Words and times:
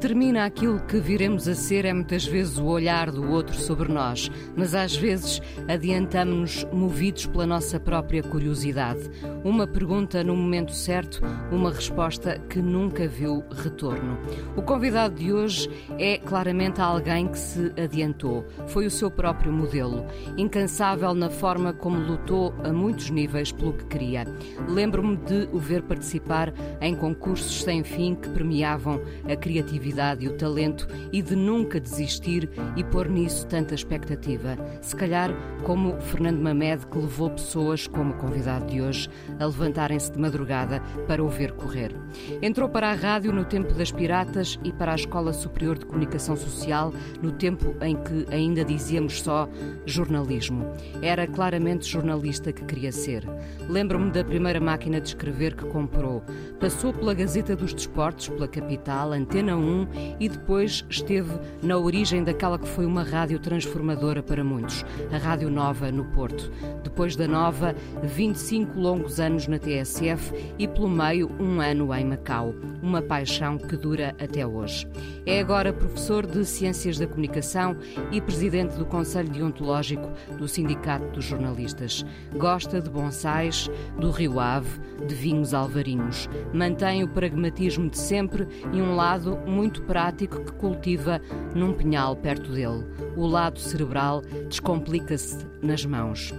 Determina 0.00 0.46
aquilo 0.46 0.80
que 0.80 0.98
viremos 0.98 1.46
a 1.46 1.54
ser 1.54 1.84
é 1.84 1.92
muitas 1.92 2.24
vezes 2.24 2.56
o 2.56 2.64
olhar 2.64 3.10
do 3.10 3.30
outro 3.30 3.54
sobre 3.54 3.92
nós, 3.92 4.30
mas 4.56 4.74
às 4.74 4.96
vezes 4.96 5.42
adiantamos-nos 5.68 6.64
movidos 6.72 7.26
pela 7.26 7.46
nossa 7.46 7.78
própria 7.78 8.22
curiosidade. 8.22 9.10
Uma 9.44 9.66
pergunta 9.66 10.24
no 10.24 10.34
momento 10.34 10.72
certo, 10.72 11.20
uma 11.52 11.70
resposta 11.70 12.38
que 12.48 12.62
nunca 12.62 13.06
viu 13.06 13.44
retorno. 13.50 14.18
O 14.56 14.62
convidado 14.62 15.16
de 15.16 15.34
hoje 15.34 15.68
é 15.98 16.16
claramente 16.16 16.80
alguém 16.80 17.28
que 17.28 17.38
se 17.38 17.70
adiantou. 17.78 18.46
Foi 18.68 18.86
o 18.86 18.90
seu 18.90 19.10
próprio 19.10 19.52
modelo, 19.52 20.06
incansável 20.38 21.12
na 21.12 21.28
forma 21.28 21.74
como 21.74 22.00
lutou 22.00 22.54
a 22.64 22.72
muitos 22.72 23.10
níveis 23.10 23.52
pelo 23.52 23.74
que 23.74 23.84
queria. 23.84 24.24
Lembro-me 24.66 25.18
de 25.18 25.46
o 25.52 25.58
ver 25.58 25.82
participar 25.82 26.54
em 26.80 26.94
concursos 26.94 27.62
sem 27.62 27.84
fim 27.84 28.14
que 28.14 28.30
premiavam 28.30 28.98
a 29.30 29.36
criatividade 29.36 29.89
e 30.20 30.28
o 30.28 30.36
talento 30.36 30.86
e 31.12 31.20
de 31.20 31.34
nunca 31.34 31.80
desistir 31.80 32.48
e 32.76 32.84
pôr 32.84 33.08
nisso 33.08 33.46
tanta 33.46 33.74
expectativa. 33.74 34.56
Se 34.80 34.94
calhar, 34.94 35.30
como 35.64 36.00
Fernando 36.00 36.40
Mamed, 36.40 36.86
que 36.86 36.98
levou 36.98 37.30
pessoas, 37.30 37.86
como 37.88 38.12
o 38.12 38.16
convidado 38.16 38.66
de 38.66 38.80
hoje, 38.80 39.08
a 39.38 39.46
levantarem-se 39.46 40.12
de 40.12 40.18
madrugada 40.18 40.80
para 41.08 41.22
o 41.22 41.28
ver 41.28 41.52
correr. 41.52 41.92
Entrou 42.40 42.68
para 42.68 42.90
a 42.90 42.94
rádio 42.94 43.32
no 43.32 43.44
tempo 43.44 43.74
das 43.74 43.90
piratas 43.90 44.58
e 44.62 44.72
para 44.72 44.92
a 44.92 44.94
Escola 44.94 45.32
Superior 45.32 45.78
de 45.78 45.86
Comunicação 45.86 46.36
Social 46.36 46.92
no 47.20 47.32
tempo 47.32 47.74
em 47.82 47.96
que 47.96 48.26
ainda 48.32 48.64
dizíamos 48.64 49.20
só 49.20 49.48
jornalismo. 49.84 50.72
Era 51.02 51.26
claramente 51.26 51.88
jornalista 51.88 52.52
que 52.52 52.64
queria 52.64 52.92
ser. 52.92 53.26
Lembro-me 53.68 54.10
da 54.10 54.24
primeira 54.24 54.60
máquina 54.60 55.00
de 55.00 55.08
escrever 55.08 55.54
que 55.54 55.66
comprou. 55.66 56.22
Passou 56.60 56.92
pela 56.92 57.14
Gazeta 57.14 57.56
dos 57.56 57.74
Desportos, 57.74 58.28
pela 58.28 58.46
Capital, 58.46 59.12
Antena 59.12 59.40
Antena 59.40 59.56
1 59.80 60.16
e 60.18 60.28
depois 60.28 60.84
esteve 60.88 61.30
na 61.62 61.76
origem 61.76 62.24
daquela 62.24 62.58
que 62.58 62.68
foi 62.68 62.84
uma 62.86 63.02
rádio 63.02 63.38
transformadora 63.38 64.22
para 64.22 64.42
muitos, 64.42 64.84
a 65.12 65.16
Rádio 65.16 65.50
Nova 65.50 65.90
no 65.90 66.04
Porto. 66.06 66.50
Depois 66.82 67.16
da 67.16 67.28
Nova, 67.28 67.74
25 68.02 68.78
longos 68.78 69.20
anos 69.20 69.46
na 69.46 69.58
TSF 69.58 70.32
e 70.58 70.66
pelo 70.66 70.88
meio 70.88 71.30
um 71.38 71.60
ano 71.60 71.94
em 71.94 72.04
Macau, 72.04 72.54
uma 72.82 73.02
paixão 73.02 73.58
que 73.58 73.76
dura 73.76 74.14
até 74.20 74.46
hoje. 74.46 74.88
É 75.26 75.40
agora 75.40 75.72
professor 75.72 76.26
de 76.26 76.44
Ciências 76.44 76.98
da 76.98 77.06
Comunicação 77.06 77.76
e 78.10 78.20
presidente 78.20 78.76
do 78.76 78.84
Conselho 78.84 79.28
Deontológico 79.28 80.10
do 80.36 80.48
Sindicato 80.48 81.06
dos 81.12 81.24
Jornalistas. 81.24 82.04
Gosta 82.36 82.80
de 82.80 82.90
bonsais, 82.90 83.70
do 83.98 84.10
Rio 84.10 84.40
Ave, 84.40 84.80
de 85.06 85.14
vinhos 85.14 85.54
alvarinhos. 85.54 86.28
Mantém 86.52 87.04
o 87.04 87.08
pragmatismo 87.08 87.88
de 87.88 87.98
sempre 87.98 88.46
e 88.72 88.80
um 88.80 88.96
lado 88.96 89.10
lado 89.20 89.38
muito 89.70 89.82
prático 89.82 90.44
que 90.44 90.52
cultiva 90.52 91.20
num 91.54 91.72
pinhal 91.72 92.16
perto 92.16 92.50
dele. 92.50 92.84
O 93.16 93.24
lado 93.24 93.60
cerebral 93.60 94.20
descomplica-se 94.48 95.46
nas 95.62 95.84
mãos. 95.84 96.34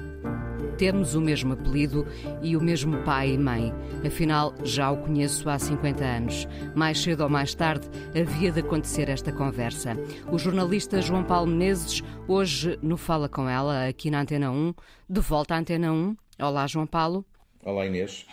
Temos 0.77 1.15
o 1.15 1.21
mesmo 1.21 1.53
apelido 1.53 2.05
e 2.41 2.57
o 2.57 2.61
mesmo 2.61 2.97
pai 3.03 3.31
e 3.31 3.37
mãe. 3.37 3.73
Afinal, 4.05 4.53
já 4.63 4.91
o 4.91 4.97
conheço 4.97 5.49
há 5.49 5.57
50 5.57 6.03
anos. 6.03 6.47
Mais 6.75 7.01
cedo 7.01 7.23
ou 7.23 7.29
mais 7.29 7.53
tarde 7.53 7.87
havia 8.19 8.51
de 8.51 8.59
acontecer 8.59 9.07
esta 9.07 9.31
conversa. 9.31 9.95
O 10.29 10.37
jornalista 10.37 11.01
João 11.01 11.23
Paulo 11.23 11.47
Menezes, 11.47 12.03
hoje 12.27 12.77
no 12.81 12.97
Fala 12.97 13.29
Com 13.29 13.47
Ela, 13.47 13.87
aqui 13.87 14.11
na 14.11 14.21
Antena 14.21 14.51
1, 14.51 14.73
de 15.09 15.21
volta 15.21 15.55
à 15.55 15.59
Antena 15.59 15.93
1. 15.93 16.17
Olá, 16.39 16.67
João 16.67 16.87
Paulo. 16.87 17.23
Olá, 17.63 17.85
Inês. 17.85 18.25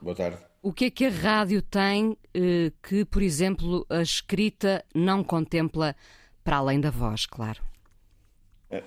Boa 0.00 0.14
tarde. 0.14 0.47
O 0.68 0.72
que 0.74 0.84
é 0.84 0.90
que 0.90 1.06
a 1.06 1.08
rádio 1.08 1.62
tem 1.62 2.14
eh, 2.34 2.70
que, 2.82 3.02
por 3.06 3.22
exemplo, 3.22 3.86
a 3.88 4.02
escrita 4.02 4.84
não 4.94 5.24
contempla 5.24 5.96
para 6.44 6.58
além 6.58 6.78
da 6.78 6.90
voz, 6.90 7.24
claro? 7.24 7.62
É, 8.70 8.82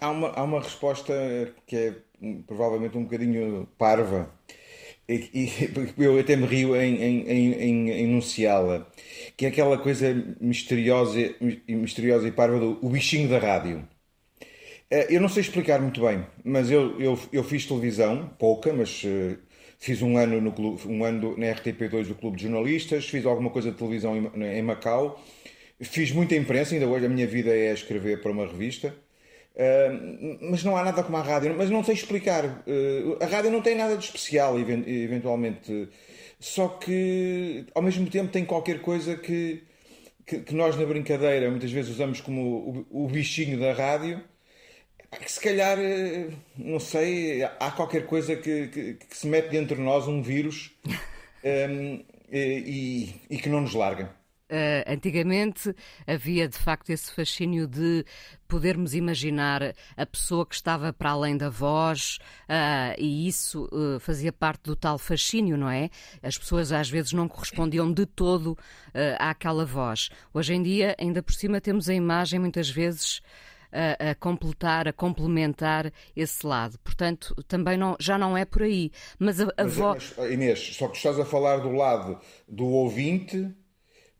há 0.00 0.10
uma, 0.10 0.28
há 0.28 0.44
uma 0.44 0.60
resposta 0.60 1.12
que 1.66 1.74
é 1.74 1.94
provavelmente 2.46 2.96
um 2.96 3.02
bocadinho 3.02 3.66
parva 3.76 4.30
e, 5.08 5.28
e 5.34 5.50
eu 5.98 6.20
até 6.20 6.36
me 6.36 6.46
rio 6.46 6.76
em, 6.76 7.02
em, 7.02 7.28
em, 7.28 7.60
em 7.62 7.90
enunciá-la, 8.04 8.86
que 9.36 9.46
é 9.46 9.48
aquela 9.48 9.76
coisa 9.76 10.14
misteriosa, 10.40 11.18
misteriosa 11.66 12.28
e 12.28 12.30
parva 12.30 12.60
do 12.60 12.78
o 12.80 12.88
bichinho 12.88 13.28
da 13.28 13.40
rádio. 13.40 13.84
É, 14.88 15.12
eu 15.12 15.20
não 15.20 15.28
sei 15.28 15.40
explicar 15.40 15.80
muito 15.80 16.00
bem, 16.00 16.24
mas 16.44 16.70
eu, 16.70 17.00
eu, 17.00 17.18
eu 17.32 17.42
fiz 17.42 17.66
televisão, 17.66 18.30
pouca, 18.38 18.72
mas 18.72 19.02
eh, 19.04 19.36
Fiz 19.84 20.00
um 20.00 20.16
ano, 20.16 20.40
no 20.40 20.50
clube, 20.50 20.80
um 20.88 21.04
ano 21.04 21.36
na 21.36 21.48
RTP2 21.48 22.06
do 22.06 22.14
Clube 22.14 22.38
de 22.38 22.44
Jornalistas, 22.44 23.06
fiz 23.06 23.26
alguma 23.26 23.50
coisa 23.50 23.70
de 23.70 23.76
televisão 23.76 24.16
em, 24.34 24.62
Macau, 24.62 25.22
fiz 25.78 26.10
muita 26.10 26.34
imprensa, 26.34 26.72
ainda 26.72 26.86
hoje 26.86 27.04
a 27.04 27.08
minha 27.10 27.26
vida 27.26 27.54
é 27.54 27.70
escrever 27.70 28.22
para 28.22 28.32
uma 28.32 28.46
revista. 28.46 28.96
Uh, 29.54 30.38
mas 30.50 30.64
não 30.64 30.74
há 30.74 30.82
nada 30.84 31.02
como 31.02 31.18
a 31.18 31.22
rádio, 31.22 31.54
mas 31.54 31.68
não 31.68 31.84
sei 31.84 31.92
explicar. 31.96 32.64
Uh, 32.66 33.22
a 33.22 33.26
rádio 33.26 33.50
não 33.50 33.60
tem 33.60 33.76
nada 33.76 33.94
de 33.94 34.06
especial, 34.06 34.58
eventualmente, 34.58 35.90
só 36.40 36.66
que 36.66 37.66
ao 37.74 37.82
mesmo 37.82 38.08
tempo 38.08 38.32
tem 38.32 38.42
qualquer 38.42 38.80
coisa 38.80 39.18
que, 39.18 39.64
que, 40.24 40.38
que 40.40 40.54
nós 40.54 40.78
na 40.78 40.86
brincadeira 40.86 41.50
muitas 41.50 41.70
vezes 41.70 41.90
usamos 41.90 42.22
como 42.22 42.86
o, 42.90 43.04
o 43.04 43.06
bichinho 43.06 43.60
da 43.60 43.74
rádio 43.74 44.24
que 45.18 45.30
se 45.30 45.40
calhar, 45.40 45.78
eh, 45.78 46.30
não 46.56 46.78
sei, 46.78 47.42
há 47.42 47.70
qualquer 47.70 48.06
coisa 48.06 48.36
que, 48.36 48.68
que, 48.68 48.94
que 48.94 49.16
se 49.16 49.26
mete 49.26 49.50
dentro 49.50 49.76
de 49.76 49.82
nós, 49.82 50.06
um 50.06 50.22
vírus, 50.22 50.70
um, 50.86 50.92
ehm, 51.44 52.04
e, 52.30 53.14
e, 53.30 53.38
que 53.38 53.48
não 53.48 53.60
nos 53.60 53.74
larga. 53.74 54.10
Uh, 54.50 54.84
antigamente 54.86 55.74
havia 56.06 56.46
de 56.46 56.58
facto 56.58 56.90
esse 56.90 57.10
fascínio 57.10 57.66
de 57.66 58.04
podermos 58.46 58.94
imaginar 58.94 59.74
a 59.96 60.04
pessoa 60.04 60.44
que 60.44 60.54
estava 60.54 60.92
para 60.92 61.10
além 61.10 61.36
da 61.36 61.48
voz, 61.48 62.18
uh, 62.42 62.94
e 62.98 63.26
isso 63.26 63.68
uh, 63.72 63.98
fazia 63.98 64.32
parte 64.32 64.64
do 64.64 64.76
tal 64.76 64.98
fascínio, 64.98 65.56
não 65.56 65.70
é? 65.70 65.88
As 66.22 66.36
pessoas 66.36 66.72
às 66.72 66.90
vezes 66.90 67.12
não 67.12 67.26
correspondiam 67.26 67.90
de 67.90 68.04
todo 68.04 68.56
àquela 69.18 69.64
voz. 69.64 70.10
Hoje 70.32 70.54
em 70.54 70.62
dia, 70.62 70.94
ainda 71.00 71.22
por 71.22 71.32
cima, 71.32 71.60
temos 71.60 71.88
a 71.88 71.94
imagem 71.94 72.38
muitas 72.38 72.68
vezes 72.68 73.22
a, 73.74 74.10
a, 74.10 74.14
completar, 74.14 74.86
a 74.86 74.92
complementar 74.92 75.92
esse 76.14 76.46
lado. 76.46 76.78
Portanto, 76.78 77.34
também 77.48 77.76
não, 77.76 77.96
já 77.98 78.16
não 78.16 78.36
é 78.36 78.44
por 78.44 78.62
aí. 78.62 78.92
Mas 79.18 79.40
a, 79.40 79.48
a 79.56 79.64
voz. 79.64 80.14
Inês, 80.30 80.76
só 80.76 80.88
que 80.88 80.96
estás 80.96 81.18
a 81.18 81.24
falar 81.24 81.58
do 81.58 81.72
lado 81.72 82.18
do 82.48 82.66
ouvinte. 82.66 83.52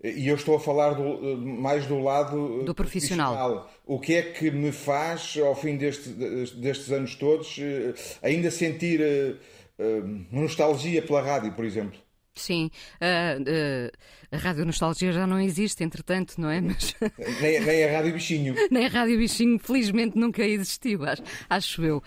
E 0.03 0.28
eu 0.28 0.34
estou 0.34 0.56
a 0.56 0.60
falar 0.60 0.93
do, 0.93 1.38
mais 1.38 1.87
do 1.87 1.98
lado 1.98 2.62
do 2.62 2.75
profissional. 2.75 3.32
profissional. 3.32 3.70
O 3.87 3.98
que 3.98 4.14
é 4.14 4.22
que 4.22 4.50
me 4.50 4.70
faz, 4.70 5.38
ao 5.38 5.54
fim 5.54 5.78
deste, 5.78 6.10
destes 6.10 6.93
anos 6.93 7.14
todos, 7.14 7.56
eh, 7.59 7.94
ainda 8.20 8.50
sentir 8.50 9.00
eh, 9.00 9.37
eh, 9.78 10.03
nostalgia 10.31 11.00
pela 11.00 11.22
rádio, 11.22 11.53
por 11.53 11.64
exemplo? 11.64 11.98
Sim, 12.36 12.68
uh, 13.00 13.40
uh, 13.42 13.90
a 14.32 14.36
Rádio 14.36 14.66
Nostalgia 14.66 15.12
já 15.12 15.25
não 15.25 15.38
existe, 15.38 15.84
entretanto, 15.84 16.40
não 16.40 16.50
é? 16.50 16.60
Mas... 16.60 16.94
nem, 17.40 17.60
nem 17.60 17.84
a 17.84 17.92
Rádio 17.92 18.12
Bichinho. 18.12 18.54
nem 18.72 18.86
a 18.86 18.88
Rádio 18.88 19.19
Bichinho, 19.19 19.58
felizmente, 19.60 20.19
nunca 20.19 20.42
existiu, 20.42 21.04
acho, 21.04 21.22
acho 21.48 21.84
eu. 21.84 21.98
Uh, 21.98 22.02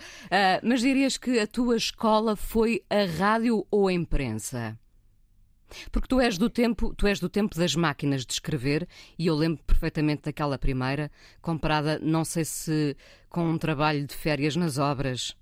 mas 0.62 0.82
dirias 0.82 1.16
que 1.16 1.38
a 1.38 1.46
tua 1.46 1.76
escola 1.76 2.36
foi 2.36 2.82
a 2.90 3.06
rádio 3.18 3.66
ou 3.70 3.88
a 3.88 3.92
imprensa? 3.92 4.78
Porque 5.90 6.08
tu 6.08 6.20
és 6.20 6.36
do 6.36 6.50
tempo, 6.50 6.94
tu 6.94 7.06
és 7.06 7.20
do 7.20 7.28
tempo 7.28 7.56
das 7.56 7.74
máquinas 7.74 8.26
de 8.26 8.32
escrever 8.34 8.86
e 9.18 9.26
eu 9.26 9.34
lembro 9.34 9.62
perfeitamente 9.64 10.22
daquela 10.24 10.58
primeira, 10.58 11.10
comparada, 11.40 11.98
não 11.98 12.24
sei 12.24 12.44
se 12.44 12.96
com 13.30 13.44
um 13.44 13.58
trabalho 13.58 14.06
de 14.06 14.14
férias 14.14 14.56
nas 14.56 14.78
obras. 14.78 15.34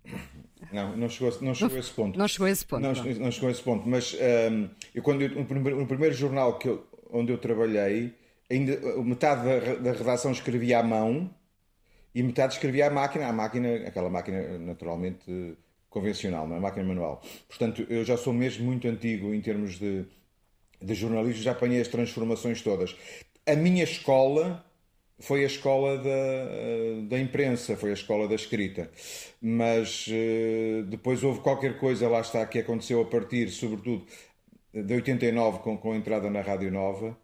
Não, 0.73 0.97
não 0.97 1.09
chegou, 1.09 1.37
não 1.41 1.55
chegou 1.55 1.77
a 1.77 1.81
esse 1.81 1.91
ponto. 1.93 2.19
Não 2.19 2.29
chegou 2.29 2.47
a 2.47 2.51
esse 2.51 2.67
ponto. 2.67 2.83
Não, 2.83 2.93
não 2.93 3.31
chegou 3.31 3.49
a 3.49 3.53
esse 3.53 3.63
ponto. 3.63 3.89
Mas 3.89 4.15
um, 4.15 4.69
eu, 4.95 5.03
quando 5.03 5.23
eu, 5.23 5.31
no, 5.31 5.45
primeiro, 5.45 5.79
no 5.79 5.87
primeiro 5.87 6.15
jornal 6.15 6.59
que 6.59 6.69
eu, 6.69 6.85
onde 7.11 7.33
eu 7.33 7.39
trabalhei, 7.39 8.15
ainda 8.51 8.79
metade 9.03 9.45
da, 9.45 9.75
da 9.77 9.93
redação 9.93 10.33
escrevia 10.33 10.81
à 10.81 10.83
mão 10.83 11.31
e 12.15 12.23
metade 12.23 12.55
escrevia 12.55 12.87
à 12.87 12.91
máquina, 12.91 13.27
a 13.27 13.33
máquina, 13.33 13.75
aquela 13.87 14.09
máquina 14.09 14.59
naturalmente 14.59 15.57
convencional, 15.89 16.47
não 16.47 16.57
é? 16.57 16.61
máquina 16.61 16.85
manual. 16.85 17.23
Portanto, 17.49 17.87
eu 17.89 18.05
já 18.05 18.17
sou 18.17 18.33
mesmo 18.33 18.65
muito 18.65 18.87
antigo 18.87 19.35
em 19.35 19.41
termos 19.41 19.79
de, 19.79 20.05
de 20.81 20.95
jornalismo, 20.95 21.43
já 21.43 21.53
apanhei 21.53 21.81
as 21.81 21.89
transformações 21.89 22.61
todas. 22.63 22.97
A 23.47 23.55
minha 23.55 23.85
escola 23.85 24.65
foi 25.19 25.45
a 25.45 25.47
escola 25.47 25.97
da, 25.99 27.09
da 27.09 27.19
imprensa, 27.19 27.77
foi 27.77 27.91
a 27.91 27.95
escola 27.95 28.29
da 28.29 28.35
escrita. 28.35 28.91
Mas 29.41 30.07
uh, 30.09 30.83
depois 30.85 31.23
houve 31.23 31.41
qualquer 31.41 31.79
coisa, 31.79 32.09
lá 32.09 32.21
está, 32.21 32.45
que 32.47 32.59
aconteceu 32.59 33.01
a 33.01 33.05
partir, 33.07 33.49
sobretudo, 33.51 34.07
de 34.73 34.95
89, 34.95 35.61
com, 35.61 35.77
com 35.79 35.93
a 35.93 35.97
entrada 35.97 36.29
na 36.31 36.41
Rádio 36.43 36.71
Nova, 36.71 37.17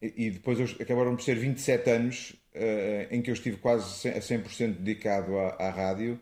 e, 0.00 0.26
e 0.26 0.30
depois 0.30 0.58
acabaram 0.80 1.16
por 1.16 1.22
ser 1.22 1.36
27 1.36 1.90
anos 1.90 2.30
uh, 2.54 3.14
em 3.14 3.20
que 3.22 3.30
eu 3.30 3.34
estive 3.34 3.56
quase 3.56 4.08
a 4.08 4.20
100% 4.20 4.74
dedicado 4.78 5.38
à, 5.38 5.48
à 5.58 5.70
rádio, 5.70 6.20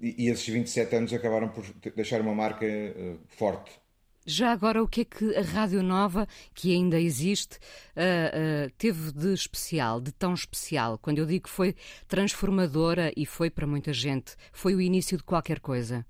e, 0.00 0.26
e, 0.26 0.28
esses 0.30 0.48
27 0.48 0.96
anos 0.96 1.12
acabaram 1.12 1.48
por 1.48 1.64
deixar 1.94 2.20
uma 2.20 2.34
marca 2.34 2.66
uh, 2.66 3.18
forte. 3.28 3.81
Já 4.24 4.52
agora, 4.52 4.80
o 4.80 4.86
que 4.86 5.00
é 5.00 5.04
que 5.04 5.36
a 5.36 5.42
Rádio 5.42 5.82
Nova, 5.82 6.28
que 6.54 6.72
ainda 6.72 7.00
existe, 7.00 7.56
uh, 7.96 8.66
uh, 8.68 8.70
teve 8.78 9.10
de 9.10 9.34
especial, 9.34 10.00
de 10.00 10.12
tão 10.12 10.32
especial? 10.32 10.96
Quando 10.96 11.18
eu 11.18 11.26
digo 11.26 11.44
que 11.44 11.50
foi 11.50 11.74
transformadora 12.06 13.12
e 13.16 13.26
foi 13.26 13.50
para 13.50 13.66
muita 13.66 13.92
gente, 13.92 14.36
foi 14.52 14.76
o 14.76 14.80
início 14.80 15.16
de 15.16 15.24
qualquer 15.24 15.58
coisa? 15.58 16.06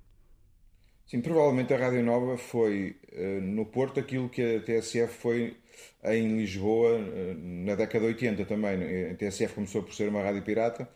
Sim, 1.06 1.22
provavelmente 1.22 1.72
a 1.72 1.78
Rádio 1.78 2.02
Nova 2.02 2.36
foi 2.36 2.96
uh, 3.12 3.40
no 3.40 3.64
Porto 3.64 3.98
aquilo 3.98 4.28
que 4.28 4.56
a 4.56 4.60
TSF 4.60 5.14
foi 5.14 5.56
em 6.04 6.36
Lisboa 6.36 6.98
na 7.38 7.74
década 7.74 8.00
de 8.00 8.12
80 8.12 8.44
também. 8.44 9.10
A 9.10 9.14
TSF 9.14 9.54
começou 9.54 9.82
por 9.82 9.94
ser 9.94 10.08
uma 10.08 10.22
rádio 10.22 10.42
pirata 10.42 10.88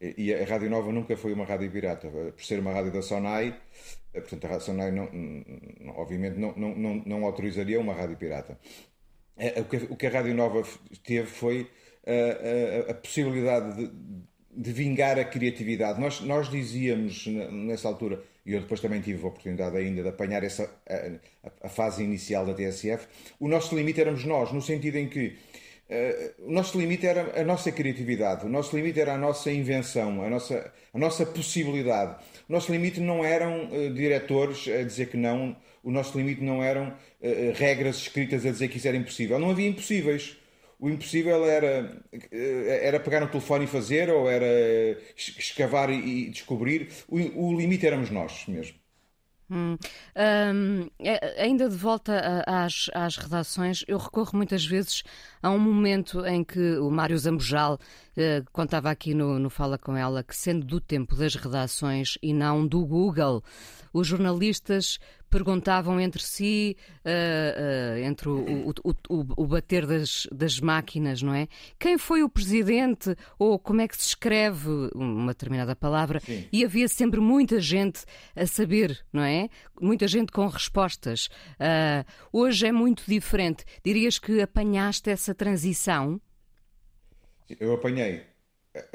e 0.00 0.32
a 0.32 0.44
Rádio 0.44 0.70
Nova 0.70 0.92
nunca 0.92 1.16
foi 1.16 1.32
uma 1.32 1.44
rádio 1.44 1.70
pirata, 1.70 2.08
por 2.08 2.44
ser 2.44 2.60
uma 2.60 2.72
rádio 2.72 2.92
da 2.92 3.02
Sonai 3.02 3.58
portanto, 4.12 4.44
a 4.46 4.60
Sonai, 4.60 4.90
não, 4.90 5.08
não, 5.12 5.94
obviamente, 5.96 6.36
não, 6.36 6.52
não, 6.56 7.02
não, 7.06 7.24
autorizaria 7.24 7.80
uma 7.80 7.94
rádio 7.94 8.16
pirata. 8.16 8.58
Eh, 9.36 9.60
o 9.60 9.64
que, 9.64 9.76
o 9.76 9.96
que 9.96 10.06
a 10.06 10.10
Rádio 10.10 10.34
Nova 10.34 10.62
teve 11.04 11.26
foi 11.26 11.70
a, 12.06 12.10
eh, 12.10 12.84
a, 12.88 12.90
a 12.90 12.94
possibilidade 12.94 13.76
de, 13.76 13.92
de, 14.50 14.72
vingar 14.72 15.18
a 15.18 15.24
criatividade. 15.24 16.00
Nós, 16.00 16.20
nós 16.20 16.50
dizíamos 16.50 17.26
nessa 17.26 17.88
altura, 17.88 18.22
e 18.44 18.52
eu 18.52 18.60
depois 18.60 18.80
também 18.80 19.00
tive 19.00 19.24
a 19.24 19.28
oportunidade 19.28 19.76
ainda 19.76 20.02
de 20.02 20.08
apanhar 20.08 20.42
essa, 20.42 20.68
a, 20.88 21.66
a 21.66 21.68
fase 21.68 22.02
inicial 22.02 22.44
da 22.44 22.52
TSF, 22.52 23.06
o 23.38 23.48
nosso 23.48 23.76
limite 23.76 24.00
éramos 24.00 24.24
nós, 24.24 24.52
no 24.52 24.60
sentido 24.60 24.96
em 24.96 25.08
que 25.08 25.38
o 26.38 26.52
nosso 26.52 26.78
limite 26.78 27.06
era 27.06 27.40
a 27.40 27.44
nossa 27.44 27.72
criatividade, 27.72 28.46
o 28.46 28.48
nosso 28.48 28.76
limite 28.76 29.00
era 29.00 29.14
a 29.14 29.18
nossa 29.18 29.50
invenção, 29.50 30.22
a 30.22 30.30
nossa, 30.30 30.72
a 30.94 30.98
nossa 30.98 31.26
possibilidade. 31.26 32.16
O 32.48 32.52
nosso 32.52 32.70
limite 32.70 33.00
não 33.00 33.24
eram 33.24 33.64
uh, 33.66 33.92
diretores 33.92 34.68
a 34.68 34.84
dizer 34.84 35.06
que 35.06 35.16
não, 35.16 35.56
o 35.82 35.90
nosso 35.90 36.16
limite 36.16 36.42
não 36.42 36.62
eram 36.62 36.88
uh, 36.88 37.52
regras 37.54 37.96
escritas 37.96 38.46
a 38.46 38.50
dizer 38.50 38.68
que 38.68 38.76
isso 38.76 38.86
era 38.86 38.96
impossível. 38.96 39.38
Não 39.38 39.50
havia 39.50 39.68
impossíveis. 39.68 40.36
O 40.78 40.88
impossível 40.88 41.44
era, 41.44 42.02
era 42.32 42.98
pegar 42.98 43.20
no 43.20 43.28
telefone 43.28 43.64
e 43.64 43.68
fazer, 43.68 44.08
ou 44.08 44.30
era 44.30 44.46
escavar 45.14 45.90
e 45.90 46.30
descobrir. 46.30 46.88
O, 47.06 47.18
o 47.18 47.54
limite 47.54 47.86
éramos 47.86 48.10
nós 48.10 48.46
mesmo. 48.48 48.80
Hum. 49.50 49.76
Um, 50.16 50.88
ainda 51.36 51.68
de 51.68 51.76
volta 51.76 52.44
às, 52.46 52.88
às 52.94 53.16
redações, 53.16 53.84
eu 53.88 53.98
recorro 53.98 54.30
muitas 54.34 54.64
vezes 54.64 55.02
a 55.42 55.50
um 55.50 55.58
momento 55.58 56.24
em 56.26 56.44
que 56.44 56.76
o 56.78 56.90
Mário 56.90 57.18
Zambojal 57.18 57.74
uh, 57.74 58.50
contava 58.52 58.90
aqui 58.90 59.14
no, 59.14 59.38
no 59.38 59.50
Fala 59.50 59.78
Com 59.78 59.96
Ela 59.96 60.22
que, 60.22 60.36
sendo 60.36 60.66
do 60.66 60.80
tempo 60.80 61.16
das 61.16 61.34
redações 61.34 62.18
e 62.22 62.32
não 62.32 62.66
do 62.66 62.84
Google, 62.84 63.42
os 63.92 64.06
jornalistas 64.06 64.98
perguntavam 65.30 66.00
entre 66.00 66.22
si, 66.22 66.76
uh, 67.04 67.08
uh, 67.08 67.98
entre 67.98 68.28
o, 68.28 68.70
o, 68.84 68.90
o, 69.08 69.42
o, 69.42 69.46
bater 69.46 69.86
das, 69.86 70.26
das 70.32 70.58
máquinas, 70.58 71.22
não 71.22 71.32
é? 71.32 71.46
Quem 71.78 71.96
foi 71.96 72.24
o 72.24 72.28
presidente 72.28 73.14
ou 73.38 73.56
como 73.58 73.80
é 73.80 73.86
que 73.86 73.96
se 73.96 74.08
escreve 74.08 74.68
uma 74.92 75.28
determinada 75.28 75.76
palavra? 75.76 76.18
Sim. 76.18 76.44
E 76.52 76.64
havia 76.64 76.88
sempre 76.88 77.20
muita 77.20 77.60
gente 77.60 78.04
a 78.34 78.44
saber, 78.44 78.98
não 79.12 79.22
é? 79.22 79.48
Muita 79.80 80.08
gente 80.08 80.32
com 80.32 80.46
respostas. 80.48 81.28
Uh, 81.60 82.04
hoje 82.32 82.66
é 82.66 82.72
muito 82.72 83.04
diferente. 83.06 83.64
Dirias 83.84 84.18
que 84.18 84.40
apanhaste 84.40 85.10
essa 85.10 85.29
transição? 85.34 86.20
Eu 87.58 87.72
apanhei, 87.74 88.22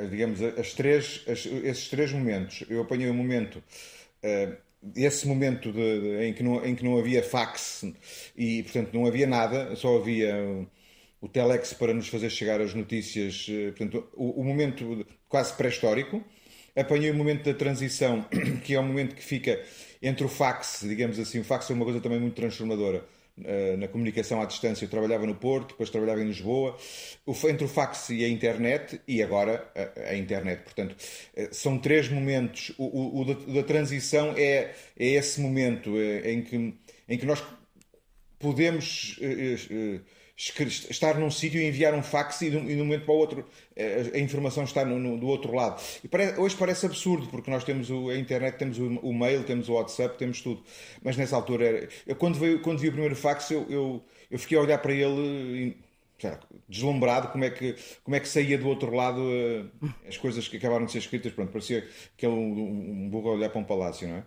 digamos, 0.10 0.42
as 0.42 0.74
três, 0.74 1.24
as, 1.28 1.46
esses 1.46 1.90
três 1.90 2.12
momentos. 2.12 2.64
Eu 2.70 2.82
apanhei 2.82 3.10
o 3.10 3.14
momento 3.14 3.62
esse 4.96 5.28
momento 5.28 5.72
de, 5.72 6.02
de, 6.02 6.26
em, 6.26 6.34
que 6.34 6.44
não, 6.44 6.64
em 6.64 6.76
que 6.76 6.84
não 6.84 6.98
havia 6.98 7.24
fax 7.24 7.86
e, 8.38 8.62
portanto, 8.64 8.94
não 8.94 9.06
havia 9.06 9.26
nada, 9.26 9.76
só 9.76 9.98
havia 9.98 10.68
o 11.22 11.28
telex 11.28 11.74
para 11.74 11.94
nos 11.94 12.08
fazer 12.08 12.30
chegar 12.30 12.62
as 12.62 12.74
notícias, 12.74 13.48
eh, 13.50 13.72
portanto, 13.72 14.08
o, 14.14 14.42
o 14.42 14.44
momento 14.44 15.06
quase 15.28 15.54
pré-histórico. 15.54 16.24
Apanhei 16.76 17.10
o 17.10 17.16
momento 17.16 17.46
da 17.46 17.54
transição, 17.58 18.26
que 18.64 18.76
é 18.76 18.80
o 18.80 18.84
momento 18.84 19.16
que 19.16 19.24
fica 19.24 19.64
entre 20.02 20.26
o 20.26 20.30
fax, 20.30 20.82
digamos 20.84 21.18
assim. 21.18 21.40
O 21.40 21.44
fax 21.44 21.70
é 21.70 21.74
uma 21.74 21.86
coisa 21.86 22.02
também 22.02 22.20
muito 22.20 22.36
transformadora 22.36 22.98
eh, 22.98 23.15
na 23.78 23.88
comunicação 23.88 24.42
à 24.42 24.46
distância. 24.46 24.86
Eu 24.86 24.90
trabalhava 24.90 25.26
no 25.26 25.36
Porto, 25.36 25.70
depois 25.70 25.90
trabalhava 25.90 26.22
em 26.22 26.28
Lisboa, 26.28 26.78
entre 27.50 27.66
o 27.66 27.68
fax 27.68 28.10
e 28.10 28.24
a 28.24 28.30
internet, 28.30 29.02
e 29.08 29.22
agora 29.22 29.70
a, 30.10 30.16
internet. 30.16 30.64
Portanto, 30.64 30.96
eh, 31.36 31.50
são 31.52 31.78
três 31.78 32.08
momentos. 32.10 32.74
O, 32.78 32.86
o, 32.86 33.22
o 33.22 33.26
da, 33.26 33.34
da, 33.54 33.64
transição 33.64 34.34
é, 34.38 34.74
é 34.98 35.06
esse 35.06 35.42
momento 35.42 35.98
é, 35.98 36.32
em, 36.32 36.42
que, 36.42 36.56
em 37.10 37.18
que 37.18 37.26
nós 37.26 37.44
podemos 38.40 39.20
estar 40.38 41.18
num 41.18 41.32
sítio 41.32 41.62
e 41.62 41.68
enviar 41.68 41.94
um 41.94 42.04
fax 42.04 42.42
e 42.42 42.50
de 42.50 42.58
um, 42.58 42.78
momento 42.80 43.06
para 43.06 43.14
o 43.14 43.18
outro 43.18 43.46
eh, 43.76 44.12
a 44.14 44.20
informação 44.20 44.66
está 44.66 44.84
no, 44.84 45.00
no, 45.00 45.18
do 45.18 45.28
outro 45.28 45.56
lado. 45.56 45.82
Parece, 46.12 46.40
hoje 46.40 46.56
parece 46.58 46.86
absurdo, 46.86 47.28
porque 47.28 47.50
nós 47.50 47.64
temos 47.64 47.90
o, 47.90 48.10
a 48.10 48.18
internet, 48.18 48.58
temos 48.58 48.78
o, 48.78 48.86
o, 49.00 49.14
mail, 49.14 49.44
temos 49.46 49.70
o 49.70 49.74
WhatsApp, 49.74 50.18
temos 50.18 50.42
tudo. 50.42 50.62
Mas 51.02 51.16
nessa 51.16 51.38
altura, 51.38 51.66
era, 51.66 51.90
eu, 52.06 52.16
quando, 52.18 52.38
veio, 52.38 52.62
quando 52.62 52.80
vi 52.80 52.90
o 52.90 52.92
primeiro 52.92 53.16
fax, 53.16 53.50
eu, 53.52 53.66
eu, 53.70 54.04
eu 54.30 54.38
fiquei 54.38 54.58
a 54.58 54.62
olhar 54.62 54.78
para 54.80 54.92
ele 54.92 55.78
deslumbrado 56.68 57.30
como 57.30 57.44
é, 57.44 57.50
que, 57.50 57.76
como 58.04 58.16
é 58.16 58.20
que 58.20 58.28
saía 58.28 58.58
do 58.58 58.68
outro 58.68 58.94
lado 58.94 59.22
uh, 59.22 59.90
as 60.08 60.18
coisas 60.18 60.48
que 60.48 60.58
acabaram 60.58 60.86
de 60.86 60.92
ser 60.92 61.00
escritas. 61.00 61.32
Pronto, 61.32 61.52
parecia 61.52 61.88
que 62.18 62.28
um, 62.28 63.06
um 63.06 63.10
burro 63.10 63.32
olhar 63.32 63.50
para 63.50 63.60
um 63.60 63.64
palácio, 63.64 64.08
não 64.08 64.18
é? 64.18 64.24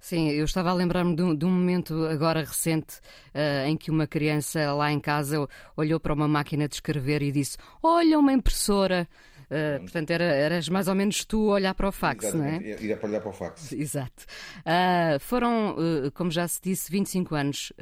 Sim, 0.00 0.30
eu 0.30 0.44
estava 0.44 0.70
a 0.70 0.74
lembrar-me 0.74 1.16
de, 1.16 1.22
um, 1.22 1.34
de, 1.34 1.44
um 1.44 1.50
momento 1.50 2.06
agora 2.06 2.40
recente 2.40 2.98
uh, 3.34 3.66
em 3.66 3.76
que 3.76 3.90
uma 3.90 4.06
criança 4.06 4.72
lá 4.72 4.92
em 4.92 5.00
casa 5.00 5.48
olhou 5.76 5.98
para 5.98 6.12
uma 6.12 6.28
máquina 6.28 6.68
de 6.68 6.74
escrever 6.74 7.22
e 7.22 7.32
disse: 7.32 7.56
Olha, 7.82 8.18
uma 8.18 8.32
impressora. 8.32 9.08
Uh, 9.44 9.80
portanto, 9.80 10.10
era, 10.10 10.24
eras 10.24 10.68
mais 10.68 10.88
ou 10.88 10.94
menos 10.94 11.24
tu 11.24 11.50
a 11.50 11.54
olhar 11.54 11.74
para 11.74 11.88
o 11.88 11.92
fax, 11.92 12.24
Exatamente. 12.24 12.64
não 12.64 12.72
é? 12.72 12.82
Ir 12.82 12.98
para 12.98 13.08
olhar 13.08 13.20
para 13.20 13.30
o 13.30 13.32
fax. 13.32 13.72
Exato. 13.72 14.24
Uh, 14.60 15.20
foram, 15.20 15.76
uh, 15.76 16.12
como 16.12 16.30
já 16.30 16.46
se 16.48 16.60
disse, 16.62 16.90
25 16.90 17.34
anos 17.34 17.72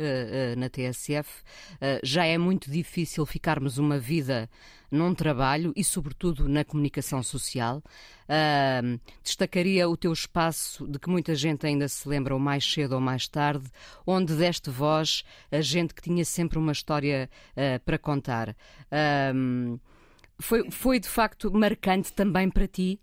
na 0.57 0.69
TSF. 0.69 1.43
já 2.03 2.25
é 2.25 2.39
muito 2.39 2.71
difícil 2.71 3.25
ficarmos 3.27 3.79
uma 3.79 3.99
vida 3.99 4.49
num 4.93 5.15
trabalho 5.15 5.73
e, 5.75 5.83
sobretudo, 5.83 6.47
na 6.47 6.65
comunicação 6.65 7.23
social. 7.23 7.83
Uh, 8.29 9.01
destacaria 9.23 9.89
o 9.89 9.97
teu 9.97 10.13
espaço, 10.13 10.87
de 10.87 10.99
que 10.99 11.09
muita 11.09 11.35
gente 11.35 11.67
ainda 11.67 11.89
se 11.89 12.07
lembra, 12.07 12.35
ou 12.35 12.41
mais 12.41 12.71
cedo 12.71 12.93
ou 12.93 13.01
mais 13.01 13.27
tarde, 13.27 13.65
onde 14.07 14.35
deste 14.35 14.69
voz 14.69 15.25
a 15.51 15.63
gente 15.63 15.95
que 15.95 16.03
tinha 16.03 16.25
sempre 16.27 16.59
uma 16.59 16.73
história 16.73 17.31
uh, 17.53 17.81
para 17.85 17.99
contar. 17.99 18.51
Uh, 18.51 19.81
foi, 20.43 20.71
foi 20.71 21.01
de 21.01 21.09
facto 21.09 21.51
marcante 21.53 22.13
também 22.13 22.51
para 22.51 22.67
ti? 22.67 23.01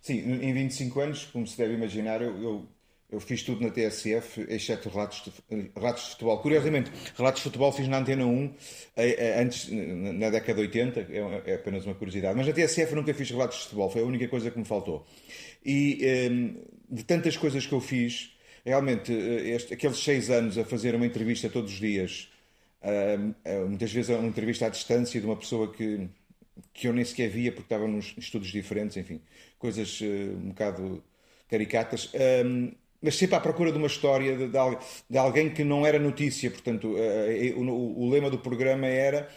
Sim, 0.00 0.18
em 0.18 0.52
25 0.52 1.00
anos, 1.00 1.24
como 1.26 1.46
se 1.46 1.56
deve 1.56 1.74
imaginar, 1.74 2.20
eu, 2.20 2.36
eu 2.42 2.68
eu 3.14 3.20
fiz 3.20 3.42
tudo 3.42 3.62
na 3.62 3.70
TSF, 3.70 4.44
exceto 4.48 4.88
relatos 4.88 5.22
de, 5.24 5.70
relatos 5.76 6.04
de 6.04 6.10
futebol. 6.10 6.38
Curiosamente, 6.38 6.90
relatos 7.16 7.40
de 7.40 7.44
futebol 7.44 7.70
fiz 7.70 7.86
na 7.86 7.98
Antena 7.98 8.26
1, 8.26 8.54
eh, 8.96 9.16
eh, 9.18 9.40
antes, 9.42 9.68
na 9.70 10.30
década 10.30 10.54
de 10.54 10.60
80, 10.62 11.00
é, 11.00 11.52
é 11.52 11.54
apenas 11.54 11.86
uma 11.86 11.94
curiosidade. 11.94 12.36
Mas 12.36 12.46
na 12.46 12.52
TSF 12.52 12.94
nunca 12.94 13.14
fiz 13.14 13.30
relatos 13.30 13.58
de 13.58 13.62
futebol, 13.64 13.90
foi 13.90 14.02
a 14.02 14.04
única 14.04 14.26
coisa 14.26 14.50
que 14.50 14.58
me 14.58 14.64
faltou. 14.64 15.06
E 15.64 15.98
ehm, 16.02 16.56
de 16.90 17.04
tantas 17.04 17.36
coisas 17.36 17.64
que 17.66 17.72
eu 17.72 17.80
fiz, 17.80 18.32
realmente, 18.64 19.12
eh, 19.12 19.50
este, 19.50 19.74
aqueles 19.74 19.98
seis 19.98 20.28
anos 20.28 20.58
a 20.58 20.64
fazer 20.64 20.94
uma 20.94 21.06
entrevista 21.06 21.48
todos 21.48 21.72
os 21.72 21.78
dias, 21.78 22.28
ehm, 22.84 23.68
muitas 23.68 23.92
vezes 23.92 24.14
uma 24.16 24.28
entrevista 24.28 24.66
à 24.66 24.68
distância 24.68 25.20
de 25.20 25.26
uma 25.26 25.36
pessoa 25.36 25.72
que, 25.72 26.08
que 26.72 26.86
eu 26.86 26.92
nem 26.92 27.04
sequer 27.04 27.28
via 27.28 27.50
porque 27.50 27.66
estava 27.66 27.88
nos 27.88 28.14
estudos 28.16 28.48
diferentes, 28.48 28.96
enfim, 28.96 29.20
coisas 29.58 30.00
um 30.02 30.48
bocado 30.48 31.02
caricatas. 31.48 32.10
Mas 33.04 33.16
sempre 33.16 33.36
à 33.36 33.40
procura 33.40 33.70
de 33.70 33.76
uma 33.76 33.86
história 33.86 34.34
de, 34.34 34.48
de, 34.48 34.78
de 35.10 35.18
alguém 35.18 35.50
que 35.50 35.62
não 35.62 35.84
era 35.84 35.98
notícia. 35.98 36.50
Portanto, 36.50 36.94
uh, 36.94 37.60
o, 37.60 38.02
o, 38.02 38.10
lema 38.10 38.30
do 38.30 38.38
programa 38.38 38.86
era. 38.86 39.28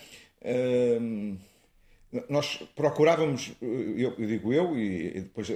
Nós 2.30 2.63
procurávamos, 2.74 3.51
eu, 3.62 4.13
eu, 4.18 4.27
digo 4.27 4.54
eu, 4.54 4.80
e 4.80 5.22
depois 5.22 5.51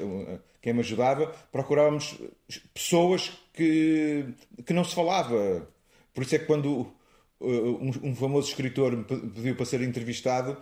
quem 0.61 0.73
me 0.73 0.81
ajudava, 0.81 1.27
procurávamos 1.49 2.19
pessoas 2.73 3.31
que, 3.53 4.25
que 4.65 4.73
não 4.73 4.83
se 4.83 4.93
falava. 4.93 5.65
Por 6.13 6.23
isso 6.23 6.35
é 6.35 6.39
que 6.39 6.45
quando 6.45 6.91
um, 7.41 7.91
um 8.03 8.15
famoso 8.15 8.49
escritor 8.49 8.95
me 8.95 9.03
pediu 9.03 9.55
para 9.55 9.65
ser 9.65 9.81
entrevistado 9.81 10.57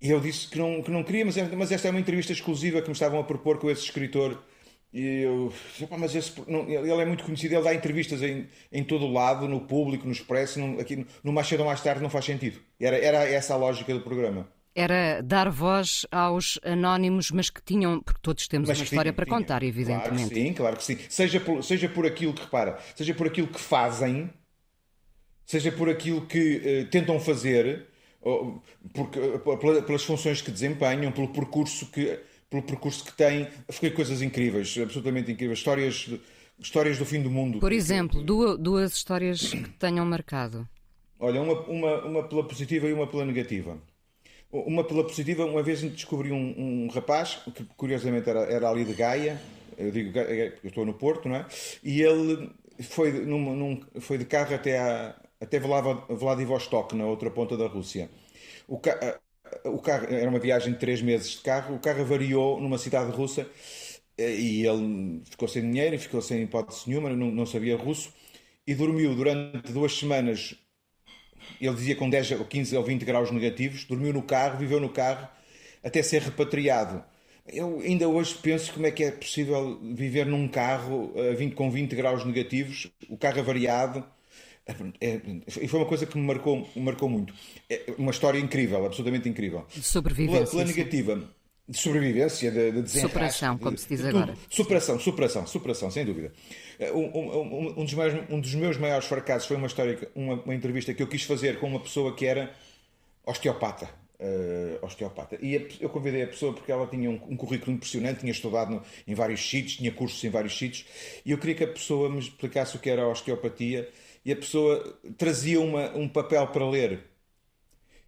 e 0.00 0.10
eu 0.10 0.20
disse 0.20 0.48
que 0.48 0.58
não, 0.58 0.82
que 0.82 0.90
não 0.90 1.02
queria, 1.02 1.24
mas, 1.24 1.36
mas 1.52 1.72
esta 1.72 1.88
é 1.88 1.90
uma 1.90 2.00
entrevista 2.00 2.32
exclusiva 2.32 2.82
que 2.82 2.88
me 2.88 2.92
estavam 2.92 3.18
a 3.18 3.24
propor 3.24 3.58
com 3.58 3.70
esse 3.70 3.82
escritor. 3.82 4.42
E 4.92 5.22
eu, 5.22 5.52
mas 5.98 6.14
esse, 6.14 6.32
não, 6.46 6.68
ele 6.68 6.90
é 6.90 7.04
muito 7.04 7.24
conhecido, 7.24 7.54
ele 7.54 7.64
dá 7.64 7.74
entrevistas 7.74 8.22
em, 8.22 8.46
em 8.72 8.84
todo 8.84 9.04
o 9.04 9.12
lado, 9.12 9.48
no 9.48 9.60
público, 9.60 10.06
no 10.06 10.12
expresso, 10.12 10.60
no, 10.60 10.80
aqui 10.80 11.06
no 11.24 11.32
mais 11.32 11.46
cedo 11.48 11.60
ou 11.60 11.66
mais 11.66 11.82
tarde 11.82 12.02
não 12.02 12.10
faz 12.10 12.24
sentido. 12.24 12.60
Era, 12.80 12.96
era 12.96 13.28
essa 13.28 13.54
a 13.54 13.56
lógica 13.56 13.92
do 13.92 14.00
programa. 14.00 14.48
Era 14.74 15.22
dar 15.22 15.50
voz 15.50 16.06
aos 16.10 16.60
anónimos, 16.62 17.30
mas 17.30 17.48
que 17.48 17.62
tinham, 17.62 18.00
porque 18.00 18.20
todos 18.22 18.46
temos 18.46 18.68
mas 18.68 18.78
uma 18.78 18.84
história 18.84 19.12
para 19.12 19.24
tinha. 19.24 19.38
contar, 19.38 19.62
evidentemente. 19.62 20.28
Claro 20.28 20.46
sim, 20.46 20.52
claro 20.52 20.76
que 20.76 20.84
sim. 20.84 20.98
Seja 21.08 21.40
por, 21.40 21.64
seja 21.64 21.88
por 21.88 22.06
aquilo 22.06 22.34
que 22.34 22.42
repara, 22.42 22.78
seja 22.94 23.14
por 23.14 23.26
aquilo 23.26 23.48
que 23.48 23.60
fazem, 23.60 24.30
seja 25.46 25.70
por 25.72 25.88
aquilo 25.88 26.26
que 26.26 26.84
uh, 26.84 26.90
tentam 26.90 27.18
fazer, 27.20 27.86
ou, 28.20 28.62
porque, 28.92 29.18
uh, 29.18 29.82
pelas 29.82 30.04
funções 30.04 30.42
que 30.42 30.50
desempenham, 30.50 31.12
pelo 31.12 31.28
percurso 31.28 31.86
que, 31.86 32.18
pelo 32.50 32.62
percurso 32.62 33.04
que 33.04 33.12
têm. 33.12 33.48
Foi 33.70 33.90
coisas 33.90 34.20
incríveis, 34.20 34.76
absolutamente 34.76 35.30
incríveis. 35.30 35.58
Histórias, 35.58 36.10
histórias 36.58 36.98
do 36.98 37.06
fim 37.06 37.22
do 37.22 37.30
mundo. 37.30 37.60
Por 37.60 37.72
exemplo, 37.72 38.22
duas, 38.22 38.58
duas 38.58 38.92
histórias 38.92 39.52
que 39.52 39.68
tenham 39.78 40.04
marcado. 40.04 40.68
Olha, 41.18 41.40
uma, 41.40 41.60
uma, 41.62 42.04
uma 42.04 42.22
pela 42.28 42.44
positiva 42.44 42.86
e 42.88 42.92
uma 42.92 43.06
pela 43.06 43.24
negativa. 43.24 43.78
Uma 44.52 44.84
pela 44.84 45.02
positiva, 45.02 45.44
uma 45.44 45.62
vez 45.62 45.82
descobri 45.82 46.30
um, 46.30 46.54
um 46.86 46.88
rapaz, 46.88 47.40
que 47.54 47.64
curiosamente 47.76 48.28
era, 48.28 48.40
era 48.40 48.68
ali 48.68 48.84
de 48.84 48.94
Gaia, 48.94 49.40
eu 49.76 49.90
digo, 49.90 50.18
eu 50.18 50.52
estou 50.64 50.86
no 50.86 50.94
Porto, 50.94 51.28
não 51.28 51.36
é? 51.36 51.46
E 51.82 52.00
ele 52.00 52.50
foi, 52.80 53.12
num, 53.12 53.54
num, 53.54 53.80
foi 54.00 54.16
de 54.16 54.24
carro 54.24 54.54
até, 54.54 54.78
a, 54.78 55.14
até 55.40 55.58
Vladivostok, 55.58 56.94
na 56.94 57.06
outra 57.06 57.30
ponta 57.30 57.56
da 57.56 57.66
Rússia. 57.66 58.10
O, 58.66 58.78
ca, 58.78 59.20
o 59.64 59.78
carro, 59.78 60.06
era 60.10 60.28
uma 60.28 60.38
viagem 60.38 60.72
de 60.72 60.78
três 60.78 61.02
meses 61.02 61.32
de 61.32 61.38
carro, 61.38 61.74
o 61.76 61.78
carro 61.78 62.04
variou 62.04 62.60
numa 62.60 62.78
cidade 62.78 63.10
russa 63.10 63.46
e 64.18 64.66
ele 64.66 65.22
ficou 65.24 65.46
sem 65.46 65.62
dinheiro, 65.62 65.98
ficou 65.98 66.22
sem 66.22 66.42
hipótese 66.42 66.88
nenhuma, 66.88 67.10
não, 67.10 67.30
não 67.30 67.46
sabia 67.46 67.76
russo, 67.76 68.12
e 68.66 68.74
dormiu 68.74 69.14
durante 69.14 69.72
duas 69.72 69.96
semanas 69.96 70.56
ele 71.60 71.74
dizia 71.74 71.96
com 71.96 72.08
10 72.08 72.32
ou 72.32 72.44
15 72.44 72.76
ou 72.76 72.84
20 72.84 73.04
graus 73.04 73.30
negativos, 73.30 73.84
dormiu 73.84 74.12
no 74.12 74.22
carro, 74.22 74.58
viveu 74.58 74.80
no 74.80 74.88
carro, 74.88 75.28
até 75.82 76.02
ser 76.02 76.22
repatriado. 76.22 77.04
Eu 77.46 77.80
ainda 77.80 78.08
hoje 78.08 78.34
penso 78.42 78.72
como 78.72 78.86
é 78.86 78.90
que 78.90 79.04
é 79.04 79.10
possível 79.12 79.78
viver 79.94 80.26
num 80.26 80.48
carro 80.48 81.12
uh, 81.14 81.36
20, 81.36 81.54
com 81.54 81.70
20 81.70 81.94
graus 81.94 82.24
negativos, 82.24 82.90
o 83.08 83.16
carro 83.16 83.40
avariado. 83.40 84.04
É, 85.00 85.20
e 85.62 85.68
foi 85.68 85.78
uma 85.78 85.86
coisa 85.86 86.06
que 86.06 86.18
me 86.18 86.26
marcou, 86.26 86.68
marcou 86.74 87.08
muito. 87.08 87.32
É 87.70 87.94
uma 87.96 88.10
história 88.10 88.38
incrível, 88.38 88.84
absolutamente 88.84 89.28
incrível. 89.28 89.64
De 89.72 89.82
sobrevivência. 89.82 90.46
Pela, 90.46 90.64
negativa, 90.64 91.22
de 91.68 91.78
sobrevivência, 91.78 92.50
de, 92.50 92.82
de 92.82 92.90
Superação, 92.90 93.58
como 93.58 93.76
se 93.78 93.88
diz 93.88 94.04
agora. 94.04 94.34
Superação, 94.48 94.98
superação, 94.98 95.46
superação, 95.46 95.90
sem 95.90 96.04
dúvida. 96.04 96.32
Eh, 96.78 96.92
um, 96.92 97.04
um, 97.16 97.80
um, 97.80 97.84
dos 97.84 97.94
meus, 97.94 98.30
um 98.30 98.40
dos 98.40 98.54
meus 98.54 98.76
maiores 98.76 99.06
fracassos 99.06 99.46
foi 99.48 99.56
uma 99.56 99.66
história, 99.66 100.08
uma, 100.14 100.34
uma 100.34 100.54
entrevista 100.54 100.94
que 100.94 101.02
eu 101.02 101.08
quis 101.08 101.22
fazer 101.22 101.58
com 101.58 101.68
uma 101.68 101.80
pessoa 101.80 102.14
que 102.14 102.26
era 102.26 102.52
osteopata. 103.24 103.88
Uh, 104.18 104.82
osteopata. 104.82 105.36
E 105.42 105.76
eu 105.78 105.90
convidei 105.90 106.22
a 106.22 106.26
pessoa 106.26 106.54
porque 106.54 106.72
ela 106.72 106.86
tinha 106.86 107.10
um, 107.10 107.20
um 107.28 107.36
currículo 107.36 107.72
impressionante, 107.76 108.20
tinha 108.20 108.32
estudado 108.32 108.70
no, 108.70 108.82
em 109.06 109.14
vários 109.14 109.46
sítios, 109.46 109.76
tinha 109.76 109.92
cursos 109.92 110.24
em 110.24 110.30
vários 110.30 110.56
sítios, 110.56 110.86
e 111.22 111.32
eu 111.32 111.38
queria 111.38 111.54
que 111.54 111.64
a 111.64 111.68
pessoa 111.68 112.08
me 112.08 112.18
explicasse 112.18 112.76
o 112.76 112.78
que 112.78 112.88
era 112.88 113.02
a 113.02 113.08
osteopatia, 113.08 113.86
e 114.26 114.32
a 114.32 114.36
pessoa 114.36 114.98
trazia 115.16 115.60
uma, 115.60 115.96
um 115.96 116.08
papel 116.08 116.48
para 116.48 116.68
ler. 116.68 116.98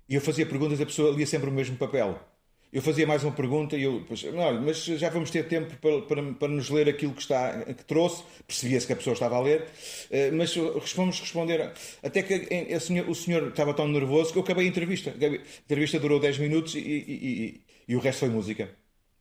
E 0.08 0.16
eu 0.16 0.20
fazia 0.20 0.44
perguntas, 0.44 0.80
e 0.80 0.82
a 0.82 0.87
pessoa 0.87 1.14
lia 1.14 1.25
sempre 1.25 1.48
o 1.48 1.52
mesmo 1.52 1.76
papel. 1.76 2.18
Eu 2.72 2.82
fazia 2.82 3.06
mais 3.06 3.22
uma 3.22 3.30
pergunta 3.30 3.76
e 3.76 3.84
eu, 3.84 4.04
pois, 4.06 4.25
olha, 4.25 4.60
mas 4.60 4.84
já 4.84 5.08
vamos 5.10 5.30
ter 5.30 5.46
tempo 5.46 5.76
para, 5.76 6.02
para, 6.02 6.32
para 6.34 6.48
nos 6.48 6.68
ler 6.70 6.88
aquilo 6.88 7.12
que, 7.12 7.22
está, 7.22 7.62
que 7.62 7.84
trouxe, 7.84 8.25
percebia-se 8.48 8.87
que 8.87 8.92
a 8.92 8.96
pessoa 8.96 9.14
estava 9.14 9.37
a 9.37 9.40
ler, 9.40 9.66
eh, 10.10 10.32
mas 10.32 10.54
vamos 10.94 11.20
responder, 11.20 11.72
até 12.02 12.22
que 12.22 12.80
senhor, 12.80 13.08
o 13.08 13.14
senhor 13.14 13.48
estava 13.48 13.72
tão 13.72 13.87
nervoso 13.87 14.32
que 14.32 14.38
eu 14.38 14.42
acabei 14.42 14.66
a 14.66 14.68
entrevista. 14.68 15.10
A 15.10 15.62
entrevista 15.64 16.00
durou 16.00 16.18
10 16.18 16.38
minutos 16.38 16.75
e, 16.75 16.80
e, 16.80 16.82
e, 16.82 17.60
e 17.88 17.96
o 17.96 18.00
resto 18.00 18.20
foi 18.20 18.28
música. 18.28 18.68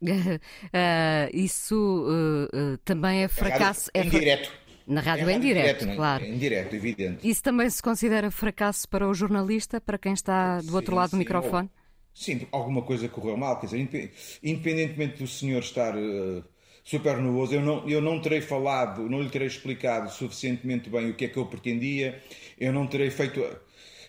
Uh, 0.01 1.29
isso 1.31 1.75
uh, 1.75 2.73
uh, 2.73 2.77
também 2.79 3.23
é 3.23 3.27
fracasso. 3.27 3.89
É 3.93 4.01
em 4.01 4.09
direto. 4.09 4.66
Na 4.87 5.01
rádio 5.01 5.29
é, 5.29 5.33
em 5.33 5.39
direto, 5.41 5.79
direto 5.79 5.91
é? 5.91 5.95
claro. 5.95 6.23
Em 6.23 6.37
direto, 6.37 6.73
evidente. 6.73 7.29
Isso 7.29 7.43
também 7.43 7.69
se 7.69 7.83
considera 7.83 8.31
fracasso 8.31 8.87
para 8.87 9.05
o 9.05 9.13
jornalista, 9.13 9.81
para 9.81 9.97
quem 9.97 10.13
está 10.13 10.61
do 10.61 10.73
outro 10.73 10.93
sim, 10.93 10.97
lado 10.97 11.11
do 11.11 11.17
microfone? 11.17 11.69
Sim, 12.13 12.47
alguma 12.53 12.81
coisa 12.81 13.09
correu 13.09 13.35
mal, 13.35 13.59
quer 13.59 13.65
dizer, 13.67 14.11
independentemente 14.41 15.17
do 15.17 15.27
senhor 15.27 15.59
estar 15.59 15.93
uh, 15.95 16.43
super 16.85 17.17
nervoso, 17.17 17.53
eu 17.53 17.61
não, 17.61 17.87
eu 17.87 18.01
não 18.01 18.21
terei 18.21 18.39
falado, 18.39 19.09
não 19.09 19.21
lhe 19.21 19.29
terei 19.29 19.47
explicado 19.47 20.09
suficientemente 20.09 20.89
bem 20.89 21.09
o 21.09 21.15
que 21.15 21.25
é 21.25 21.27
que 21.27 21.37
eu 21.37 21.45
pretendia, 21.45 22.23
eu 22.57 22.71
não 22.71 22.87
terei 22.87 23.09
feito. 23.09 23.43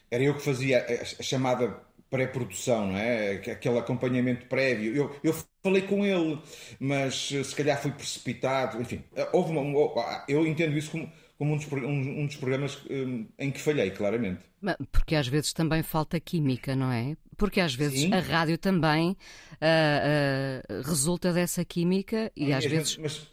Era 0.08 0.22
eu 0.22 0.34
que 0.34 0.42
fazia 0.42 0.86
a 1.18 1.22
chamada 1.22 1.87
pré-produção, 2.10 2.88
não 2.88 2.96
é? 2.96 3.32
Aquele 3.32 3.78
acompanhamento 3.78 4.46
prévio. 4.46 4.94
Eu, 4.94 5.16
eu 5.22 5.34
falei 5.62 5.82
com 5.82 6.04
ele, 6.04 6.40
mas 6.80 7.30
eh, 7.32 7.42
se 7.42 7.54
calhar 7.54 7.80
foi 7.80 7.90
precipitado, 7.90 8.80
enfim, 8.80 9.04
eh, 9.14 9.28
houve 9.32 9.52
uma, 9.52 10.24
eu 10.28 10.46
entendo 10.46 10.76
isso 10.76 10.90
como 10.90 11.10
como 11.38 11.54
um 11.54 11.56
dos, 11.56 11.70
um, 11.72 12.20
um 12.22 12.26
dos 12.26 12.36
programas 12.36 12.78
um, 12.90 13.26
em 13.38 13.50
que 13.50 13.60
falhei, 13.60 13.90
claramente. 13.92 14.40
Porque 14.90 15.14
às 15.14 15.28
vezes 15.28 15.52
também 15.52 15.84
falta 15.84 16.18
química, 16.18 16.74
não 16.74 16.90
é? 16.90 17.16
Porque 17.36 17.60
às 17.60 17.72
vezes 17.72 18.00
Sim. 18.00 18.12
a 18.12 18.18
rádio 18.18 18.58
também 18.58 19.10
uh, 19.10 19.14
uh, 19.14 20.82
resulta 20.82 21.32
dessa 21.32 21.64
química 21.64 22.32
e, 22.36 22.52
às 22.52 22.64
vezes. 22.64 22.96
Mas, 22.96 23.28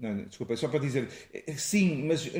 não, 0.00 0.24
desculpa, 0.24 0.56
só 0.56 0.68
para 0.68 0.80
dizer, 0.80 1.08
eh, 1.32 1.54
sim, 1.56 2.04
mas 2.06 2.30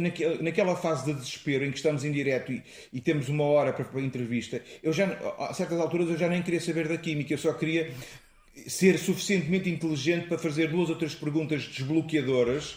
naquela 0.41 0.77
fase 0.77 1.07
de 1.07 1.15
desespero 1.15 1.65
em 1.65 1.71
que 1.71 1.77
estamos 1.77 2.05
em 2.05 2.11
direto 2.11 2.53
e, 2.53 2.63
e, 2.93 3.01
temos 3.01 3.29
uma 3.29 3.45
hora 3.45 3.73
para, 3.73 3.85
para 3.85 4.01
a 4.01 4.03
entrevista, 4.03 4.61
eu 4.83 4.93
já, 4.93 5.07
a 5.39 5.55
certas 5.55 5.79
alturas 5.79 6.09
eu 6.09 6.17
já 6.17 6.29
nem 6.29 6.43
queria 6.43 6.61
saber 6.61 6.89
da 6.89 6.99
química, 6.99 7.33
eu 7.33 7.39
só 7.39 7.53
queria 7.53 7.93
ser 8.67 8.99
suficientemente 8.99 9.69
inteligente 9.69 10.27
para 10.27 10.39
fazer 10.39 10.69
duas 10.69 10.89
ou 10.89 10.97
três 10.97 11.15
perguntas 11.15 11.63
desbloqueadoras 11.65 12.77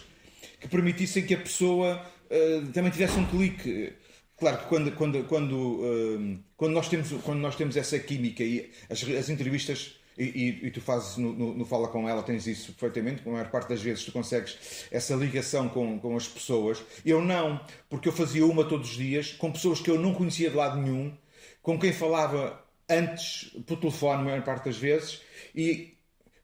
que 0.60 0.68
permitissem 0.68 1.24
que 1.24 1.34
a 1.34 1.38
pessoa 1.38 2.04
uh, 2.30 2.66
também 2.72 2.90
tivesse 2.90 3.18
um 3.18 3.26
clique. 3.26 3.92
Claro 4.36 4.58
que 4.58 4.66
quando, 4.66 4.92
quando, 4.92 5.24
quando, 5.24 5.54
uh, 5.54 6.38
quando, 6.56 6.72
nós, 6.72 6.88
temos, 6.88 7.10
quando 7.22 7.40
nós 7.40 7.56
temos 7.56 7.76
essa 7.76 7.98
química 7.98 8.42
e 8.42 8.70
as, 8.90 9.02
as 9.04 9.28
entrevistas 9.28 9.97
e, 10.18 10.24
e, 10.24 10.66
e, 10.66 10.70
tu 10.70 10.80
fazes 10.80 11.16
no, 11.16 11.32
no, 11.32 11.54
no, 11.54 11.64
Fala 11.64 11.88
Com 11.88 12.08
Ela, 12.08 12.22
tens 12.22 12.46
isso 12.46 12.72
perfeitamente, 12.72 13.22
a 13.24 13.30
maior 13.30 13.50
parte 13.50 13.68
das 13.68 13.80
vezes 13.80 14.04
tu 14.04 14.10
consegues 14.10 14.86
essa 14.90 15.14
ligação 15.14 15.68
com, 15.68 15.98
com 15.98 16.16
as 16.16 16.26
pessoas. 16.26 16.82
Eu 17.06 17.22
não, 17.22 17.60
porque 17.88 18.08
eu 18.08 18.12
fazia 18.12 18.44
uma 18.44 18.64
todos 18.64 18.90
os 18.90 18.96
dias 18.96 19.32
com 19.32 19.52
pessoas 19.52 19.80
que 19.80 19.90
eu 19.90 19.98
não 19.98 20.12
conhecia 20.12 20.50
de 20.50 20.56
lado 20.56 20.80
nenhum, 20.80 21.16
com 21.62 21.78
quem 21.78 21.92
falava 21.92 22.64
antes 22.88 23.50
por 23.66 23.78
telefone, 23.78 24.22
a 24.22 24.24
maior 24.24 24.42
parte 24.42 24.64
das 24.64 24.76
vezes, 24.76 25.20
e 25.54 25.96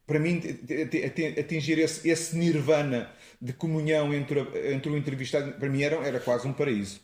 para 0.06 0.20
mim 0.20 0.40
atingir 1.38 1.78
esse, 1.78 2.08
esse 2.08 2.36
nirvana 2.36 3.10
de 3.40 3.52
comunhão 3.52 4.14
entre, 4.14 4.40
entre 4.72 4.90
o 4.90 4.96
entrevistado, 4.96 5.52
para 5.52 5.68
mim 5.68 5.82
era, 5.82 5.96
era 5.96 6.20
quase 6.20 6.46
um 6.46 6.52
paraíso. 6.52 7.00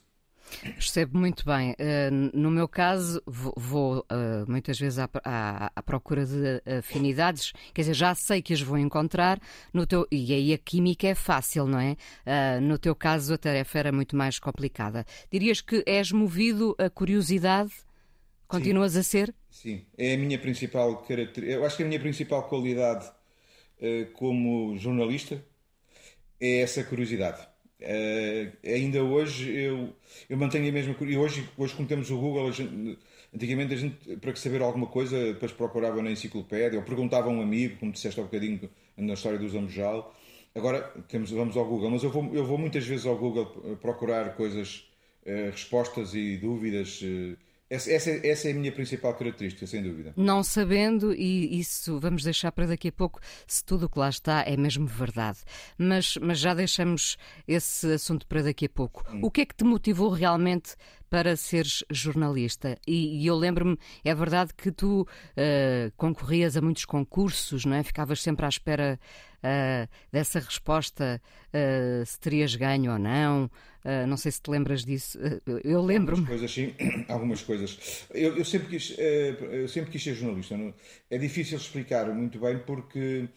Percebo 0.62 1.18
muito 1.18 1.44
bem. 1.44 1.72
Uh, 1.72 2.36
no 2.36 2.50
meu 2.50 2.68
caso, 2.68 3.22
vou, 3.26 4.00
uh, 4.00 4.50
muitas 4.50 4.78
vezes 4.78 4.98
à, 4.98 5.82
procura 5.84 6.24
de 6.24 6.62
afinidades, 6.78 7.52
quer 7.72 7.82
dizer, 7.82 7.94
já 7.94 8.14
sei 8.14 8.42
que 8.42 8.52
as 8.52 8.60
vou 8.60 8.78
encontrar, 8.78 9.40
no 9.72 9.86
teu, 9.86 10.06
e 10.10 10.32
aí 10.32 10.52
a 10.52 10.58
química 10.58 11.08
é 11.08 11.14
fácil, 11.14 11.66
não 11.66 11.78
é? 11.78 11.92
Uh, 12.26 12.60
no 12.60 12.78
teu 12.78 12.94
caso, 12.94 13.34
a 13.34 13.38
tarefa 13.38 13.78
era 13.78 13.92
muito 13.92 14.16
mais 14.16 14.38
complicada. 14.38 15.04
Dirias 15.30 15.60
que 15.60 15.82
és 15.86 16.12
movido 16.12 16.74
a 16.78 16.90
curiosidade? 16.90 17.72
Continuas 18.46 18.92
Sim. 18.92 18.98
a 18.98 19.02
ser? 19.02 19.34
Sim, 19.50 19.86
é 19.96 20.14
a 20.14 20.18
minha 20.18 20.38
principal 20.38 21.02
característica. 21.02 21.46
Eu 21.46 21.64
acho 21.64 21.76
que 21.76 21.82
a 21.84 21.86
minha 21.86 22.00
principal 22.00 22.48
qualidade 22.48 23.08
como 24.14 24.76
jornalista 24.76 25.42
é 26.40 26.60
essa 26.60 26.82
curiosidade. 26.84 27.46
Uh, 27.80 28.52
ainda 28.66 29.02
hoje 29.02 29.50
eu, 29.50 29.94
eu 30.28 30.36
mantenho 30.36 30.68
a 30.68 30.72
mesma 30.72 30.94
curiosidade. 30.94 31.40
Hoje, 31.40 31.48
hoje, 31.56 31.74
como 31.74 31.88
temos 31.88 32.10
o 32.10 32.18
Google, 32.18 32.48
a 32.48 32.50
gente, 32.50 32.98
antigamente 33.34 33.72
a 33.72 33.76
gente, 33.76 34.16
para 34.16 34.36
saber 34.36 34.60
alguma 34.60 34.86
coisa, 34.86 35.32
depois 35.32 35.52
procurava 35.52 36.02
na 36.02 36.10
enciclopédia 36.10 36.78
ou 36.78 36.84
perguntava 36.84 37.28
a 37.28 37.30
um 37.30 37.40
amigo, 37.40 37.78
como 37.78 37.92
disseste 37.92 38.20
há 38.20 38.22
um 38.22 38.26
bocadinho 38.26 38.68
na 38.96 39.14
história 39.14 39.38
do 39.38 39.48
Zambojal. 39.48 40.14
Agora 40.54 40.82
temos, 41.08 41.30
vamos 41.30 41.56
ao 41.56 41.64
Google, 41.64 41.90
mas 41.90 42.02
eu 42.02 42.10
vou, 42.10 42.34
eu 42.34 42.44
vou 42.44 42.58
muitas 42.58 42.84
vezes 42.86 43.06
ao 43.06 43.16
Google 43.16 43.46
procurar 43.80 44.34
coisas, 44.36 44.90
uh, 45.24 45.50
respostas 45.50 46.14
e 46.14 46.36
dúvidas. 46.36 47.00
Uh, 47.00 47.36
essa, 47.70 47.88
essa, 47.92 48.10
essa, 48.26 48.48
é 48.48 48.50
a 48.50 48.54
minha 48.54 48.72
principal 48.72 49.14
característica, 49.14 49.64
sem 49.64 49.80
dúvida. 49.80 50.12
Não 50.16 50.42
sabendo, 50.42 51.14
e 51.14 51.60
isso 51.60 52.00
vamos 52.00 52.24
deixar 52.24 52.50
para 52.50 52.66
daqui 52.66 52.88
a 52.88 52.92
pouco, 52.92 53.20
se 53.46 53.64
tudo 53.64 53.86
o 53.86 53.88
que 53.88 53.96
lá 53.96 54.08
está 54.08 54.42
é 54.44 54.56
mesmo 54.56 54.86
verdade. 54.86 55.38
Mas, 55.78 56.16
mas 56.16 56.40
já 56.40 56.52
deixamos 56.52 57.16
esse 57.46 57.92
assunto 57.92 58.26
para 58.26 58.42
daqui 58.42 58.66
a 58.66 58.68
pouco. 58.68 59.04
Hum. 59.12 59.20
O 59.22 59.30
que 59.30 59.42
é 59.42 59.46
que 59.46 59.54
te 59.54 59.62
motivou 59.62 60.10
realmente 60.10 60.74
para 61.10 61.36
seres 61.36 61.84
jornalista. 61.90 62.78
E, 62.86 63.22
e 63.22 63.26
eu 63.26 63.36
lembro-me, 63.36 63.76
é 64.04 64.14
verdade 64.14 64.54
que 64.54 64.70
tu 64.70 65.02
uh, 65.02 65.92
concorrias 65.96 66.56
a 66.56 66.62
muitos 66.62 66.84
concursos, 66.84 67.64
não 67.64 67.74
é? 67.74 67.82
Ficavas 67.82 68.22
sempre 68.22 68.46
à 68.46 68.48
espera 68.48 68.98
uh, 69.38 69.88
dessa 70.12 70.38
resposta, 70.38 71.20
uh, 71.48 72.06
se 72.06 72.18
terias 72.20 72.54
ganho 72.54 72.92
ou 72.92 72.98
não. 72.98 73.50
não 74.06 74.16
sei 74.16 74.30
se 74.30 74.40
te 74.40 74.50
lembras 74.50 74.84
disso. 74.84 75.18
eu 75.64 75.82
lembro-me. 75.82 76.22
Algumas 76.22 76.28
coisas, 76.28 76.54
sim. 76.54 76.74
Algumas 77.08 77.42
coisas. 77.42 78.06
Eu, 78.14 78.36
eu 78.36 78.44
sempre, 78.44 78.68
quis, 78.68 78.96
eu 78.98 79.68
sempre 79.68 79.90
quis 79.90 80.02
ser 80.02 80.14
jornalista. 80.14 80.56
Não? 80.56 80.72
É 81.10 81.18
difícil 81.18 81.56
explicar 81.58 82.06
muito 82.14 82.38
bem 82.38 82.58
porque 82.60 83.28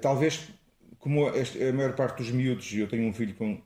talvez 0.00 0.48
como 0.98 1.28
a 1.28 1.72
maior 1.72 1.94
parte 1.94 2.18
dos 2.18 2.30
miúdos, 2.30 2.72
eu 2.74 2.88
tenho 2.88 3.08
um 3.08 3.12
filho 3.12 3.34
com, 3.34 3.60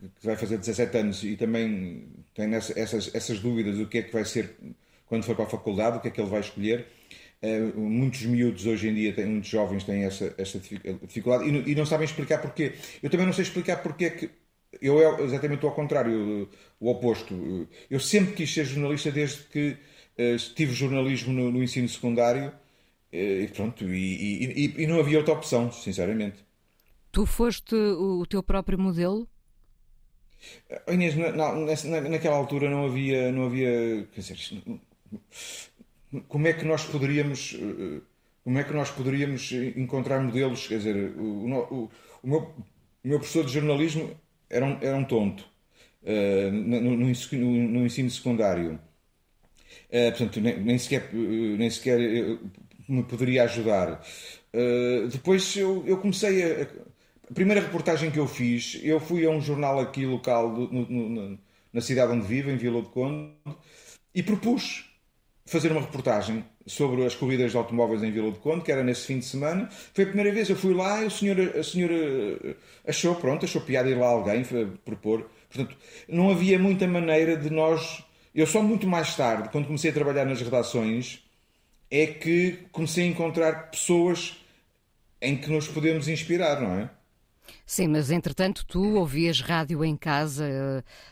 que 0.00 0.26
vai 0.26 0.36
fazer 0.36 0.58
17 0.58 0.96
anos 0.98 1.24
e 1.24 1.36
também 1.36 2.08
tem 2.34 2.54
essas, 2.54 3.14
essas 3.14 3.40
dúvidas 3.40 3.78
do 3.78 3.86
que 3.86 3.98
é 3.98 4.02
que 4.02 4.12
vai 4.12 4.24
ser 4.24 4.54
quando 5.06 5.24
for 5.24 5.34
para 5.34 5.44
a 5.44 5.48
faculdade, 5.48 5.98
o 5.98 6.00
que 6.00 6.08
é 6.08 6.10
que 6.10 6.20
ele 6.20 6.30
vai 6.30 6.40
escolher. 6.40 6.86
Uh, 7.42 7.78
muitos 7.78 8.22
miúdos 8.22 8.66
hoje 8.66 8.88
em 8.88 8.94
dia, 8.94 9.12
têm, 9.12 9.26
muitos 9.26 9.48
jovens 9.50 9.84
têm 9.84 10.04
essa, 10.04 10.34
essa 10.38 10.58
dificuldade 10.58 11.48
e, 11.48 11.72
e, 11.72 11.74
não 11.74 11.86
sabem 11.86 12.04
explicar 12.04 12.38
porquê. 12.38 12.74
Eu 13.02 13.10
também 13.10 13.26
não 13.26 13.32
sei 13.32 13.42
explicar 13.42 13.82
porquê 13.82 14.10
que. 14.10 14.30
Eu 14.80 15.00
é 15.00 15.22
exatamente 15.22 15.64
ao 15.64 15.72
contrário, 15.72 16.48
o 16.78 16.90
oposto. 16.90 17.68
Eu 17.90 18.00
sempre 18.00 18.34
quis 18.34 18.52
ser 18.52 18.64
jornalista 18.64 19.10
desde 19.10 19.44
que 19.44 19.76
uh, 20.18 20.54
tive 20.54 20.72
jornalismo 20.74 21.32
no, 21.32 21.50
no 21.50 21.62
ensino 21.62 21.88
secundário 21.88 22.48
uh, 22.48 23.16
e 23.16 23.48
pronto, 23.48 23.84
e, 23.84 24.74
e, 24.76 24.82
e, 24.82 24.86
não 24.86 24.98
havia 24.98 25.18
outra 25.18 25.34
opção, 25.34 25.70
sinceramente. 25.70 26.44
Tu 27.12 27.24
foste 27.24 27.74
o 27.74 28.26
teu 28.26 28.42
próprio 28.42 28.78
modelo? 28.78 29.28
Inês, 30.88 31.16
na, 31.16 31.32
na, 31.32 32.00
naquela 32.08 32.36
altura 32.36 32.70
não 32.70 32.86
havia, 32.86 33.32
não 33.32 33.46
havia, 33.46 34.06
quer 34.12 34.20
dizer, 34.20 34.62
como 36.28 36.46
é 36.46 36.52
que 36.52 36.64
nós 36.64 36.84
poderíamos, 36.84 37.56
como 38.44 38.58
é 38.58 38.64
que 38.64 38.72
nós 38.72 38.90
poderíamos 38.90 39.52
encontrar 39.76 40.20
modelos, 40.20 40.66
quer 40.66 40.78
dizer, 40.78 41.12
o, 41.16 41.22
o, 41.22 41.90
o, 42.22 42.28
meu, 42.28 42.38
o 43.04 43.08
meu, 43.08 43.18
professor 43.18 43.44
de 43.44 43.52
jornalismo 43.52 44.10
era 44.48 44.64
um, 44.64 44.78
era 44.80 44.96
um 44.96 45.04
tonto 45.04 45.44
uh, 46.02 46.52
no, 46.52 46.80
no, 46.80 46.96
no, 46.96 47.86
ensino 47.86 48.10
secundário, 48.10 48.74
uh, 48.74 50.10
portanto 50.10 50.40
nem, 50.40 50.60
nem, 50.60 50.78
sequer, 50.78 51.12
nem 51.12 51.70
sequer 51.70 51.98
me 52.88 53.02
poderia 53.02 53.44
ajudar. 53.44 54.04
Uh, 54.54 55.08
depois 55.08 55.56
eu, 55.56 55.84
eu 55.86 55.98
comecei 55.98 56.62
a 56.62 56.66
a 57.28 57.34
primeira 57.34 57.60
reportagem 57.60 58.10
que 58.10 58.18
eu 58.18 58.26
fiz, 58.26 58.78
eu 58.82 59.00
fui 59.00 59.26
a 59.26 59.30
um 59.30 59.40
jornal 59.40 59.80
aqui 59.80 60.06
local 60.06 60.54
do, 60.54 60.72
no, 60.72 61.08
no, 61.08 61.38
na 61.72 61.80
cidade 61.80 62.12
onde 62.12 62.26
vivo, 62.26 62.50
em 62.50 62.56
Vila 62.56 62.80
do 62.80 62.88
Conde, 62.88 63.32
e 64.14 64.22
propus 64.22 64.88
fazer 65.44 65.70
uma 65.70 65.80
reportagem 65.80 66.44
sobre 66.66 67.04
as 67.04 67.14
corridas 67.14 67.52
de 67.52 67.56
automóveis 67.56 68.02
em 68.02 68.10
Vila 68.10 68.30
do 68.30 68.38
Conde, 68.38 68.64
que 68.64 68.72
era 68.72 68.82
nesse 68.82 69.06
fim 69.06 69.18
de 69.18 69.24
semana. 69.24 69.68
Foi 69.70 70.04
a 70.04 70.06
primeira 70.06 70.32
vez, 70.32 70.48
eu 70.48 70.56
fui 70.56 70.74
lá 70.74 71.02
e 71.02 71.06
o 71.06 71.10
senhor, 71.10 71.38
a 71.56 71.62
senhora 71.62 71.94
achou, 72.86 73.14
pronto, 73.14 73.44
achou 73.44 73.60
piada 73.60 73.88
ir 73.88 73.94
lá 73.94 74.08
alguém 74.08 74.44
propor. 74.84 75.28
Portanto, 75.48 75.76
não 76.08 76.30
havia 76.30 76.58
muita 76.58 76.86
maneira 76.86 77.36
de 77.36 77.50
nós. 77.50 78.02
Eu 78.34 78.46
só 78.46 78.62
muito 78.62 78.86
mais 78.86 79.16
tarde, 79.16 79.48
quando 79.50 79.66
comecei 79.66 79.90
a 79.90 79.94
trabalhar 79.94 80.24
nas 80.24 80.40
redações, 80.40 81.24
é 81.90 82.06
que 82.06 82.66
comecei 82.72 83.04
a 83.04 83.08
encontrar 83.08 83.70
pessoas 83.70 84.36
em 85.22 85.36
que 85.36 85.48
nos 85.48 85.68
podemos 85.68 86.08
inspirar, 86.08 86.60
não 86.60 86.72
é? 86.72 86.90
Sim, 87.64 87.88
mas 87.88 88.10
entretanto 88.10 88.64
tu 88.66 88.94
ouvias 88.94 89.40
rádio 89.40 89.84
em 89.84 89.96
casa, 89.96 90.44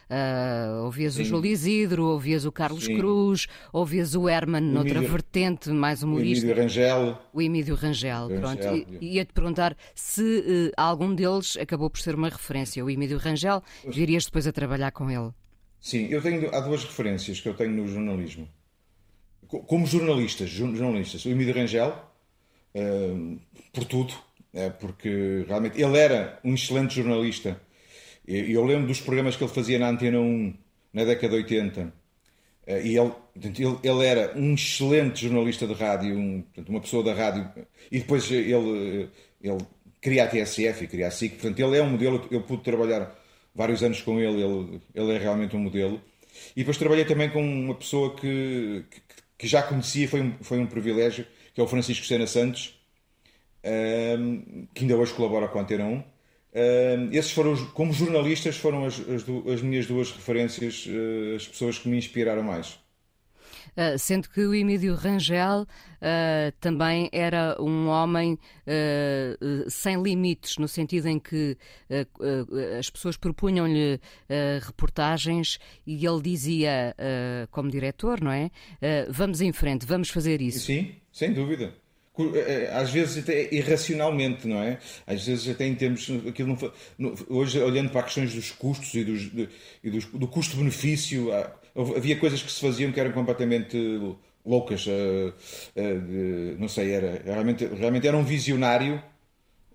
uh, 0.08 0.84
ouvias 0.84 1.14
Sim. 1.14 1.22
o 1.22 1.24
João 1.24 1.44
Isidro, 1.44 2.04
ouvias 2.04 2.44
o 2.44 2.52
Carlos 2.52 2.84
Sim. 2.84 2.96
Cruz, 2.96 3.46
ouvias 3.72 4.14
o 4.14 4.28
Herman 4.28 4.62
o 4.62 4.72
noutra 4.72 4.98
Emílio, 4.98 5.10
vertente, 5.10 5.70
mais 5.70 6.02
humorista. 6.02 6.46
O 6.46 6.50
Emílio 6.50 6.62
Rangel. 6.62 7.18
O 7.32 7.42
Emílio 7.42 7.74
Rangel, 7.74 8.28
Rangel 8.28 8.40
pronto. 8.40 8.96
E, 9.00 9.14
ia-te 9.14 9.32
perguntar 9.32 9.76
se 9.94 10.22
uh, 10.22 10.72
algum 10.76 11.14
deles 11.14 11.56
acabou 11.56 11.90
por 11.90 12.00
ser 12.00 12.14
uma 12.14 12.28
referência. 12.28 12.84
O 12.84 12.90
Emílio 12.90 13.18
Rangel, 13.18 13.62
virias 13.86 14.24
depois 14.26 14.46
a 14.46 14.52
trabalhar 14.52 14.92
com 14.92 15.10
ele? 15.10 15.30
Sim, 15.80 16.06
eu 16.06 16.22
tenho, 16.22 16.54
há 16.54 16.60
duas 16.60 16.84
referências 16.84 17.40
que 17.40 17.48
eu 17.48 17.54
tenho 17.54 17.72
no 17.72 17.86
jornalismo. 17.86 18.48
Como 19.46 19.86
jornalistas, 19.86 20.48
jornalistas. 20.48 21.24
O 21.24 21.28
Emílio 21.28 21.54
Rangel, 21.54 21.90
uh, 22.74 23.38
por 23.72 23.84
tudo, 23.84 24.14
porque 24.70 25.44
realmente 25.48 25.80
ele 25.80 25.98
era 25.98 26.38
um 26.44 26.54
excelente 26.54 26.94
jornalista. 26.94 27.60
E 28.26 28.52
eu 28.52 28.64
lembro 28.64 28.86
dos 28.86 29.00
programas 29.00 29.36
que 29.36 29.44
ele 29.44 29.52
fazia 29.52 29.78
na 29.78 29.88
Antena 29.88 30.18
1 30.20 30.54
na 30.92 31.04
década 31.04 31.30
de 31.30 31.42
80. 31.42 31.92
É, 32.66 32.80
e 32.82 32.96
ele, 32.96 33.12
ele, 33.82 34.06
era 34.06 34.32
um 34.38 34.54
excelente 34.54 35.26
jornalista 35.26 35.66
de 35.66 35.74
rádio, 35.74 36.16
um, 36.16 36.44
uma 36.68 36.80
pessoa 36.80 37.02
da 37.02 37.12
rádio. 37.12 37.50
E 37.90 37.98
depois 37.98 38.30
ele, 38.30 39.10
ele 39.42 39.58
cria 40.00 40.24
a 40.24 40.28
TSF 40.28 40.84
e 40.84 40.88
cria 40.88 41.08
a 41.08 41.10
SIC. 41.10 41.34
Portanto, 41.34 41.60
ele 41.60 41.76
é 41.76 41.82
um 41.82 41.90
modelo. 41.90 42.26
Eu 42.30 42.42
pude 42.42 42.62
trabalhar 42.62 43.14
vários 43.54 43.82
anos 43.82 44.00
com 44.02 44.18
ele, 44.18 44.42
ele, 44.42 44.80
ele 44.94 45.12
é 45.12 45.18
realmente 45.18 45.54
um 45.56 45.60
modelo. 45.60 46.00
E 46.56 46.60
depois 46.60 46.78
trabalhei 46.78 47.04
também 47.04 47.30
com 47.30 47.42
uma 47.42 47.74
pessoa 47.74 48.14
que, 48.16 48.84
que, 48.90 49.00
que 49.38 49.46
já 49.46 49.62
conhecia, 49.62 50.08
foi 50.08 50.20
um, 50.22 50.32
foi 50.40 50.58
um 50.58 50.66
privilégio, 50.66 51.26
que 51.54 51.60
é 51.60 51.64
o 51.64 51.68
Francisco 51.68 52.04
Sena 52.06 52.26
Santos, 52.26 52.78
que 54.74 54.82
ainda 54.82 54.96
hoje 54.96 55.14
colabora 55.14 55.48
com 55.48 55.58
a 55.58 55.62
Antena 55.62 55.84
1. 55.84 57.10
esses 57.12 57.32
foram, 57.32 57.56
como 57.72 57.92
jornalistas, 57.92 58.56
foram 58.56 58.84
as, 58.84 59.00
as, 59.00 59.24
as 59.52 59.62
minhas 59.62 59.86
duas 59.86 60.10
referências, 60.10 60.86
uh, 60.86 61.36
as 61.36 61.48
pessoas 61.48 61.78
que 61.78 61.88
me 61.88 61.96
inspiraram 61.96 62.42
mais. 62.42 62.78
Uh, 63.76 63.98
sendo 63.98 64.28
que 64.28 64.40
o 64.40 64.54
Emílio 64.54 64.94
Rangel 64.94 65.62
uh, 65.62 66.52
também 66.60 67.08
era 67.10 67.56
um 67.60 67.88
homem 67.88 68.34
uh, 68.34 69.68
sem 69.70 70.00
limites, 70.00 70.58
no 70.58 70.68
sentido 70.68 71.08
em 71.08 71.18
que 71.18 71.56
as 72.78 72.88
pessoas 72.90 73.16
propunham-lhe 73.16 74.00
reportagens 74.62 75.58
e 75.86 76.06
ele 76.06 76.22
dizia, 76.22 76.94
como 77.50 77.70
diretor, 77.70 78.20
não 78.20 78.30
é? 78.30 78.50
vamos 79.08 79.40
em 79.40 79.52
frente, 79.52 79.86
vamos 79.86 80.08
fazer 80.08 80.40
isso. 80.40 80.60
Sim, 80.60 80.94
sem 81.12 81.32
dúvida. 81.32 81.74
Eh, 82.16 82.70
às 82.72 82.90
vezes 82.90 83.24
até 83.24 83.52
irracionalmente, 83.52 84.46
não 84.46 84.62
é? 84.62 84.78
Às 85.06 85.26
vezes 85.26 85.48
até 85.48 85.66
em 85.66 85.74
termos. 85.74 86.08
Aquilo 86.28 86.56
não, 86.96 87.14
hoje, 87.28 87.60
olhando 87.60 87.90
para 87.90 88.00
as 88.00 88.06
questões 88.06 88.32
dos 88.32 88.50
custos 88.52 88.94
e, 88.94 89.04
dos, 89.04 89.32
de, 89.32 89.48
e 89.82 89.90
dos, 89.90 90.04
do 90.06 90.28
custo-benefício, 90.28 91.30
havia 91.74 92.16
coisas 92.16 92.40
que 92.40 92.52
se 92.52 92.60
faziam 92.60 92.92
que 92.92 93.00
eram 93.00 93.10
completamente 93.12 93.76
loucas. 94.46 94.86
Uh, 94.86 95.32
uh, 95.76 96.00
de, 96.00 96.56
não 96.60 96.68
sei, 96.68 96.92
era, 96.92 97.20
realmente, 97.24 97.66
realmente 97.66 98.06
era 98.06 98.16
um 98.16 98.24
visionário. 98.24 99.02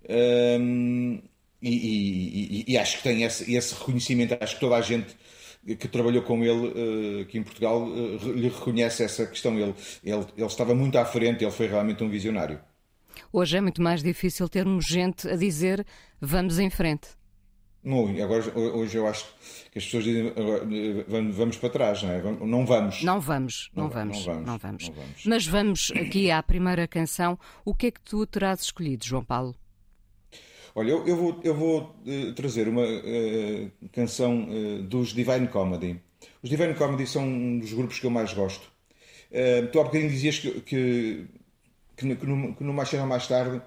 Um, 0.08 1.20
e, 1.62 1.68
e, 1.68 2.64
e, 2.68 2.72
e, 2.72 2.78
acho 2.78 2.96
que 2.96 3.02
tem 3.02 3.22
esse, 3.22 3.54
esse 3.54 3.74
reconhecimento, 3.74 4.34
acho 4.40 4.54
que 4.54 4.60
toda 4.60 4.76
a 4.76 4.80
gente 4.80 5.14
que 5.64 5.88
trabalhou 5.88 6.22
com 6.22 6.42
ele 6.42 7.22
aqui 7.22 7.38
em 7.38 7.42
Portugal 7.42 7.82
uh, 7.82 8.32
lhe 8.32 8.48
reconhece 8.48 9.02
essa 9.02 9.26
questão. 9.26 9.58
Ele, 9.58 9.74
ele, 10.02 10.26
ele 10.36 10.46
estava 10.46 10.74
muito 10.74 10.96
à 10.98 11.04
frente, 11.04 11.44
ele 11.44 11.52
foi 11.52 11.66
realmente 11.66 12.02
um 12.02 12.08
visionário. 12.08 12.60
Hoje 13.32 13.56
é 13.56 13.60
muito 13.60 13.82
mais 13.82 14.02
difícil 14.02 14.48
termos 14.48 14.86
gente 14.86 15.28
a 15.28 15.36
dizer 15.36 15.86
vamos 16.20 16.58
em 16.58 16.70
frente. 16.70 17.08
Não, 17.82 18.08
agora, 18.22 18.58
hoje 18.58 18.98
eu 18.98 19.06
acho 19.06 19.24
que 19.72 19.78
as 19.78 19.84
pessoas 19.86 20.04
dizem 20.04 20.34
vamos 21.30 21.56
para 21.56 21.70
trás, 21.70 22.02
não 22.02 22.10
é? 22.10 22.22
Não 22.22 22.66
vamos. 22.66 23.02
Não 23.02 23.18
vamos, 23.18 23.70
não, 23.74 23.84
não, 23.84 23.90
vamos, 23.90 24.26
não, 24.26 24.34
vamos, 24.34 24.46
não 24.46 24.58
vamos, 24.58 24.88
não 24.88 24.94
vamos. 24.94 25.24
Mas 25.24 25.46
vamos 25.46 25.92
aqui 25.96 26.30
à 26.30 26.42
primeira 26.42 26.86
canção. 26.86 27.38
O 27.64 27.74
que 27.74 27.86
é 27.86 27.90
que 27.90 28.00
tu 28.02 28.26
terás 28.26 28.60
escolhido, 28.60 29.06
João 29.06 29.24
Paulo? 29.24 29.54
Olha, 30.74 30.90
eu, 30.90 31.06
eu 31.06 31.16
vou, 31.16 31.40
eu 31.42 31.54
vou 31.54 31.96
uh, 32.06 32.32
trazer 32.34 32.68
uma 32.68 32.84
uh, 32.84 33.70
canção 33.92 34.48
uh, 34.48 34.82
dos 34.82 35.08
Divine 35.08 35.48
Comedy. 35.48 36.00
Os 36.42 36.48
Divine 36.48 36.74
Comedy 36.74 37.06
são 37.06 37.24
um 37.24 37.58
dos 37.58 37.72
grupos 37.72 37.98
que 37.98 38.06
eu 38.06 38.10
mais 38.10 38.32
gosto. 38.32 38.70
tu 39.72 39.80
há 39.80 39.84
bocadinho 39.84 40.10
dizias 40.10 40.38
que, 40.38 40.60
que, 40.60 41.26
que, 41.96 42.16
que, 42.16 42.26
no, 42.26 42.54
que 42.54 42.64
no 42.64 42.72
mais 42.72 42.88
cedo 42.88 43.00
ou 43.00 43.06
mais 43.06 43.26
tarde 43.26 43.60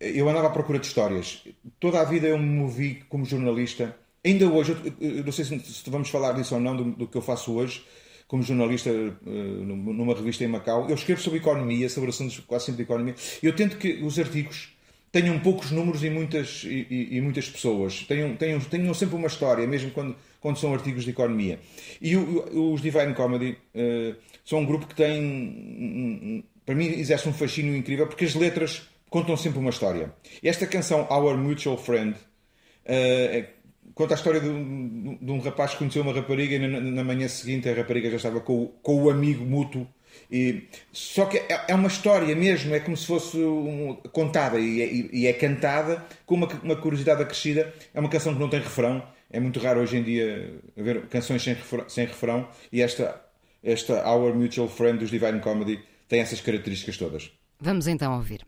eu 0.00 0.28
andava 0.28 0.48
à 0.48 0.50
procura 0.50 0.78
de 0.78 0.86
histórias. 0.86 1.44
Toda 1.80 2.00
a 2.00 2.04
vida 2.04 2.26
eu 2.26 2.38
me 2.38 2.44
movi 2.44 3.04
como 3.08 3.24
jornalista. 3.24 3.96
Ainda 4.24 4.46
hoje, 4.46 4.72
eu, 4.72 5.08
eu 5.16 5.24
não 5.24 5.32
sei 5.32 5.44
se, 5.44 5.58
se, 5.60 5.90
vamos 5.90 6.08
falar 6.08 6.32
disso 6.32 6.54
ou 6.54 6.60
não, 6.60 6.76
do, 6.76 6.84
do, 6.84 7.06
que 7.06 7.16
eu 7.16 7.22
faço 7.22 7.52
hoje, 7.52 7.84
como 8.26 8.42
jornalista 8.42 8.90
numa 9.22 10.14
revista 10.14 10.44
em 10.44 10.48
Macau. 10.48 10.88
Eu 10.88 10.94
escrevo 10.94 11.20
sobre 11.20 11.38
economia, 11.38 11.88
sobre 11.88 12.10
assuntos 12.10 12.38
quase 12.40 12.66
sempre 12.66 12.78
de 12.78 12.82
economia. 12.84 13.14
Eu 13.42 13.54
tento 13.54 13.76
que 13.78 14.02
os 14.02 14.18
artigos 14.18 14.73
tenham 15.14 15.38
poucos 15.38 15.70
números 15.70 16.02
e 16.02 16.10
muitas, 16.10 16.64
e, 16.64 17.08
e 17.12 17.20
muitas 17.20 17.48
pessoas, 17.48 18.00
tenham, 18.00 18.34
tenham, 18.34 18.58
tenham 18.58 18.92
sempre 18.92 19.14
uma 19.14 19.28
história, 19.28 19.64
mesmo 19.64 19.92
quando, 19.92 20.16
quando 20.40 20.58
são 20.58 20.74
artigos 20.74 21.04
de 21.04 21.10
economia. 21.10 21.60
E 22.02 22.16
o, 22.16 22.72
os 22.72 22.82
Divine 22.82 23.14
Comedy 23.14 23.56
uh, 23.76 24.16
são 24.44 24.58
um 24.58 24.66
grupo 24.66 24.88
que 24.88 24.94
tem, 24.96 26.44
para 26.66 26.74
mim, 26.74 26.86
exerce 26.86 27.28
um 27.28 27.32
fascínio 27.32 27.76
incrível 27.76 28.08
porque 28.08 28.24
as 28.24 28.34
letras 28.34 28.88
contam 29.08 29.36
sempre 29.36 29.60
uma 29.60 29.70
história. 29.70 30.12
Esta 30.42 30.66
canção, 30.66 31.06
Our 31.08 31.38
Mutual 31.38 31.78
Friend, 31.78 32.16
uh, 32.16 33.46
conta 33.94 34.14
a 34.14 34.16
história 34.16 34.40
de 34.40 34.48
um, 34.48 35.16
de 35.22 35.30
um 35.30 35.38
rapaz 35.38 35.70
que 35.70 35.76
conheceu 35.76 36.02
uma 36.02 36.12
rapariga 36.12 36.56
e 36.56 36.58
na, 36.58 36.80
na, 36.80 37.04
manhã 37.04 37.28
seguinte 37.28 37.68
a 37.68 37.72
rapariga 37.72 38.10
já 38.10 38.16
estava 38.16 38.40
com, 38.40 38.66
com 38.82 39.04
o 39.04 39.10
amigo 39.10 39.44
mútuo. 39.44 39.86
E, 40.30 40.64
só 40.92 41.26
que 41.26 41.38
é, 41.38 41.66
é, 41.68 41.74
uma 41.74 41.88
história 41.88 42.34
mesmo, 42.34 42.74
é 42.74 42.80
como 42.80 42.96
se 42.96 43.06
fosse 43.06 43.36
um, 43.38 43.94
contada 44.12 44.58
e 44.58 44.82
é, 44.82 45.16
e 45.16 45.26
é, 45.26 45.32
cantada 45.32 46.04
com 46.26 46.34
uma, 46.34 46.48
uma 46.62 46.76
curiosidade 46.76 47.22
acrescida. 47.22 47.72
É 47.92 48.00
uma 48.00 48.08
canção 48.08 48.34
que 48.34 48.40
não 48.40 48.48
tem 48.48 48.60
refrão. 48.60 49.02
É 49.30 49.40
muito 49.40 49.58
raro 49.60 49.80
hoje 49.80 49.96
em 49.96 50.02
dia 50.02 50.54
ver 50.76 51.06
canções 51.06 51.42
sem 51.42 51.54
refrão, 51.54 51.88
sem 51.88 52.06
refrão 52.06 52.48
e 52.72 52.82
esta, 52.82 53.20
esta 53.62 54.08
Our 54.08 54.34
Mutual 54.34 54.68
Friend 54.68 54.98
dos 54.98 55.10
Divine 55.10 55.40
Comedy 55.40 55.80
tem 56.08 56.20
essas 56.20 56.40
características 56.40 56.96
todas. 56.96 57.32
Vamos 57.60 57.86
então 57.86 58.14
ouvir. 58.14 58.46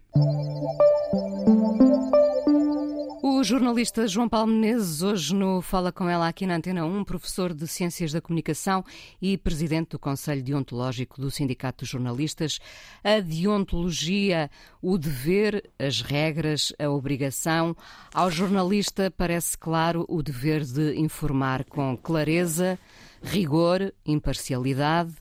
Jornalista 3.47 4.09
João 4.09 4.29
Paulo 4.29 4.51
Menezes, 4.51 5.03
hoje 5.03 5.33
no 5.33 5.63
Fala 5.63 5.93
Com 5.93 6.09
Ela 6.09 6.27
aqui 6.27 6.45
na 6.45 6.57
Antena 6.57 6.85
1, 6.85 7.05
professor 7.05 7.55
de 7.55 7.65
Ciências 7.69 8.11
da 8.13 8.21
Comunicação 8.21 8.85
e 9.23 9.39
presidente 9.39 9.91
do 9.91 10.01
Conselho 10.01 10.43
Deontológico 10.43 11.21
do 11.21 11.31
Sindicato 11.31 11.85
dos 11.85 11.89
Jornalistas. 11.89 12.59
A 13.05 13.21
deontologia, 13.21 14.51
o 14.83 14.99
dever, 14.99 15.71
as 15.79 16.01
regras, 16.01 16.73
a 16.77 16.91
obrigação. 16.91 17.77
Ao 18.13 18.29
jornalista 18.33 19.13
parece 19.17 19.57
claro 19.57 20.05
o 20.09 20.25
dever 20.25 20.65
de 20.65 20.97
informar 20.97 21.63
com 21.67 21.97
clareza, 21.97 22.77
rigor, 23.23 23.95
imparcialidade 24.05 25.15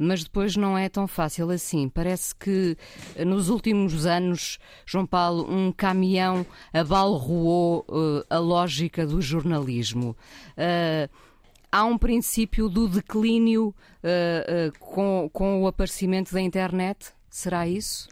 mas 0.00 0.24
depois 0.24 0.56
não 0.56 0.78
é 0.78 0.88
tão 0.88 1.06
fácil 1.06 1.50
assim. 1.50 1.90
Parece 1.90 2.34
que 2.34 2.74
eh, 3.14 3.22
nos 3.22 3.50
últimos 3.50 4.06
anos, 4.06 4.58
João 4.86 5.04
Paulo, 5.04 5.46
um 5.46 5.70
caminhão 5.70 6.46
abalroou 6.72 7.84
uh, 7.86 8.24
a 8.30 8.38
lógica 8.38 9.06
do 9.06 9.20
jornalismo. 9.20 10.16
Uh, 10.56 11.10
há 11.70 11.84
um 11.84 11.98
princípio 11.98 12.66
do 12.70 12.88
declínio 12.88 13.74
uh, 14.02 14.78
com, 14.78 15.28
com 15.30 15.62
o 15.62 15.66
aparecimento 15.66 16.32
da 16.32 16.40
internet? 16.40 17.12
Será 17.28 17.68
isso? 17.68 18.08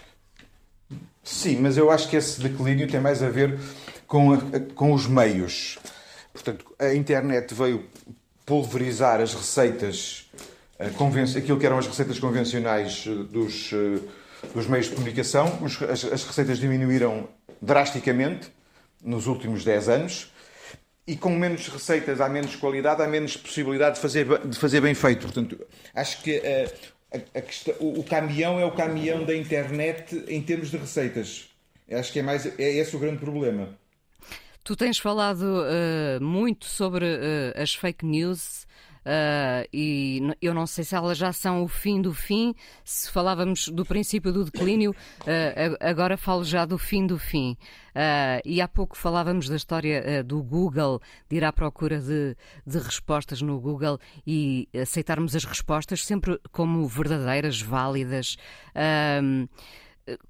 Sim, 1.25 1.57
mas 1.61 1.79
eu 1.79 1.91
acho 1.91 2.09
que 2.11 2.17
esse 2.17 2.39
declínio 2.39 2.87
tem 2.87 3.01
mais 3.01 3.23
a 3.23 3.31
ver 3.31 3.59
com, 4.07 4.35
a, 4.35 4.39
com 4.75 4.93
os 4.93 5.07
meios. 5.07 5.79
Portanto, 6.35 6.67
a 6.79 6.95
internet 6.95 7.55
veio 7.55 7.87
pulverizar 8.45 9.21
as 9.21 9.33
receitas 9.33 10.29
aquilo 10.79 11.59
que 11.59 11.67
eram 11.67 11.79
as 11.79 11.87
receitas 11.87 12.19
convencionais 12.19 13.05
eh, 13.07 13.11
dos, 13.11 13.73
eh, 13.73 14.01
dos 14.55 14.67
meios 14.67 14.87
de 14.87 14.95
comunicação. 14.95 15.59
As, 15.91 16.05
as 16.05 16.25
receitas 16.25 16.59
diminuíram 16.59 17.29
drasticamente 17.61 18.49
nos 19.03 19.27
últimos 19.27 19.65
10 19.65 19.89
anos 19.89 20.33
e 21.07 21.17
com 21.17 21.31
menos 21.31 21.69
receitas 21.69 22.21
há 22.21 22.29
menos 22.29 22.55
qualidade, 22.55 23.03
há 23.03 23.09
menos 23.09 23.37
possibilidade 23.37 23.97
de 23.97 24.03
fazer, 24.03 24.47
de 24.47 24.59
fazer 24.59 24.81
bem 24.81 24.95
feito. 24.95 25.23
Portanto, 25.23 25.59
acho 25.95 26.23
que 26.23 26.37
uh, 26.37 26.91
a, 27.35 27.39
a 27.39 27.43
questão, 27.43 27.75
o, 27.81 28.01
o, 28.01 28.05
caminhão 28.05 28.61
é 28.61 28.65
o 28.67 28.73
caminhão 28.73 29.25
da 29.25 29.35
internet 29.35 30.25
em 30.29 30.43
termos 30.43 30.71
de 30.71 30.77
receitas. 30.77 31.49
Acho 31.91 32.13
que 32.13 32.19
é, 32.19 32.23
mais, 32.23 32.45
é 32.45 32.71
esse 32.77 32.95
o 32.95 32.99
grande 32.99 33.19
problema. 33.19 33.71
Tu 34.63 34.77
tens 34.77 34.99
falado 34.99 35.63
uh, 35.63 36.23
muito 36.23 36.67
sobre 36.67 37.07
uh, 37.07 37.61
as 37.61 37.75
fake 37.75 38.05
news 38.05 38.68
Uh, 39.09 39.65
e 39.73 40.21
eu 40.43 40.53
não 40.53 40.67
sei 40.67 40.85
se 40.85 40.95
elas 40.95 41.17
já 41.17 41.33
são 41.33 41.63
o 41.63 41.69
fim 41.69 42.03
do 42.03 42.13
fim, 42.13 42.55
se 42.85 43.11
falávamos 43.11 43.69
do 43.69 43.83
princípio 43.83 44.31
do 44.31 44.45
declínio, 44.45 44.91
uh, 44.91 45.77
agora 45.81 46.19
falo 46.19 46.45
já 46.45 46.67
do 46.67 46.77
fim 46.77 47.07
do 47.07 47.19
fim. 47.19 47.57
Uh, 47.93 48.45
e 48.45 48.61
há 48.61 48.69
pouco 48.69 48.99
falávamos 48.99 49.49
da 49.49 49.57
história 49.57 50.23
do 50.23 50.43
Google, 50.43 51.01
de 51.27 51.37
ir 51.37 51.45
à 51.45 51.51
procura 51.51 51.99
de, 51.99 52.37
de 52.67 52.79
respostas 52.79 53.41
no 53.41 53.59
Google 53.59 53.99
e 54.27 54.69
aceitarmos 54.79 55.35
as 55.35 55.45
respostas 55.45 56.05
sempre 56.05 56.39
como 56.53 56.87
verdadeiras, 56.87 57.63
válidas. 57.63 58.37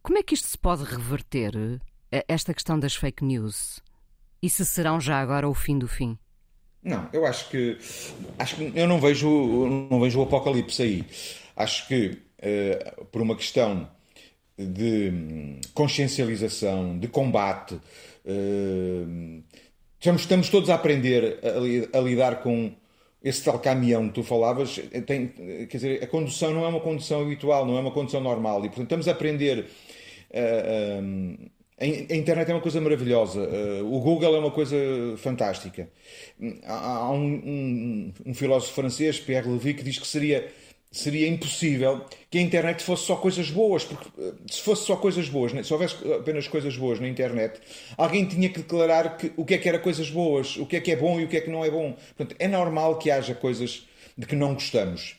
como 0.02 0.18
é 0.18 0.22
que 0.22 0.34
isto 0.34 0.46
se 0.46 0.56
pode 0.56 0.84
reverter, 0.84 1.80
esta 2.28 2.54
questão 2.54 2.78
das 2.78 2.94
fake 2.94 3.24
news? 3.24 3.80
E 4.40 4.48
se 4.48 4.64
serão 4.64 5.00
já 5.00 5.20
agora 5.20 5.48
o 5.48 5.54
fim 5.54 5.76
do 5.76 5.88
fim? 5.88 6.16
Não, 6.82 7.08
eu 7.12 7.26
acho 7.26 7.50
que 7.50 7.76
acho 8.38 8.56
que 8.56 8.72
eu 8.74 8.86
não 8.86 9.00
vejo 9.00 9.28
não 9.90 10.00
vejo 10.00 10.20
o 10.20 10.22
apocalipse 10.22 10.82
aí. 10.82 11.04
Acho 11.56 11.88
que 11.88 12.18
uh, 12.38 13.04
por 13.06 13.20
uma 13.20 13.36
questão 13.36 13.88
de 14.56 15.60
consciencialização, 15.74 16.98
de 16.98 17.08
combate, 17.08 17.74
uh, 17.74 19.42
estamos, 19.98 20.22
estamos 20.22 20.48
todos 20.48 20.70
a 20.70 20.74
aprender 20.74 21.40
a, 21.42 21.98
a, 21.98 22.00
lidar 22.00 22.42
com 22.42 22.72
esse 23.22 23.42
tal 23.44 23.58
caminhão 23.58 24.08
que 24.08 24.14
tu 24.14 24.22
falavas. 24.22 24.80
Tem, 25.06 25.28
quer 25.28 25.76
dizer, 25.76 26.02
a 26.02 26.06
condução 26.06 26.54
não 26.54 26.64
é 26.64 26.68
uma 26.68 26.80
condução 26.80 27.22
habitual, 27.22 27.66
não 27.66 27.76
é 27.76 27.80
uma 27.80 27.90
condução 27.90 28.20
normal 28.20 28.64
e 28.64 28.68
portanto 28.68 28.84
estamos 28.84 29.08
a 29.08 29.12
aprender. 29.12 29.66
Uh, 30.30 31.57
a 31.80 31.86
internet 32.16 32.50
é 32.50 32.54
uma 32.54 32.60
coisa 32.60 32.80
maravilhosa, 32.80 33.40
uh, 33.40 33.94
o 33.94 34.00
Google 34.00 34.34
é 34.34 34.38
uma 34.38 34.50
coisa 34.50 34.76
fantástica. 35.16 35.88
Há, 36.64 36.96
há 36.96 37.10
um, 37.12 37.24
um, 37.24 38.12
um, 38.26 38.34
filósofo 38.34 38.74
francês, 38.74 39.20
Pierre 39.20 39.48
Levy, 39.48 39.74
que 39.74 39.84
diz 39.84 39.96
que 39.96 40.06
seria, 40.06 40.48
seria 40.90 41.28
impossível 41.28 42.04
que 42.28 42.38
a 42.38 42.40
internet 42.40 42.82
fosse 42.82 43.04
só 43.06 43.14
coisas 43.14 43.48
boas, 43.50 43.84
porque 43.84 44.08
uh, 44.20 44.36
se 44.50 44.60
fosse 44.60 44.86
só 44.86 44.96
coisas 44.96 45.28
boas, 45.28 45.52
né, 45.52 45.62
se 45.62 45.72
houvesse 45.72 45.94
apenas 46.12 46.48
coisas 46.48 46.76
boas 46.76 46.98
na 46.98 47.06
internet, 47.06 47.60
alguém 47.96 48.26
tinha 48.26 48.48
que 48.48 48.58
declarar 48.58 49.16
que, 49.16 49.32
o 49.36 49.44
que 49.44 49.54
é 49.54 49.58
que 49.58 49.68
era 49.68 49.78
coisas 49.78 50.10
boas, 50.10 50.56
o 50.56 50.66
que 50.66 50.76
é 50.76 50.80
que 50.80 50.90
é 50.90 50.96
bom 50.96 51.20
e 51.20 51.24
o 51.24 51.28
que 51.28 51.36
é 51.36 51.40
que 51.40 51.50
não 51.50 51.64
é 51.64 51.70
bom. 51.70 51.96
Portanto, 52.16 52.34
é 52.40 52.48
normal 52.48 52.98
que 52.98 53.08
haja 53.08 53.36
coisas 53.36 53.86
de 54.16 54.26
que 54.26 54.34
não 54.34 54.54
gostamos. 54.54 55.14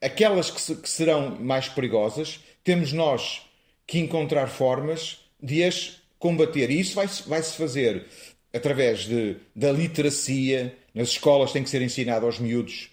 Aquelas 0.00 0.50
que, 0.50 0.62
se, 0.62 0.76
que 0.76 0.88
serão 0.88 1.36
mais 1.38 1.68
perigosas, 1.68 2.40
temos 2.64 2.90
nós 2.90 3.42
que 3.86 3.98
encontrar 3.98 4.46
formas 4.46 5.23
de 5.44 5.62
as 5.62 6.00
combater. 6.18 6.70
E 6.70 6.80
isso 6.80 6.94
vai-se 6.94 7.28
vai 7.28 7.42
fazer 7.42 8.06
através 8.52 9.00
de, 9.00 9.36
da 9.54 9.70
literacia. 9.70 10.74
Nas 10.94 11.08
escolas 11.08 11.52
tem 11.52 11.62
que 11.62 11.70
ser 11.70 11.82
ensinado 11.82 12.24
aos 12.24 12.38
miúdos 12.38 12.90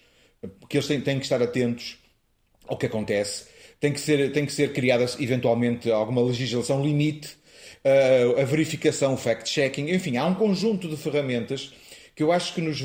que 0.68 0.76
eles 0.76 0.86
têm, 0.86 1.00
têm 1.00 1.18
que 1.18 1.24
estar 1.24 1.40
atentos 1.42 1.96
ao 2.66 2.76
que 2.76 2.86
acontece. 2.86 3.46
Tem 3.80 3.92
que 3.92 4.00
ser, 4.00 4.32
tem 4.32 4.44
que 4.44 4.52
ser 4.52 4.72
criada, 4.72 5.04
eventualmente, 5.18 5.90
alguma 5.90 6.22
legislação 6.22 6.84
limite, 6.84 7.36
uh, 7.84 8.40
a 8.40 8.44
verificação, 8.44 9.14
o 9.14 9.16
fact-checking. 9.16 9.90
Enfim, 9.90 10.16
há 10.16 10.26
um 10.26 10.34
conjunto 10.34 10.88
de 10.88 10.96
ferramentas 10.96 11.72
que 12.14 12.22
eu 12.22 12.30
acho 12.30 12.54
que 12.54 12.60
nos 12.60 12.84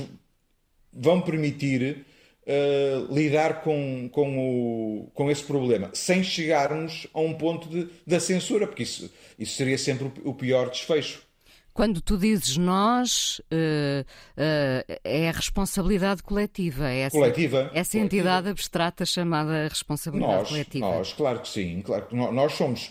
vão 0.93 1.21
permitir 1.21 2.06
uh, 2.48 3.14
lidar 3.14 3.62
com, 3.62 4.10
com, 4.10 4.40
o, 4.40 5.12
com 5.14 5.30
esse 5.30 5.44
problema, 5.44 5.90
sem 5.94 6.24
chegarmos 6.24 7.08
a 7.14 7.20
um 7.20 7.34
ponto 7.34 7.68
de, 7.68 7.90
da 8.06 8.20
censura, 8.20 8.66
porque 8.66 8.84
isso, 8.84 9.12
isso 9.38 9.56
seria 9.56 9.78
sempre 9.78 10.06
o, 10.06 10.30
o 10.30 10.34
pior 10.34 10.70
desfecho. 10.70 11.28
Quando 11.74 12.02
tu 12.02 12.18
dizes 12.18 12.58
nós, 12.58 13.40
uh, 13.52 14.02
uh, 14.02 15.00
é 15.04 15.30
a 15.30 15.32
responsabilidade 15.32 16.24
coletiva. 16.24 16.90
É 16.90 17.02
essa, 17.02 17.16
coletiva. 17.16 17.58
Essa 17.66 17.72
coletiva. 17.72 18.04
entidade 18.04 18.50
abstrata 18.50 19.06
chamada 19.06 19.68
responsabilidade 19.68 20.34
nós, 20.34 20.50
coletiva. 20.50 20.86
Nós, 20.88 21.14
claro 21.14 21.40
que 21.42 21.48
sim. 21.48 21.82
Claro 21.84 22.08
que 22.08 22.16
nós 22.16 22.54
somos. 22.54 22.90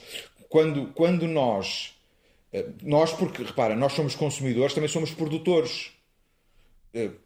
Quando, 0.48 0.86
quando 0.92 1.26
nós. 1.26 1.94
Nós, 2.80 3.12
porque, 3.12 3.42
repara, 3.42 3.74
nós 3.74 3.92
somos 3.92 4.14
consumidores, 4.14 4.72
também 4.72 4.88
somos 4.88 5.10
produtores. 5.10 5.90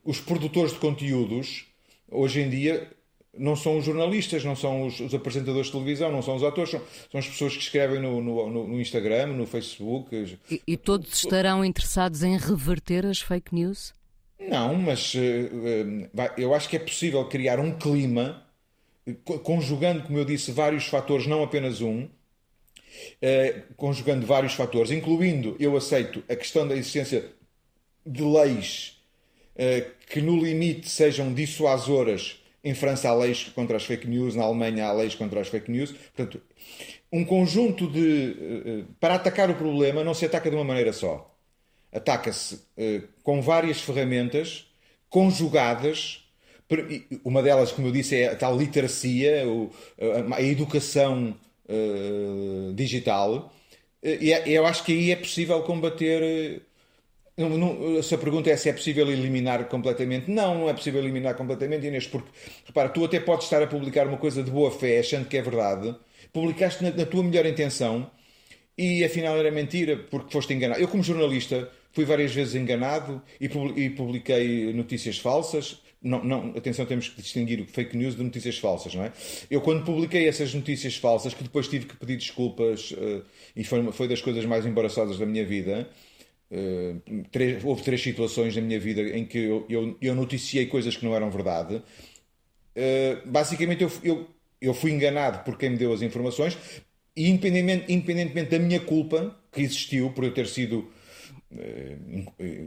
Os 0.03 0.19
produtores 0.19 0.73
de 0.73 0.79
conteúdos 0.79 1.70
hoje 2.11 2.41
em 2.41 2.51
dia 2.51 2.91
não 3.37 3.55
são 3.55 3.79
os 3.79 3.85
jornalistas, 3.85 4.45
não 4.45 4.57
são 4.57 4.87
os, 4.87 4.99
os, 5.01 5.15
apresentadores 5.15 5.67
de 5.67 5.73
televisão, 5.73 6.11
não 6.11 6.23
são 6.23 6.37
os 6.37 6.43
atores, 6.43 6.71
são, 6.71 6.83
são 7.11 7.21
as 7.21 7.29
pessoas 7.29 7.57
que 7.57 7.63
escrevem 7.63 8.01
no, 8.01 8.21
no, 8.21 8.67
no 8.69 8.81
Instagram, 8.81 9.29
no 9.29 9.47
Facebook. 9.47 10.39
E, 10.51 10.61
e, 10.67 10.77
todos 10.77 11.13
estarão 11.15 11.65
interessados 11.65 12.23
em 12.23 12.37
reverter 12.37 13.07
as 13.07 13.21
fake 13.21 13.55
news? 13.55 13.95
Não, 14.39 14.75
mas 14.75 15.15
uh, 15.15 15.19
uh, 15.19 16.31
eu 16.37 16.55
acho 16.55 16.69
que 16.69 16.77
é 16.77 16.81
possível 16.81 17.25
criar 17.27 17.61
um 17.61 17.73
clima, 17.73 18.45
conjugando, 19.45 20.03
como 20.03 20.19
eu 20.19 20.25
disse, 20.25 20.51
vários 20.51 20.87
fatores, 20.87 21.27
não 21.27 21.43
apenas 21.43 21.81
um, 21.81 22.09
conjugando 23.77 24.27
vários 24.27 24.55
fatores, 24.55 24.91
incluindo, 24.91 25.57
eu 25.59 25.77
aceito, 25.77 26.23
a 26.29 26.35
questão 26.35 26.67
da 26.67 26.75
existência 26.75 27.25
de 28.05 28.23
leis 28.23 29.00
que 30.09 30.21
no 30.21 30.37
limite 30.43 30.89
sejam 30.89 31.33
dissuasoras. 31.33 32.37
Em 32.63 32.75
França 32.75 33.09
há 33.09 33.15
leis 33.15 33.45
contra 33.55 33.77
as 33.77 33.85
fake 33.85 34.07
news, 34.07 34.35
na 34.35 34.45
Alemanha 34.45 34.87
há 34.87 34.93
leis 34.93 35.15
contra 35.15 35.41
as 35.41 35.49
fake 35.49 35.71
news. 35.71 35.93
Portanto, 35.93 36.41
um 37.13 37.25
conjunto 37.25 37.89
de. 37.89 38.37
Eh, 38.67 38.85
para 39.01 39.15
atacar 39.15 39.51
o 39.51 39.55
problema 39.55 40.05
não 40.05 40.15
se 40.15 40.27
ataca 40.27 40.49
de 40.49 40.57
uma 40.57 40.65
maneira 40.65 40.93
só. 40.93 41.35
Ataca-se 41.93 42.61
eh, 42.77 43.03
com 43.23 43.43
várias 43.43 43.81
ferramentas 43.81 44.67
conjugadas. 45.09 46.25
Uma 47.25 47.43
delas, 47.43 47.73
como 47.73 47.89
eu 47.89 47.93
disse, 47.93 48.17
é 48.17 48.29
a 48.29 48.37
tal 48.37 48.57
literacia, 48.57 49.43
a 50.37 50.43
educação 50.43 51.37
eh, 51.69 52.73
digital. 52.75 53.53
E 54.03 54.33
é, 54.33 54.49
eu 54.49 54.65
acho 54.67 54.85
que 54.85 54.93
aí 54.93 55.11
é 55.11 55.17
possível 55.17 55.63
combater 55.63 56.63
não, 57.41 57.59
não, 57.59 58.03
se 58.03 58.15
a 58.15 58.19
pergunta 58.19 58.51
é 58.51 58.57
se 58.57 58.69
é 58.69 58.73
possível 58.73 59.11
eliminar 59.11 59.69
completamente, 59.69 60.31
não, 60.31 60.59
não 60.59 60.69
é 60.69 60.75
possível 60.75 61.01
eliminar 61.01 61.35
completamente, 61.35 61.87
Inês, 61.87 62.07
porque, 62.07 62.29
repara, 62.67 62.89
tu 62.89 63.05
até 63.05 63.19
podes 63.19 63.45
estar 63.45 63.63
a 63.63 63.67
publicar 63.67 64.07
uma 64.07 64.19
coisa 64.19 64.43
de 64.43 64.51
boa 64.51 64.71
fé, 64.71 64.99
achando 64.99 65.27
que 65.27 65.37
é 65.37 65.43
verdade, 65.43 65.95
publicaste 66.33 66.83
na, 66.83 66.91
na 66.91 67.07
tua 67.07 67.23
melhor 67.23 67.47
intenção 67.47 68.11
e 68.77 69.05
afinal 69.05 69.37
era 69.37 69.51
mentira, 69.51 69.97
porque 70.11 70.33
foste 70.33 70.55
enganado. 70.55 70.81
Eu, 70.81 70.89
como 70.89 71.03
jornalista, 71.03 71.71
fui 71.93 72.05
várias 72.05 72.33
vezes 72.33 72.55
enganado 72.55 73.23
e 73.41 73.49
publiquei 73.91 74.73
notícias 74.73 75.19
falsas. 75.19 75.83
Não, 76.03 76.25
não, 76.25 76.55
atenção, 76.57 76.87
temos 76.87 77.11
que 77.11 77.21
distinguir 77.21 77.63
fake 77.67 77.95
news 77.95 78.17
de 78.17 78.23
notícias 78.23 78.57
falsas, 78.57 78.95
não 78.95 79.05
é? 79.05 79.13
Eu, 79.51 79.61
quando 79.61 79.85
publiquei 79.85 80.27
essas 80.27 80.55
notícias 80.55 80.97
falsas, 80.97 81.35
que 81.35 81.43
depois 81.43 81.69
tive 81.69 81.85
que 81.85 81.95
pedir 81.95 82.17
desculpas, 82.17 82.93
uh, 82.93 83.23
e 83.55 83.63
foi, 83.65 83.93
foi 83.93 84.09
das 84.09 84.23
coisas 84.23 84.47
mais 84.47 84.65
embaraçadas 84.65 85.19
da 85.19 85.27
minha 85.27 85.45
vida, 85.45 85.87
uh, 86.51 87.25
três, 87.31 87.65
houve 87.65 87.83
três 87.83 88.03
situações 88.03 88.55
na 88.55 88.63
minha 88.63 88.79
vida 88.79 89.03
em 89.03 89.25
que 89.25 89.39
eu, 89.39 89.67
eu, 89.69 89.97
eu 90.01 90.15
noticiei 90.15 90.67
coisas 90.67 90.97
que 90.97 91.05
não 91.05 91.15
eram 91.15 91.31
verdade. 91.31 91.77
Uh, 91.77 93.27
basicamente, 93.27 93.83
eu, 93.83 93.93
eu, 94.03 94.29
eu 94.61 94.75
fui 94.75 94.91
enganado 94.91 95.45
por 95.45 95.59
quem 95.59 95.71
me 95.71 95.77
deu 95.77 95.93
as 95.93 96.03
informações, 96.03 96.57
e 97.17 97.29
independentemente, 97.29 97.93
independentemente 97.93 98.51
da 98.51 98.59
minha 98.59 98.81
culpa, 98.81 99.37
que 99.53 99.63
existiu 99.63 100.11
por 100.13 100.25
eu 100.25 100.33
ter 100.33 100.47
sido 100.47 100.91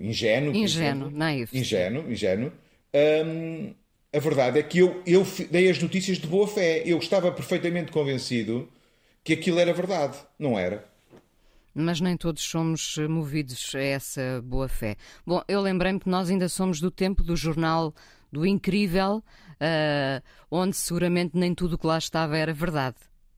ingênuo, 0.02 0.54
ingênuo, 0.54 1.10
naivo, 1.10 1.56
ingênuo, 1.56 2.12
ingênuo 2.12 2.52
Hum, 2.94 3.74
a 4.14 4.20
verdade 4.20 4.60
é 4.60 4.64
que 4.64 4.78
eu, 4.80 5.02
eu 5.06 5.26
dei 5.50 5.70
as 5.70 5.80
notícias 5.82 6.20
de 6.20 6.28
boa 6.28 6.48
fé. 6.48 6.84
Eu 6.86 7.00
estava 7.00 7.32
perfeitamente 7.32 7.92
convencido 7.92 8.72
que 9.24 9.34
aquilo 9.34 9.60
era 9.60 9.74
verdade. 9.74 10.18
Não 10.38 10.58
era. 10.58 10.86
Mas 11.74 12.00
nem 12.00 12.16
todos 12.16 12.44
somos 12.44 12.98
movidos 13.10 13.74
a 13.76 13.80
essa 13.80 14.42
boa 14.44 14.68
fé. 14.68 14.96
Bom, 15.26 15.42
eu 15.48 15.60
lembrei-me 15.60 16.00
que 16.00 16.10
nós 16.10 16.30
ainda 16.30 16.48
somos 16.48 16.80
do 16.80 16.92
tempo 16.92 17.24
do 17.24 17.36
jornal 17.36 17.94
do 18.32 18.46
Incrível, 18.46 19.18
uh, 19.18 20.24
onde 20.52 20.76
seguramente 20.76 21.38
nem 21.38 21.54
tudo 21.54 21.74
o 21.74 21.78
que 21.78 21.88
lá 21.88 21.98
estava 21.98 22.38
era 22.38 22.54
verdade. 22.54 22.98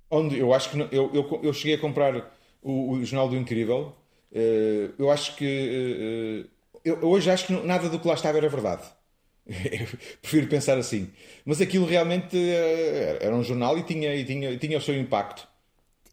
Onde 0.10 0.38
eu 0.38 0.54
acho 0.54 0.70
que 0.70 0.78
não, 0.78 0.88
eu, 0.92 1.12
eu, 1.14 1.40
eu, 1.44 1.54
cheguei 1.54 1.76
a 1.76 1.80
comprar 1.80 2.32
o, 2.62 2.92
o 2.92 3.06
jornal 3.06 3.30
do 3.30 3.36
Incrível. 3.36 3.94
Uh, 4.32 4.94
eu 4.98 5.10
acho 5.10 5.36
que 5.36 6.46
uh, 6.46 6.56
eu, 6.86 7.00
hoje 7.04 7.32
acho 7.32 7.48
que 7.48 7.54
nada 7.54 7.90
do 7.90 8.00
que 8.00 8.08
lá 8.08 8.14
estava 8.14 8.38
era 8.38 8.48
verdade. 8.48 8.84
prefiro 10.22 10.48
pensar 10.48 10.78
assim. 10.78 11.12
Mas 11.44 11.60
aquilo 11.60 11.86
realmente 11.86 12.38
eh, 12.38 13.20
era 13.22 13.36
um 13.36 13.44
jornal 13.44 13.78
e 13.78 13.84
tinha, 13.84 14.16
e 14.16 14.24
tinha, 14.24 14.52
e 14.52 14.58
tinha 14.58 14.78
o 14.78 14.82
seu 14.82 14.96
impacto. 14.96 15.48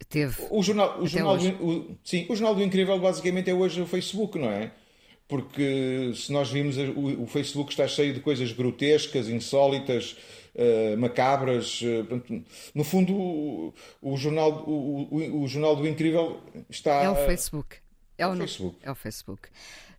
Teve. 0.09 0.35
O 0.49 0.61
jornal, 0.61 1.01
o 1.01 1.07
jornal 1.07 1.37
do, 1.37 1.47
o, 1.65 1.97
sim, 2.03 2.25
o 2.29 2.35
jornal 2.35 2.55
do 2.55 2.63
Incrível 2.63 2.99
basicamente 2.99 3.49
é 3.49 3.53
hoje 3.53 3.81
o 3.81 3.87
Facebook, 3.87 4.37
não 4.37 4.49
é? 4.49 4.71
Porque 5.27 6.11
se 6.15 6.31
nós 6.31 6.49
vimos 6.49 6.77
o, 6.77 7.23
o 7.23 7.27
Facebook 7.27 7.71
está 7.71 7.87
cheio 7.87 8.13
de 8.13 8.19
coisas 8.19 8.51
grotescas, 8.51 9.27
insólitas, 9.29 10.17
uh, 10.55 10.97
macabras. 10.97 11.81
Uh, 11.81 12.05
portanto, 12.05 12.45
no 12.73 12.83
fundo, 12.83 13.13
o, 13.13 13.73
o 14.01 14.17
jornal, 14.17 14.63
o, 14.67 15.41
o, 15.43 15.47
jornal 15.47 15.75
do 15.75 15.87
Incrível 15.87 16.39
está. 16.69 17.03
É 17.03 17.09
o 17.09 17.15
Facebook. 17.15 17.77
É, 18.17 18.23
é 18.23 18.27
o, 18.27 18.35
Facebook. 18.35 18.77
É 18.83 18.91
o 18.91 18.95
Facebook. 18.95 19.49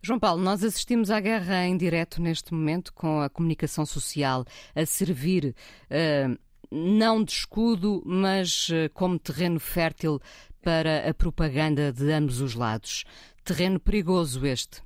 João 0.02 0.18
Paulo, 0.18 0.42
nós 0.42 0.62
assistimos 0.62 1.10
à 1.10 1.18
guerra 1.18 1.66
em 1.66 1.76
direto 1.76 2.20
neste 2.20 2.52
momento 2.52 2.92
com 2.92 3.20
a 3.20 3.30
comunicação 3.30 3.86
social 3.86 4.44
a 4.74 4.84
servir 4.84 5.54
uh, 5.90 6.38
não 6.74 7.22
de 7.22 7.32
escudo, 7.32 8.02
mas 8.04 8.68
uh, 8.68 8.90
como 8.92 9.18
terreno 9.18 9.60
fértil 9.60 10.20
para 10.60 11.08
a 11.08 11.14
propaganda 11.14 11.92
de 11.92 12.10
ambos 12.10 12.40
os 12.40 12.54
lados. 12.54 13.04
Terreno 13.44 13.78
perigoso 13.78 14.44
este. 14.46 14.82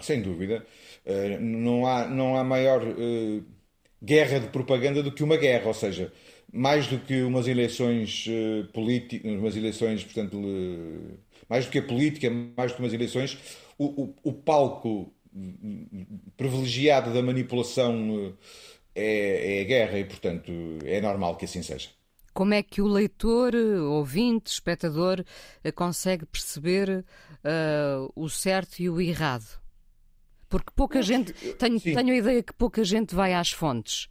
Sem 0.00 0.20
dúvida. 0.20 0.66
Uh, 1.04 1.40
não, 1.40 1.86
há, 1.86 2.08
não 2.08 2.36
há 2.36 2.42
maior 2.42 2.82
guerra 4.02 4.40
de 4.40 4.48
propaganda 4.48 5.02
do 5.02 5.12
que 5.12 5.22
uma 5.22 5.36
guerra, 5.36 5.68
ou 5.68 5.74
seja, 5.74 6.12
mais 6.52 6.86
do 6.86 6.98
que 6.98 7.22
umas 7.22 7.46
eleições 7.46 8.26
políticas, 8.72 9.30
umas 9.32 9.56
eleições, 9.56 10.04
portanto, 10.04 10.40
mais 11.48 11.66
do 11.66 11.70
que 11.70 11.78
a 11.78 11.82
política, 11.82 12.30
mais 12.30 12.72
do 12.72 12.76
que 12.76 12.82
umas 12.82 12.92
eleições, 12.92 13.38
o, 13.78 14.02
o, 14.02 14.14
o 14.22 14.32
palco 14.32 15.12
privilegiado 16.36 17.12
da 17.12 17.22
manipulação 17.22 18.26
eh, 18.26 18.32
é, 18.96 19.58
é 19.58 19.60
a 19.60 19.64
guerra 19.64 19.98
e, 19.98 20.04
portanto, 20.04 20.50
é 20.84 21.00
normal 21.00 21.36
que 21.36 21.44
assim 21.44 21.62
seja. 21.62 21.90
Como 22.32 22.52
é 22.52 22.62
que 22.62 22.82
o 22.82 22.86
leitor, 22.86 23.54
ouvinte, 23.54 24.50
espectador 24.50 25.24
eh, 25.64 25.72
consegue 25.72 26.26
perceber 26.26 27.04
uh, 27.44 28.12
o 28.14 28.28
certo 28.28 28.80
e 28.80 28.90
o 28.90 29.00
errado? 29.00 29.58
Porque 30.48 30.70
pouca 30.76 31.00
gente. 31.02 31.32
Tenho, 31.54 31.80
tenho 31.80 32.12
a 32.12 32.16
ideia 32.16 32.42
que 32.42 32.52
pouca 32.52 32.84
gente 32.84 33.14
vai 33.14 33.32
às 33.32 33.50
fontes. 33.50 34.08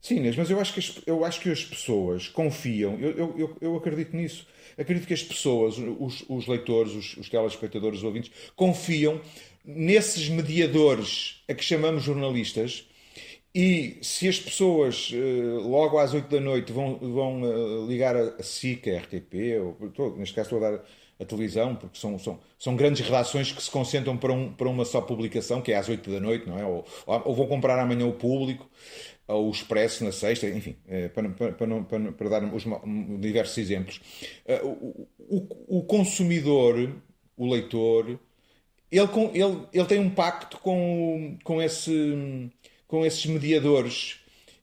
Sim, 0.00 0.20
mas 0.36 0.50
eu 0.50 0.58
acho 0.60 0.72
que 0.74 0.80
as, 0.80 1.00
eu 1.06 1.24
acho 1.24 1.40
que 1.40 1.50
as 1.50 1.64
pessoas 1.64 2.26
confiam, 2.26 2.98
eu, 2.98 3.38
eu, 3.38 3.56
eu 3.60 3.76
acredito 3.76 4.16
nisso. 4.16 4.48
Acredito 4.76 5.06
que 5.06 5.14
as 5.14 5.22
pessoas, 5.22 5.76
os, 5.78 6.24
os 6.28 6.46
leitores, 6.48 6.92
os, 6.92 7.16
os 7.18 7.28
telespectadores, 7.28 7.98
os 7.98 8.04
ouvintes, 8.04 8.32
confiam 8.56 9.20
nesses 9.64 10.28
mediadores 10.28 11.44
a 11.48 11.54
que 11.54 11.62
chamamos 11.62 12.02
jornalistas. 12.02 12.88
E 13.54 13.98
se 14.02 14.28
as 14.28 14.40
pessoas 14.40 15.10
eh, 15.12 15.16
logo 15.62 15.98
às 15.98 16.14
8 16.14 16.26
da 16.26 16.40
noite 16.40 16.72
vão, 16.72 16.96
vão 16.96 17.42
eh, 17.44 17.86
ligar 17.86 18.16
a 18.16 18.42
SIC, 18.42 18.88
a 18.88 18.98
RTP, 18.98 19.34
ou, 19.98 20.16
neste 20.16 20.34
caso 20.34 20.46
estou 20.54 20.66
a 20.66 20.70
dar 20.70 20.84
a 21.20 21.24
televisão, 21.24 21.76
porque 21.76 21.98
são, 21.98 22.18
são, 22.18 22.40
são 22.58 22.74
grandes 22.74 23.04
redações 23.04 23.52
que 23.52 23.62
se 23.62 23.70
concentram 23.70 24.16
para, 24.16 24.32
um, 24.32 24.52
para 24.54 24.68
uma 24.70 24.86
só 24.86 25.02
publicação, 25.02 25.60
que 25.60 25.70
é 25.70 25.76
às 25.76 25.86
8 25.86 26.10
da 26.10 26.18
noite, 26.18 26.48
não 26.48 26.58
é? 26.58 26.64
Ou, 26.64 26.84
ou 27.06 27.34
vão 27.34 27.46
comprar 27.46 27.78
amanhã 27.78 28.06
o 28.06 28.14
público 28.14 28.68
ou 29.28 29.48
o 29.48 29.50
Expresso 29.50 30.02
na 30.04 30.12
sexta, 30.12 30.48
enfim, 30.48 30.76
eh, 30.88 31.08
para, 31.08 31.28
para, 31.28 31.52
para, 31.52 32.12
para 32.12 32.28
dar 32.30 32.54
os 32.54 32.64
diversos 33.20 33.58
exemplos. 33.58 34.00
O, 34.62 35.06
o, 35.18 35.78
o, 35.78 35.82
consumidor, 35.84 36.90
o 37.36 37.50
leitor, 37.50 38.18
ele, 38.90 39.08
ele, 39.34 39.66
ele 39.72 39.86
tem 39.86 40.00
um 40.00 40.10
pacto 40.10 40.58
com, 40.58 41.38
com, 41.44 41.62
esse, 41.62 42.50
com 42.92 43.06
esses 43.06 43.24
mediadores. 43.24 44.16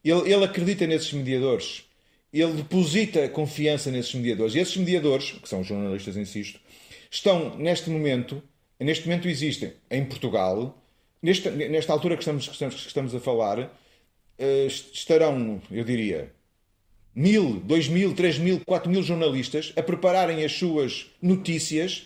Ele, 0.05 0.31
ele 0.31 0.45
acredita 0.45 0.85
nesses 0.85 1.11
mediadores. 1.13 1.83
Ele 2.31 2.53
deposita 2.53 3.27
confiança 3.27 3.89
nesses 3.89 4.13
mediadores. 4.13 4.53
E 4.53 4.59
esses 4.59 4.77
mediadores, 4.77 5.31
que 5.31 5.49
são 5.49 5.63
jornalistas, 5.63 6.15
insisto, 6.15 6.59
estão 7.09 7.57
neste 7.57 7.89
momento, 7.89 8.39
neste 8.79 9.07
momento 9.07 9.27
existem 9.27 9.73
em 9.89 10.05
Portugal, 10.05 10.79
nesta, 11.19 11.49
nesta 11.49 11.91
altura 11.91 12.15
que 12.15 12.21
estamos, 12.21 12.47
que 12.47 12.53
estamos, 12.53 12.75
que 12.75 12.87
estamos 12.87 13.15
a 13.15 13.19
falar, 13.19 13.75
eh, 14.37 14.67
estarão, 14.67 15.59
eu 15.71 15.83
diria, 15.83 16.31
mil, 17.15 17.59
dois 17.61 17.87
mil, 17.87 18.13
três 18.13 18.37
mil, 18.37 18.61
quatro 18.63 18.91
mil 18.91 19.01
jornalistas 19.01 19.73
a 19.75 19.81
prepararem 19.81 20.45
as 20.45 20.51
suas 20.51 21.07
notícias, 21.19 22.05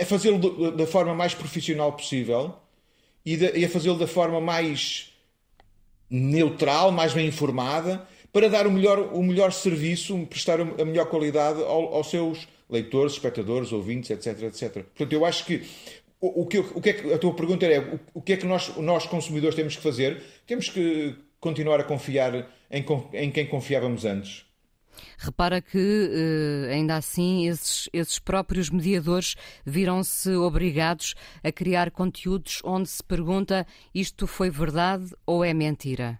a 0.00 0.06
fazê-lo 0.06 0.70
da 0.70 0.86
forma 0.86 1.14
mais 1.14 1.34
profissional 1.34 1.92
possível 1.92 2.56
e, 3.26 3.36
de, 3.36 3.58
e 3.58 3.66
a 3.66 3.68
fazê-lo 3.68 3.98
da 3.98 4.06
forma 4.06 4.40
mais 4.40 5.12
neutral, 6.10 6.90
mais 6.90 7.12
bem 7.12 7.26
informada, 7.26 8.06
para 8.32 8.48
dar 8.48 8.66
o 8.66 8.70
melhor, 8.70 8.98
o 9.12 9.22
melhor 9.22 9.52
serviço, 9.52 10.26
prestar 10.26 10.60
a 10.60 10.84
melhor 10.84 11.06
qualidade 11.06 11.62
ao, 11.62 11.94
aos 11.94 12.10
seus 12.10 12.48
leitores, 12.68 13.12
espectadores, 13.12 13.72
ouvintes, 13.72 14.10
etc, 14.10 14.42
etc. 14.42 14.72
Portanto, 14.84 15.12
eu 15.12 15.24
acho 15.24 15.44
que 15.44 15.62
o, 16.20 16.42
o, 16.42 16.46
que, 16.46 16.58
o 16.58 16.80
que 16.80 16.90
é 16.90 16.92
que 16.92 17.12
a 17.12 17.18
tua 17.18 17.34
pergunta 17.34 17.66
é 17.66 17.78
o, 17.78 18.00
o 18.14 18.22
que 18.22 18.32
é 18.32 18.36
que 18.36 18.46
nós, 18.46 18.76
nós 18.76 19.06
consumidores 19.06 19.54
temos 19.54 19.76
que 19.76 19.82
fazer? 19.82 20.22
Temos 20.46 20.68
que 20.68 21.14
continuar 21.38 21.78
a 21.78 21.84
confiar 21.84 22.48
em, 22.70 22.84
em 23.12 23.30
quem 23.30 23.46
confiávamos 23.46 24.04
antes. 24.04 24.44
Repara 25.18 25.60
que, 25.60 25.78
eh, 25.78 26.74
ainda 26.74 26.96
assim, 26.96 27.48
esses, 27.48 27.88
esses 27.92 28.18
próprios 28.18 28.70
mediadores 28.70 29.34
viram-se 29.64 30.30
obrigados 30.36 31.14
a 31.42 31.50
criar 31.50 31.90
conteúdos 31.90 32.60
onde 32.64 32.88
se 32.88 33.02
pergunta 33.02 33.66
isto 33.94 34.26
foi 34.26 34.50
verdade 34.50 35.14
ou 35.26 35.44
é 35.44 35.52
mentira? 35.54 36.18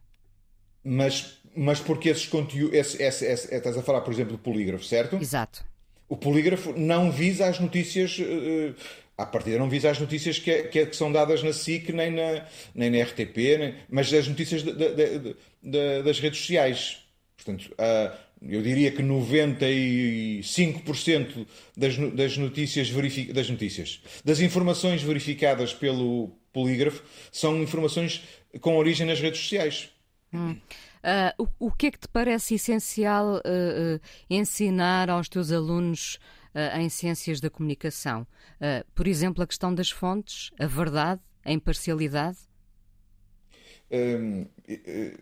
Mas, 0.84 1.38
mas 1.56 1.80
porque 1.80 2.08
esses 2.08 2.26
conteúdos. 2.26 2.74
Esse, 2.74 3.02
esse, 3.02 3.24
esse, 3.24 3.54
estás 3.54 3.76
a 3.76 3.82
falar, 3.82 4.02
por 4.02 4.12
exemplo, 4.12 4.32
do 4.32 4.38
polígrafo, 4.38 4.84
certo? 4.84 5.16
Exato. 5.16 5.64
O 6.08 6.16
polígrafo 6.16 6.72
não 6.78 7.10
visa 7.10 7.46
as 7.46 7.58
notícias 7.58 8.18
uh, 8.18 8.74
à 9.16 9.24
partida 9.24 9.58
não 9.58 9.68
visa 9.68 9.90
as 9.90 9.98
notícias 9.98 10.38
que, 10.38 10.50
é, 10.50 10.62
que, 10.64 10.78
é, 10.80 10.86
que, 10.86 10.96
são 10.96 11.10
dadas 11.10 11.42
na 11.42 11.52
SIC 11.52 11.92
nem 11.92 12.10
na, 12.10 12.46
nem 12.74 12.90
na 12.90 13.02
RTP, 13.02 13.36
nem, 13.58 13.74
mas 13.88 14.12
as 14.12 14.26
notícias 14.26 14.62
de, 14.62 14.72
de, 14.72 15.36
de, 15.62 16.02
das 16.02 16.18
redes 16.18 16.40
sociais. 16.40 16.98
Portanto, 17.36 17.72
uh, 17.72 18.16
eu 18.48 18.62
diria 18.62 18.90
que 18.90 19.02
95% 19.02 21.46
das, 21.76 21.96
das 21.96 22.36
notícias 22.36 22.90
das 23.32 23.48
notícias, 23.50 24.00
das 24.24 24.40
informações 24.40 25.00
verificadas 25.02 25.72
pelo 25.72 26.32
polígrafo 26.52 27.04
são 27.32 27.62
informações 27.62 28.22
com 28.60 28.76
origem 28.76 29.06
nas 29.06 29.20
redes 29.20 29.40
sociais. 29.40 29.88
Hum. 30.32 30.56
Uh, 31.04 31.48
o, 31.58 31.66
o, 31.66 31.70
que 31.70 31.88
é 31.88 31.90
que 31.90 31.98
te 31.98 32.08
parece 32.08 32.54
essencial 32.54 33.36
uh, 33.36 34.00
ensinar 34.28 35.10
aos 35.10 35.28
teus 35.28 35.52
alunos 35.52 36.18
uh, 36.54 36.78
em 36.78 36.88
ciências 36.88 37.40
da 37.40 37.50
comunicação? 37.50 38.26
Uh, 38.56 38.82
por 38.94 39.06
exemplo, 39.06 39.42
a 39.42 39.46
questão 39.46 39.74
das 39.74 39.90
fontes, 39.90 40.50
a 40.58 40.66
verdade, 40.66 41.20
a 41.44 41.52
imparcialidade? 41.52 42.38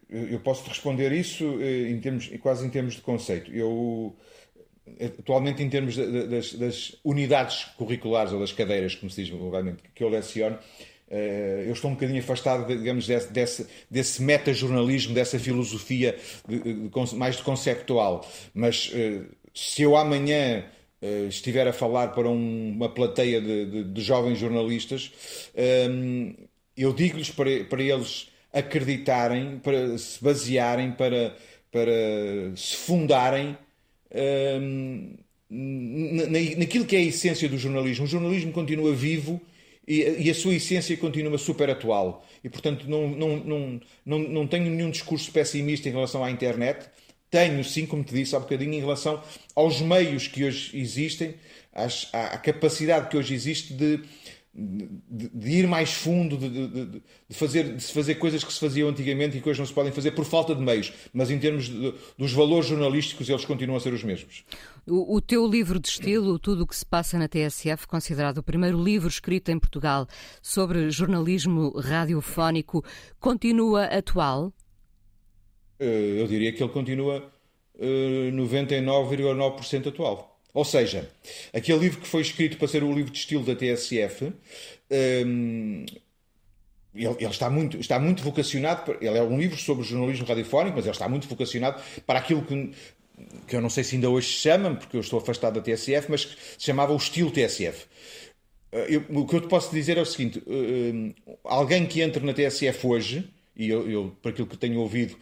Eu 0.08 0.40
posso 0.40 0.68
responder 0.68 1.12
isso 1.12 1.44
em 1.62 1.98
termos, 2.00 2.30
quase 2.40 2.66
em 2.66 2.70
termos 2.70 2.94
de 2.94 3.00
conceito. 3.00 3.52
Eu 3.52 4.16
atualmente 5.18 5.62
em 5.62 5.68
termos 5.68 5.96
das, 5.96 6.52
das, 6.54 6.96
unidades 7.04 7.64
curriculares 7.76 8.32
ou 8.32 8.40
das 8.40 8.52
cadeiras, 8.52 8.94
como 8.94 9.10
se 9.10 9.22
diz 9.22 9.30
vulgarmente, 9.30 9.82
que 9.94 10.02
eu 10.02 10.08
leciono, 10.08 10.58
eh, 11.12 11.64
eu 11.66 11.72
estou 11.74 11.90
um 11.90 11.94
bocadinho 11.94 12.20
afastado, 12.20 12.66
digamos, 12.66 13.06
desse, 13.06 13.30
desse, 13.30 13.66
desse 13.90 14.22
meta-jornalismo, 14.22 15.14
dessa 15.14 15.38
filosofia 15.38 16.16
de, 16.48 16.58
de, 16.88 17.14
mais 17.14 17.36
de 17.36 17.42
conceptual. 17.42 18.26
Mas 18.54 18.90
eh, 18.94 19.20
se 19.54 19.82
eu 19.82 19.94
amanhã 19.94 20.64
eh, 21.02 21.26
estiver 21.28 21.68
a 21.68 21.72
falar 21.72 22.08
para 22.08 22.28
um, 22.30 22.72
uma 22.74 22.88
plateia 22.88 23.42
de, 23.42 23.84
de 23.84 24.00
jovens 24.00 24.38
jornalistas, 24.38 25.12
eu 26.74 26.94
digo-lhes 26.94 27.30
para, 27.30 27.64
para 27.64 27.82
eles 27.82 28.31
acreditarem, 28.52 29.58
para 29.58 29.96
se 29.96 30.22
basearem, 30.22 30.92
para, 30.92 31.34
para 31.70 32.54
se 32.54 32.76
fundarem 32.76 33.56
um, 34.14 35.16
naquilo 36.58 36.84
que 36.84 36.96
é 36.96 36.98
a 36.98 37.02
essência 37.02 37.48
do 37.48 37.58
jornalismo. 37.58 38.04
O 38.04 38.08
jornalismo 38.08 38.52
continua 38.52 38.94
vivo 38.94 39.40
e, 39.86 40.00
e, 40.26 40.30
a 40.30 40.34
sua 40.34 40.54
essência 40.54 40.96
continua 40.96 41.36
super 41.38 41.70
atual. 41.70 42.26
E, 42.42 42.48
portanto, 42.48 42.88
não, 42.88 43.08
não, 43.08 43.36
não, 43.38 43.80
não, 44.04 44.18
não 44.18 44.46
tenho 44.46 44.70
nenhum 44.70 44.90
discurso 44.90 45.30
pessimista 45.30 45.88
em 45.88 45.92
relação 45.92 46.22
à 46.22 46.30
internet. 46.30 46.88
Tenho, 47.30 47.64
sim, 47.64 47.86
como 47.86 48.04
te 48.04 48.14
disse 48.14 48.36
há 48.36 48.38
bocadinho, 48.38 48.74
em 48.74 48.80
relação 48.80 49.22
aos 49.56 49.80
meios 49.80 50.28
que 50.28 50.44
hoje 50.44 50.78
existem, 50.78 51.34
às, 51.72 52.08
à 52.12 52.36
capacidade 52.38 53.08
que 53.08 53.16
hoje 53.16 53.34
existe 53.34 53.72
de 53.72 54.00
de, 54.54 55.30
de, 55.30 55.50
ir 55.50 55.66
mais 55.66 55.94
fundo, 55.94 56.36
de, 56.36 56.48
de, 56.48 57.02
fazer, 57.30 57.74
de 57.74 57.82
se 57.82 57.92
fazer 57.92 58.16
coisas 58.16 58.44
que 58.44 58.52
se 58.52 58.60
faziam 58.60 58.88
antigamente 58.88 59.38
e 59.38 59.40
que 59.40 59.48
hoje 59.48 59.58
não 59.58 59.66
se 59.66 59.72
podem 59.72 59.90
fazer 59.90 60.10
por 60.10 60.26
falta 60.26 60.54
de 60.54 60.60
meios, 60.60 60.92
mas 61.12 61.30
em 61.30 61.38
termos 61.38 61.70
dos 62.18 62.32
valores 62.32 62.66
jornalísticos 62.66 63.30
eles 63.30 63.46
continuam 63.46 63.78
a 63.78 63.80
ser 63.80 63.94
os 63.94 64.04
mesmos. 64.04 64.44
O, 64.86 65.16
o 65.16 65.20
teu 65.20 65.46
livro 65.46 65.80
de 65.80 65.88
estilo, 65.88 66.38
Tudo 66.38 66.64
o 66.64 66.66
que 66.66 66.76
se 66.76 66.84
passa 66.84 67.18
na 67.18 67.28
TSF, 67.28 67.86
considerado 67.86 68.38
o 68.38 68.42
primeiro 68.42 68.82
livro 68.82 69.08
escrito 69.08 69.50
em 69.50 69.58
Portugal 69.58 70.06
sobre 70.42 70.90
jornalismo 70.90 71.70
radiofónico, 71.78 72.84
continua 73.18 73.84
atual? 73.84 74.52
Eh, 75.78 76.20
eu 76.20 76.26
diria 76.26 76.52
que 76.52 76.62
ele 76.62 76.72
continua 76.72 77.32
99,9% 77.78 79.86
eh, 79.86 79.88
atual. 79.88 80.31
Ou 80.54 80.64
seja, 80.64 81.08
aquele 81.52 81.78
livro 81.78 82.00
que 82.00 82.06
foi 82.06 82.20
escrito 82.20 82.58
para 82.58 82.68
ser 82.68 82.82
o 82.82 82.92
livro 82.92 83.10
de 83.10 83.18
estilo 83.18 83.42
da 83.42 83.54
TSF, 83.54 84.32
um, 85.26 85.86
ele, 86.94 87.06
ele, 87.18 87.26
está, 87.26 87.48
muito, 87.48 87.78
está 87.78 87.98
muito 87.98 88.22
vocacionado, 88.22 88.96
ele 89.00 89.16
é 89.16 89.22
um 89.22 89.38
livro 89.38 89.56
sobre 89.56 89.82
jornalismo 89.82 90.26
radiofónico, 90.26 90.76
mas 90.76 90.84
ele 90.84 90.92
está 90.92 91.08
muito 91.08 91.26
vocacionado 91.26 91.82
para 92.06 92.18
aquilo 92.18 92.42
que, 92.42 92.70
que 93.46 93.56
eu 93.56 93.62
não 93.62 93.70
sei 93.70 93.82
se 93.82 93.94
ainda 93.94 94.10
hoje 94.10 94.26
se 94.26 94.42
chama, 94.42 94.74
porque 94.74 94.96
eu 94.96 95.00
estou 95.00 95.18
afastado 95.18 95.54
da 95.54 95.62
TSF, 95.62 96.10
mas 96.10 96.26
que 96.26 96.34
se 96.34 96.66
chamava 96.66 96.92
o 96.92 96.96
estilo 96.96 97.30
TSF. 97.30 97.86
Eh, 98.72 98.86
eu, 98.96 99.04
o 99.08 99.26
que 99.26 99.36
eu 99.36 99.40
te 99.40 99.48
posso 99.48 99.70
dizer 99.74 99.96
é 99.96 100.02
o 100.02 100.06
seguinte: 100.06 100.42
um, 100.46 101.14
alguém 101.44 101.86
que 101.86 102.02
entre 102.02 102.22
na 102.26 102.34
TSF 102.34 102.86
hoje, 102.86 103.30
e 103.56 103.70
eu, 103.70 103.90
eu, 103.90 104.16
por 104.20 104.30
aquilo 104.30 104.46
que 104.46 104.58
tenho 104.58 104.78
ouvido, 104.80 105.16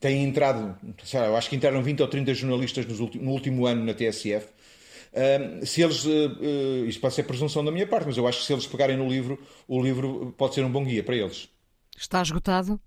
tem 0.00 0.24
entrado, 0.24 0.76
sei 1.04 1.20
lá, 1.20 1.26
eu 1.26 1.36
acho 1.36 1.48
que 1.48 1.54
entraram 1.54 1.80
20 1.80 2.00
ou 2.02 2.08
30 2.08 2.34
jornalistas 2.34 2.84
no 2.86 3.30
último 3.30 3.66
ano 3.66 3.84
na 3.84 3.94
TSF 3.94 4.48
se 5.64 5.82
eles, 5.82 6.04
uh, 6.04 6.08
uh, 6.08 6.86
isto 6.86 7.00
pode 7.00 7.14
ser 7.14 7.24
presunção 7.24 7.64
da 7.64 7.70
minha 7.70 7.86
parte, 7.86 8.06
mas 8.06 8.16
eu 8.16 8.26
acho 8.26 8.40
que 8.40 8.46
se 8.46 8.52
eles 8.52 8.66
pegarem 8.66 8.96
no 8.96 9.08
livro, 9.08 9.38
o 9.68 9.82
livro 9.82 10.34
pode 10.36 10.54
ser 10.54 10.64
um 10.64 10.72
bom 10.72 10.84
guia 10.84 11.02
para 11.02 11.16
eles. 11.16 11.48
Está 11.96 12.22
esgotado? 12.22 12.80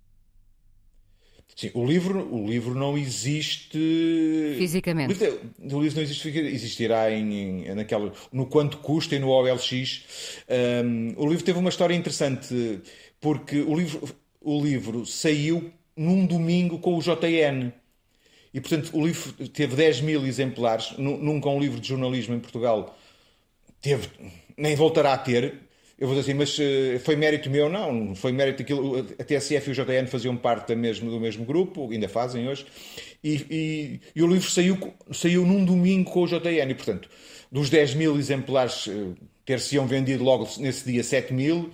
Sim, 1.56 1.72
o 1.74 1.86
livro, 1.86 2.34
o 2.34 2.46
livro 2.46 2.76
não 2.76 2.98
existe 2.98 3.80
fisicamente. 4.58 5.12
O 5.12 5.14
livro, 5.14 5.40
o 5.60 5.82
livro 5.82 5.96
não 5.96 6.04
existe 6.04 6.28
existirá 6.28 7.10
em, 7.12 7.66
em, 7.66 7.76
naquela, 7.76 8.12
no 8.32 8.46
quanto 8.46 8.80
custa 8.80 9.16
e 9.16 9.20
no 9.20 9.30
OLX. 9.30 10.44
Um, 10.84 11.14
o 11.16 11.30
livro 11.30 11.46
teve 11.46 11.58
uma 11.58 11.70
história 11.70 11.96
interessante 11.96 12.82
porque 13.22 13.62
o 13.62 13.74
livro, 13.74 14.02
o 14.42 14.62
livro 14.62 15.06
saiu 15.06 15.72
num 15.96 16.26
domingo 16.26 16.80
com 16.80 16.98
o 16.98 17.00
JN. 17.00 17.72
E, 18.56 18.62
portanto, 18.62 18.89
o 18.94 19.06
livro 19.06 19.34
teve 19.50 19.76
10 19.76 20.00
mil 20.00 20.26
exemplares. 20.26 20.94
Nunca 20.98 21.50
um 21.50 21.60
livro 21.60 21.78
de 21.78 21.89
jornalismo 21.89 22.34
em 22.36 22.39
Portugal 22.39 22.98
teve, 23.82 24.08
nem 24.56 24.74
voltará 24.78 25.12
a 25.12 25.18
ter. 25.18 25.56
Eu 26.00 26.08
vou 26.08 26.15
dizer 26.15 26.32
assim, 26.32 26.39
mas 26.39 26.58
uh, 26.58 27.04
foi 27.04 27.18
mérito 27.18 27.50
meu? 27.50 27.68
Não, 27.68 28.15
foi 28.15 28.32
mérito 28.32 28.60
daquilo. 28.60 28.98
A 29.20 29.24
TSF 29.26 29.70
e 29.70 29.72
o 29.74 29.76
JN 29.76 30.08
faziam 30.08 30.38
parte 30.38 30.70
da 30.70 30.76
mesmo, 30.76 31.12
do 31.12 31.20
mesmo 31.20 31.44
grupo, 31.44 31.91
ainda 31.91 32.08
fazem 32.08 32.48
hoje. 32.48 32.65
E, 33.22 33.46
e, 33.52 34.00
e, 34.15 34.24
o 34.24 34.28
livro 34.28 34.50
saiu, 34.50 34.78
saiu 35.12 35.46
num 35.46 35.65
domingo 35.65 36.10
com 36.10 36.24
o 36.24 36.26
JN. 36.26 36.70
E, 36.72 36.76
portanto, 36.76 37.10
dos 37.52 37.70
10 37.70 37.96
mil 37.96 38.18
exemplares, 38.18 38.88
uh, 38.88 39.18
ter-se-iam 39.44 39.86
vendido 39.86 40.24
logo 40.24 40.48
nesse 40.60 40.89
dia 40.89 41.04
7 41.04 41.34
mil. 41.34 41.72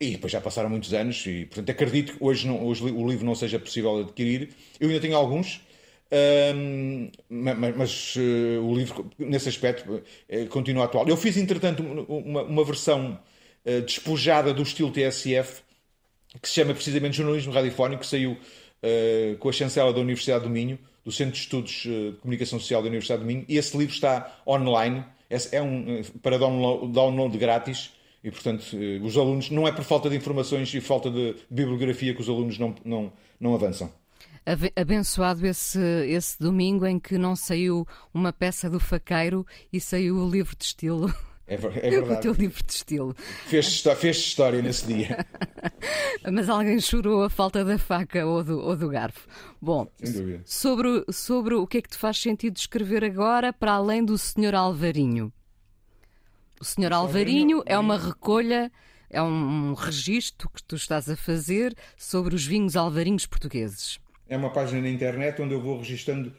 E 0.00 0.10
depois 0.10 0.32
já 0.32 0.40
passaram 0.40 0.68
muitos 0.68 0.92
anos. 0.92 1.24
E, 1.28 1.44
portanto, 1.44 1.70
acredito 1.70 2.14
que 2.14 2.24
hoje, 2.24 2.44
não, 2.44 2.66
hoje 2.66 2.82
o 2.82 3.08
livro 3.08 3.24
não 3.24 3.36
seja 3.36 3.60
possível 3.60 4.00
adquirir. 4.00 4.48
Eu 4.80 4.88
ainda 4.88 5.00
tenho 5.00 5.16
alguns 5.16 5.60
um, 6.14 7.10
mas, 7.28 7.76
mas 7.76 8.16
uh, 8.16 8.62
o 8.62 8.74
livro, 8.74 9.10
nesse 9.18 9.48
aspecto, 9.48 9.94
uh, 9.94 10.48
continua 10.48 10.84
atual. 10.84 11.08
Eu 11.08 11.16
fiz, 11.16 11.36
entretanto, 11.36 11.82
uma, 11.82 12.42
uma 12.42 12.64
versão 12.64 13.18
uh, 13.66 13.80
despojada 13.82 14.54
do 14.54 14.62
estilo 14.62 14.92
TSF, 14.92 15.62
que 16.40 16.48
se 16.48 16.54
chama 16.54 16.72
precisamente 16.72 17.16
Jornalismo 17.16 17.52
Radiofónico, 17.52 18.02
que 18.02 18.08
saiu 18.08 18.36
com 19.38 19.48
a 19.48 19.52
chancela 19.52 19.94
da 19.94 20.00
Universidade 20.00 20.44
do 20.44 20.50
Minho, 20.50 20.78
do 21.02 21.10
Centro 21.10 21.32
de 21.32 21.38
Estudos 21.38 21.72
de 21.84 22.16
Comunicação 22.20 22.58
Social 22.58 22.82
da 22.82 22.88
Universidade 22.88 23.22
do 23.22 23.26
Minho, 23.26 23.42
e 23.48 23.56
esse 23.56 23.74
livro 23.78 23.94
está 23.94 24.42
online, 24.46 25.02
é, 25.30 25.38
é 25.52 25.62
um, 25.62 26.02
para 26.22 26.38
download, 26.38 26.92
download 26.92 27.38
grátis, 27.38 27.92
e, 28.22 28.30
portanto, 28.30 28.76
os 29.02 29.16
alunos, 29.16 29.48
não 29.48 29.66
é 29.66 29.72
por 29.72 29.84
falta 29.84 30.10
de 30.10 30.16
informações 30.16 30.74
e 30.74 30.82
falta 30.82 31.10
de 31.10 31.34
bibliografia 31.48 32.12
que 32.14 32.20
os 32.20 32.28
alunos 32.28 32.58
não, 32.58 32.74
não, 32.84 33.10
não 33.40 33.54
avançam 33.54 33.90
abençoado 34.76 35.46
esse, 35.46 35.80
esse 36.06 36.38
domingo 36.38 36.86
em 36.86 36.98
que 36.98 37.16
não 37.16 37.34
saiu 37.34 37.86
uma 38.12 38.32
peça 38.32 38.68
do 38.68 38.78
faqueiro 38.78 39.46
e 39.72 39.80
saiu 39.80 40.16
o 40.16 40.30
livro 40.30 40.54
de 40.56 40.64
estilo. 40.64 41.12
É, 41.46 41.54
é 41.54 41.56
verdade. 41.90 42.12
O 42.12 42.20
teu 42.20 42.32
livro 42.32 42.62
de 42.64 42.72
estilo. 42.72 43.14
Fez, 43.46 43.82
fez 43.98 44.16
história 44.16 44.62
nesse 44.62 44.86
dia. 44.86 45.26
Mas 46.30 46.48
alguém 46.48 46.80
chorou 46.80 47.22
a 47.22 47.30
falta 47.30 47.64
da 47.64 47.78
faca 47.78 48.24
ou 48.26 48.42
do, 48.42 48.60
ou 48.60 48.76
do 48.76 48.88
garfo. 48.88 49.26
Bom, 49.60 49.86
sobre, 50.44 51.04
sobre 51.10 51.54
o 51.54 51.66
que 51.66 51.78
é 51.78 51.82
que 51.82 51.90
te 51.90 51.98
faz 51.98 52.18
sentido 52.18 52.56
escrever 52.56 53.04
agora, 53.04 53.52
para 53.52 53.72
além 53.72 54.04
do 54.04 54.16
Senhor 54.16 54.54
Alvarinho? 54.54 55.32
O 56.60 56.64
Senhor 56.64 56.92
Alvarinho 56.92 57.62
é 57.66 57.78
uma 57.78 57.98
recolha, 57.98 58.72
é 59.10 59.22
um 59.22 59.74
registro 59.74 60.48
que 60.48 60.62
tu 60.62 60.76
estás 60.76 61.10
a 61.10 61.16
fazer 61.16 61.76
sobre 61.96 62.34
os 62.34 62.46
vinhos 62.46 62.76
alvarinhos 62.76 63.26
portugueses. 63.26 63.98
É 64.28 64.36
uma 64.36 64.50
página 64.50 64.80
na 64.80 64.88
internet 64.88 65.40
onde 65.40 65.54
eu 65.54 65.60
vou 65.60 65.78
registando 65.78 66.32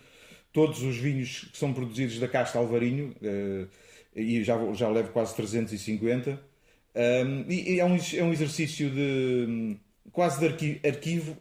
todos 0.51 0.81
os 0.81 0.97
vinhos 0.97 1.49
que 1.51 1.57
são 1.57 1.73
produzidos 1.73 2.19
da 2.19 2.27
Casta 2.27 2.57
Alvarinho, 2.57 3.13
uh, 3.21 3.67
e 4.15 4.43
já, 4.43 4.57
já 4.73 4.87
levo 4.87 5.11
quase 5.11 5.35
350. 5.35 6.39
Um, 6.95 7.51
e 7.51 7.79
é 7.79 7.85
um, 7.85 7.95
é 7.95 8.23
um 8.23 8.31
exercício 8.31 8.89
de 8.89 9.75
quase 10.11 10.39
de 10.39 10.79
arquivo. 10.87 11.37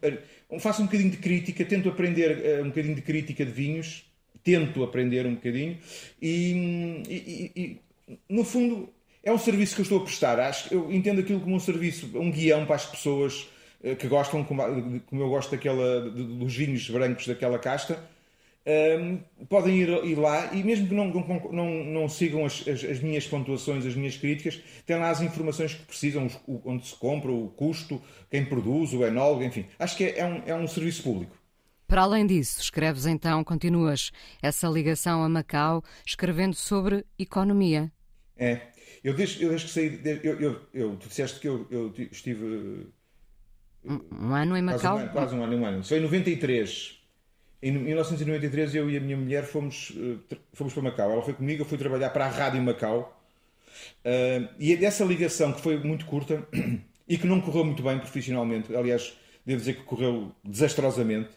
Faço 0.59 0.83
um 0.83 0.87
bocadinho 0.87 1.11
de 1.11 1.18
crítica, 1.18 1.64
tento 1.64 1.88
aprender 1.88 2.61
uh, 2.61 2.64
um 2.64 2.68
bocadinho 2.68 2.96
de 2.96 3.02
crítica 3.02 3.44
de 3.44 3.52
vinhos, 3.52 4.04
tento 4.42 4.83
aprender 4.83 5.26
um 5.26 5.35
bocadinho, 5.35 5.78
e, 6.20 7.02
e, 7.09 7.52
e, 7.57 7.80
no 8.28 8.44
fundo 8.44 8.92
é 9.22 9.33
um 9.33 9.38
serviço 9.38 9.74
que 9.74 9.80
eu 9.80 9.85
estou 9.85 10.00
a 10.00 10.04
prestar. 10.04 10.38
Acho, 10.38 10.72
eu 10.74 10.92
entendo 10.92 11.20
aquilo 11.20 11.40
como 11.40 11.57
um 11.57 11.61
serviço, 11.61 12.11
um 12.14 12.30
guião 12.30 12.66
para 12.66 12.76
as 12.76 12.84
pessoas 12.84 13.49
eh, 13.49 13.53
que 13.99 14.09
gostam, 14.09 14.43
como, 14.45 14.62
eu 14.62 15.28
gosto 15.28 15.51
daquela, 15.51 16.01
dos 16.01 16.55
vinhos 16.57 16.89
brancos 16.89 17.26
daquela 17.26 17.59
casta, 17.59 17.99
um, 18.66 18.70
ehm, 18.70 19.18
podem 19.47 19.76
ir, 19.76 19.89
ir, 20.05 20.14
lá 20.14 20.55
e 20.55 20.64
mesmo 20.64 20.89
que 20.89 20.95
não, 20.95 21.11
não, 21.53 21.85
não 21.85 22.09
sigam 22.09 22.47
as, 22.47 22.66
as, 22.66 22.82
as, 22.82 23.01
minhas 23.01 23.26
pontuações, 23.26 23.85
as 23.85 23.95
minhas 23.95 24.16
críticas, 24.16 24.59
têm 24.87 24.97
lá 24.97 25.11
as 25.11 25.20
informações 25.20 25.74
que 25.74 25.85
precisam, 25.85 26.26
os, 26.26 26.41
onde 26.64 26.87
se 26.87 26.95
compra, 26.95 27.30
o 27.30 27.49
custo, 27.49 28.01
quem 28.30 28.45
produz, 28.45 28.95
o 28.95 29.05
enólogo, 29.05 29.43
enfim. 29.43 29.66
Acho 29.78 29.97
que 29.97 30.05
é, 30.05 30.20
é, 30.20 30.24
um, 30.24 30.43
é 30.47 30.55
um 30.55 30.66
serviço 30.66 31.03
público. 31.03 31.37
Para 31.87 32.03
além 32.03 32.26
disso, 32.26 32.61
escreves 32.61 33.05
então, 33.05 33.45
continuas 33.45 34.11
essa 34.43 34.66
ligação 34.66 35.22
a 35.22 35.28
Macau, 35.28 35.85
escrevendo 36.07 36.55
sobre 36.55 37.05
economia. 37.18 37.93
É, 38.37 38.62
eu 39.05 39.12
desde, 39.14 39.45
eu 39.45 39.51
desde 39.51 39.66
que 39.66 39.72
saí, 39.72 40.01
eu, 40.22 40.41
eu, 40.41 40.61
eu, 40.72 40.97
tu 40.97 41.09
disseste 41.09 41.39
que 41.39 41.47
eu, 41.47 41.66
eu 41.70 41.93
estive 42.11 42.87
um, 43.85 44.01
um 44.26 44.35
ano 44.35 44.57
em 44.57 44.62
Macau? 44.62 44.97
Quase 44.97 45.05
um, 45.05 45.12
quase 45.12 45.35
um 45.35 45.45
ano, 45.45 45.57
um 45.57 45.66
ano. 45.66 45.85
Foi 45.85 45.99
em 45.99 46.03
93. 46.03 46.99
em 47.62 47.72
1993 47.72 48.74
eu 48.74 48.91
e 48.91 48.97
a 48.97 49.01
minha 49.01 49.16
mulher 49.16 49.45
fomos, 49.45 49.91
uh, 49.91 50.18
fomos 50.53 50.72
para 50.72 50.82
Macau. 50.82 51.11
Ela 51.11 51.22
foi 51.22 51.35
comigo, 51.35 51.62
eu 51.62 51.66
fui 51.66 51.78
trabalhar 51.78 52.11
para 52.11 52.26
a 52.26 52.28
Rádio 52.28 52.62
Macau. 52.62 53.20
Uh, 54.05 54.49
e 54.59 54.72
é 54.72 54.76
dessa 54.76 55.05
ligação, 55.05 55.53
que 55.53 55.61
foi 55.61 55.78
muito 55.78 56.07
curta 56.07 56.47
e 57.09 57.18
que 57.18 57.26
não 57.26 57.41
correu 57.41 57.64
muito 57.64 57.82
bem 57.82 57.99
profissionalmente, 57.99 58.74
aliás, 58.74 59.16
devo 59.45 59.59
dizer 59.61 59.74
que 59.74 59.82
correu 59.82 60.32
desastrosamente, 60.43 61.30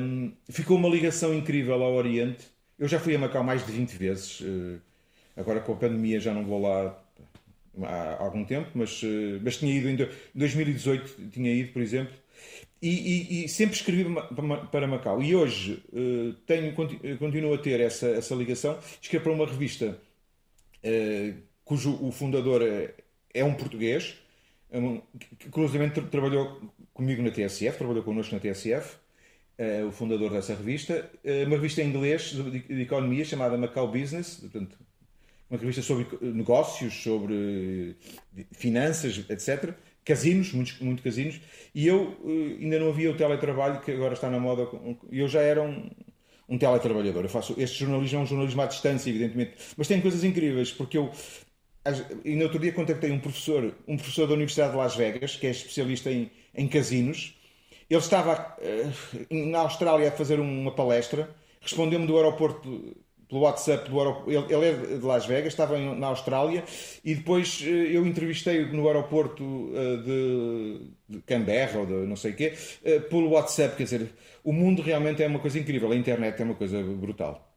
um, 0.00 0.32
ficou 0.50 0.76
uma 0.76 0.88
ligação 0.88 1.34
incrível 1.34 1.82
ao 1.82 1.94
Oriente. 1.94 2.44
Eu 2.78 2.86
já 2.86 2.98
fui 3.00 3.14
a 3.16 3.18
Macau 3.18 3.42
mais 3.42 3.64
de 3.64 3.72
20 3.72 3.92
vezes. 3.96 4.40
Uh, 4.40 4.80
agora 5.36 5.60
com 5.60 5.72
a 5.72 5.76
pandemia 5.76 6.20
já 6.20 6.32
não 6.32 6.44
vou 6.44 6.60
lá 6.60 7.03
há 7.82 8.22
algum 8.22 8.44
tempo, 8.44 8.70
mas, 8.74 9.02
uh, 9.02 9.40
mas 9.42 9.56
tinha 9.56 9.74
ido 9.74 9.88
em 9.88 10.08
2018, 10.34 11.30
tinha 11.30 11.52
ido, 11.52 11.72
por 11.72 11.82
exemplo, 11.82 12.14
e, 12.80 12.88
e, 12.88 13.44
e 13.44 13.48
sempre 13.48 13.74
escrevi 13.76 14.04
para 14.70 14.86
Macau. 14.86 15.22
E 15.22 15.34
hoje 15.34 15.82
uh, 15.92 16.34
tenho, 16.46 16.74
continuo 16.74 17.54
a 17.54 17.58
ter 17.58 17.80
essa, 17.80 18.08
essa 18.08 18.34
ligação. 18.34 18.78
Escrevo 19.00 19.24
para 19.24 19.32
uma 19.32 19.46
revista 19.46 19.98
cujo 21.64 21.98
o 22.02 22.12
fundador 22.12 22.60
é, 22.60 22.92
é 23.32 23.42
um 23.42 23.54
português, 23.54 24.16
é 24.70 24.78
que 25.38 25.48
curiosamente 25.48 25.98
trabalhou 26.02 26.60
comigo 26.92 27.22
na 27.22 27.30
TSF, 27.30 27.78
trabalhou 27.78 28.02
connosco 28.02 28.34
na 28.34 28.40
TSF, 28.40 28.96
o 29.88 29.90
fundador 29.90 30.30
dessa 30.30 30.54
revista, 30.54 31.10
uma 31.46 31.56
revista 31.56 31.80
em 31.80 31.88
inglês 31.88 32.32
de, 32.68 32.82
economia 32.82 33.24
chamada 33.24 33.56
Macau 33.56 33.88
Business, 33.88 34.34
portanto, 34.34 34.76
uma 35.54 35.58
revista 35.58 35.82
sobre 35.82 36.06
negócios, 36.20 36.94
sobre 37.02 37.96
finanças, 38.52 39.24
etc. 39.28 39.74
Casinos, 40.04 40.52
muitos, 40.52 40.78
muito 40.80 41.02
casinos. 41.02 41.40
E 41.74 41.86
eu 41.86 42.18
uh, 42.22 42.58
ainda 42.60 42.78
não 42.78 42.88
havia 42.88 43.10
o 43.10 43.16
teletrabalho 43.16 43.80
que 43.80 43.92
agora 43.92 44.14
está 44.14 44.28
na 44.28 44.38
moda. 44.38 44.68
Eu 45.10 45.28
já 45.28 45.40
era 45.40 45.62
um, 45.62 45.88
um 46.48 46.58
teletrabalhador. 46.58 47.22
Eu 47.22 47.28
faço, 47.28 47.54
este 47.56 47.78
jornalismo 47.78 48.18
é 48.18 48.22
um 48.22 48.26
jornalismo 48.26 48.62
à 48.62 48.66
distância, 48.66 49.08
evidentemente. 49.08 49.54
Mas 49.76 49.88
tem 49.88 50.00
coisas 50.00 50.24
incríveis, 50.24 50.72
porque 50.72 50.98
eu. 50.98 51.10
E 52.24 52.34
no 52.34 52.44
outro 52.44 52.58
dia 52.58 52.72
contactei 52.72 53.10
um 53.10 53.20
professor, 53.20 53.74
um 53.86 53.96
professor 53.96 54.26
da 54.26 54.32
Universidade 54.32 54.72
de 54.72 54.78
Las 54.78 54.96
Vegas, 54.96 55.36
que 55.36 55.46
é 55.46 55.50
especialista 55.50 56.10
em, 56.10 56.30
em 56.54 56.66
casinos, 56.66 57.38
ele 57.90 58.00
estava 58.00 58.56
uh, 58.58 59.34
na 59.50 59.58
Austrália 59.58 60.08
a 60.08 60.10
fazer 60.10 60.40
uma 60.40 60.74
palestra, 60.74 61.28
respondeu-me 61.60 62.06
do 62.06 62.16
aeroporto 62.16 62.96
pelo 63.34 63.40
WhatsApp 63.40 63.90
do 63.90 63.98
aeroporto. 63.98 64.30
Ele, 64.30 64.54
ele, 64.54 64.66
é 64.66 64.96
de 64.98 65.04
Las 65.04 65.26
Vegas, 65.26 65.52
estava 65.52 65.76
em, 65.76 65.98
na 65.98 66.06
Austrália 66.06 66.64
e 67.04 67.16
depois 67.16 67.60
uh, 67.62 67.64
eu 67.64 68.06
entrevistei-o 68.06 68.72
no 68.72 68.86
aeroporto 68.86 69.42
uh, 69.42 70.02
de, 70.04 70.80
de, 71.08 71.22
Canberra 71.22 71.80
ou 71.80 71.86
de 71.86 71.92
não 72.06 72.14
sei 72.14 72.30
o 72.30 72.36
quê, 72.36 72.54
pelo 73.10 73.30
WhatsApp. 73.30 73.76
Quer 73.76 73.82
dizer, 73.82 74.10
o 74.44 74.52
mundo 74.52 74.82
realmente 74.82 75.20
é 75.20 75.26
uma 75.26 75.40
coisa 75.40 75.58
incrível, 75.58 75.90
a 75.90 75.96
internet 75.96 76.40
é 76.40 76.44
uma 76.44 76.54
coisa 76.54 76.80
brutal. 76.82 77.52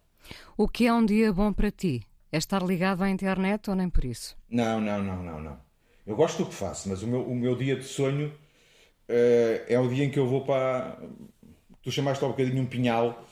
O 0.58 0.68
que 0.68 0.88
é 0.88 0.94
um 0.94 1.06
dia 1.06 1.32
bom 1.32 1.54
para 1.54 1.70
ti? 1.70 2.02
É 2.32 2.38
estar 2.38 2.64
ligado 2.64 3.04
à 3.04 3.10
internet 3.10 3.70
ou 3.70 3.76
nem 3.76 3.90
por 3.90 4.04
isso? 4.04 4.36
Não, 4.50 4.82
não, 4.82 5.02
não, 5.02 5.24
não, 5.24 5.40
não. 5.40 5.58
Eu 6.06 6.16
gosto 6.16 6.44
do 6.44 6.50
que 6.50 6.56
faço, 6.56 6.90
mas 6.90 7.04
o 7.04 7.08
meu, 7.08 7.22
o 7.22 7.36
meu 7.36 7.56
dia 7.56 7.76
de 7.76 7.84
sonho 7.84 8.30
uh, 8.30 9.64
é 9.68 9.80
o 9.80 9.88
dia 9.88 10.06
em 10.06 10.10
que 10.10 10.18
eu 10.18 10.28
vou 10.28 10.44
para. 10.44 10.98
Tu 11.84 11.92
chamaste 11.92 12.24
há 12.24 12.28
um 12.28 12.32
bocadinho 12.32 12.64
um 12.64 12.66
pinhal. 12.66 13.26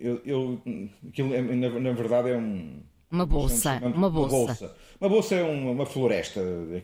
Eu, 0.00 0.20
eu, 0.24 0.62
aquilo, 1.08 1.34
é, 1.34 1.40
na, 1.40 1.80
na, 1.80 1.92
verdade, 1.92 2.30
é 2.30 2.36
um. 2.36 2.82
Uma 3.10 3.24
bolsa. 3.24 3.80
Uma 3.82 4.10
bolsa. 4.10 4.34
Uma 4.34 4.46
bolsa, 4.46 4.76
uma 5.00 5.08
bolsa 5.08 5.34
é 5.36 5.42
uma, 5.42 5.70
uma 5.70 5.86
floresta. 5.86 6.40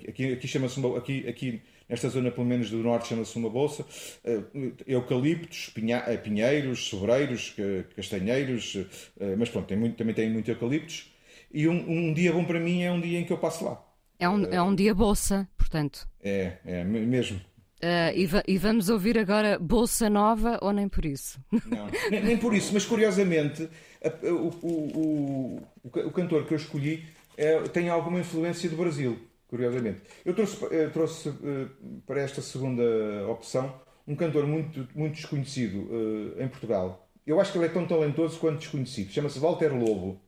Aqui, 0.08 0.32
aqui 0.32 0.48
chama-se 0.48 0.80
aqui, 0.96 1.28
aqui 1.28 1.62
nesta 1.88 2.08
zona, 2.08 2.30
pelo 2.30 2.46
menos 2.46 2.70
do 2.70 2.78
norte, 2.78 3.08
chama-se 3.08 3.36
uma 3.36 3.50
bolsa. 3.50 3.84
Uh, 4.24 4.72
eucaliptos, 4.86 5.70
pinha, 5.70 6.00
pinheiros, 6.22 6.88
sobreiros, 6.88 7.54
castanheiros, 7.94 8.74
uh, 8.74 9.36
mas 9.38 9.48
pronto, 9.50 9.66
tem 9.66 9.76
muito, 9.76 9.96
também 9.96 10.14
tem 10.14 10.30
muito 10.30 10.50
eucaliptos. 10.50 11.12
E 11.52 11.68
um, 11.68 11.88
um, 11.88 12.12
dia 12.12 12.32
bom 12.32 12.44
para 12.44 12.58
mim 12.58 12.82
é 12.82 12.90
um 12.90 13.00
dia 13.00 13.18
em 13.18 13.24
que 13.24 13.32
eu 13.32 13.38
passo 13.38 13.64
lá. 13.64 13.84
É 14.18 14.28
um, 14.28 14.44
é 14.44 14.62
um 14.62 14.74
dia 14.74 14.94
bolsa, 14.94 15.48
portanto. 15.56 16.08
É, 16.22 16.58
é 16.64 16.84
mesmo. 16.84 17.40
Uh, 17.82 18.14
e, 18.14 18.26
va 18.26 18.42
e, 18.46 18.56
vamos 18.56 18.88
ouvir 18.88 19.18
agora 19.18 19.58
Bolsa 19.58 20.08
Nova 20.08 20.58
ou 20.62 20.72
nem 20.72 20.88
por 20.88 21.04
isso? 21.04 21.38
Não, 21.66 21.86
nem, 22.10 22.22
nem 22.22 22.36
por 22.38 22.54
isso, 22.54 22.72
mas 22.72 22.86
curiosamente 22.86 23.68
a, 24.02 24.26
o, 24.26 24.48
o, 24.62 25.62
o, 25.84 25.98
o, 26.06 26.10
cantor 26.10 26.46
que 26.46 26.54
eu 26.54 26.56
escolhi 26.56 27.04
é, 27.36 27.60
tem 27.64 27.88
alguma 27.88 28.20
influência 28.20 28.70
do 28.70 28.76
Brasil, 28.76 29.18
curiosamente. 29.48 30.00
Eu 30.24 30.34
trouxe, 30.34 30.64
eu 30.70 30.90
trouxe 30.92 31.28
uh, 31.28 31.70
para 32.06 32.20
esta 32.20 32.40
segunda 32.40 32.82
opção 33.28 33.74
um 34.06 34.14
cantor 34.14 34.46
muito, 34.46 34.88
muito 34.94 35.16
desconhecido 35.16 35.80
uh, 35.90 36.42
em 36.42 36.48
Portugal. 36.48 37.08
Eu 37.26 37.40
acho 37.40 37.52
que 37.52 37.58
ele 37.58 37.66
é 37.66 37.70
tão 37.70 37.86
talentoso 37.86 38.38
quanto 38.38 38.60
desconhecido. 38.60 39.10
Chama-se 39.10 39.38
Walter 39.38 39.74
Lobo. 39.74 40.20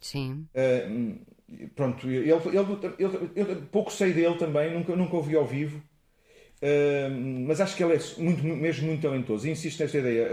Sim. 0.00 0.46
Pronto, 1.74 2.08
ele, 2.08 2.30
ele, 2.30 2.40
ele, 2.98 3.30
ele, 3.34 3.54
pouco 3.70 3.90
sei 3.90 4.12
dele 4.12 4.36
também, 4.36 4.72
nunca, 4.72 4.94
nunca 4.94 5.16
ouvi 5.16 5.36
ao 5.36 5.46
vivo, 5.46 5.82
mas 7.46 7.60
acho 7.60 7.76
que 7.76 7.84
ele 7.84 7.94
é 7.94 8.00
muito, 8.18 8.42
mesmo 8.42 8.86
muito 8.86 9.02
talentoso. 9.02 9.46
E 9.46 9.50
insisto 9.50 9.80
nesta 9.80 9.98
ideia: 9.98 10.28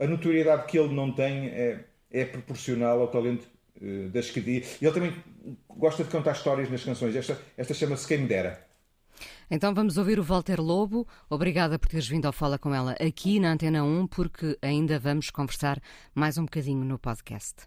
a, 0.00 0.06
notoriedade 0.06 0.66
que 0.66 0.78
ele 0.78 0.94
não 0.94 1.12
tem 1.12 1.48
é, 1.48 1.84
é 2.10 2.24
proporcional 2.24 3.00
ao 3.00 3.08
talento 3.08 3.46
uh, 3.80 4.08
das 4.10 4.30
que 4.30 4.40
diz. 4.40 4.82
Ele 4.82 4.92
também 4.92 5.14
gosta 5.68 6.02
de 6.02 6.10
contar 6.10 6.32
histórias 6.32 6.70
nas 6.70 6.84
canções. 6.84 7.14
Esta, 7.14 7.38
esta 7.56 7.74
chama-se 7.74 8.06
Quem 8.06 8.18
Me 8.18 8.26
Dera. 8.26 8.70
Então 9.50 9.74
vamos 9.74 9.98
ouvir 9.98 10.18
o 10.18 10.22
Walter 10.22 10.60
Lobo. 10.60 11.06
Obrigada 11.28 11.78
por 11.78 11.88
teres 11.88 12.06
vindo 12.06 12.26
ao 12.26 12.32
Fala 12.32 12.58
com 12.58 12.72
ela 12.74 12.92
aqui 12.92 13.40
na 13.40 13.52
Antena 13.52 13.82
1, 13.82 14.06
porque 14.06 14.56
ainda 14.62 14.98
vamos 14.98 15.28
conversar 15.30 15.80
mais 16.14 16.38
um 16.38 16.44
bocadinho 16.44 16.84
no 16.84 16.98
podcast. 16.98 17.66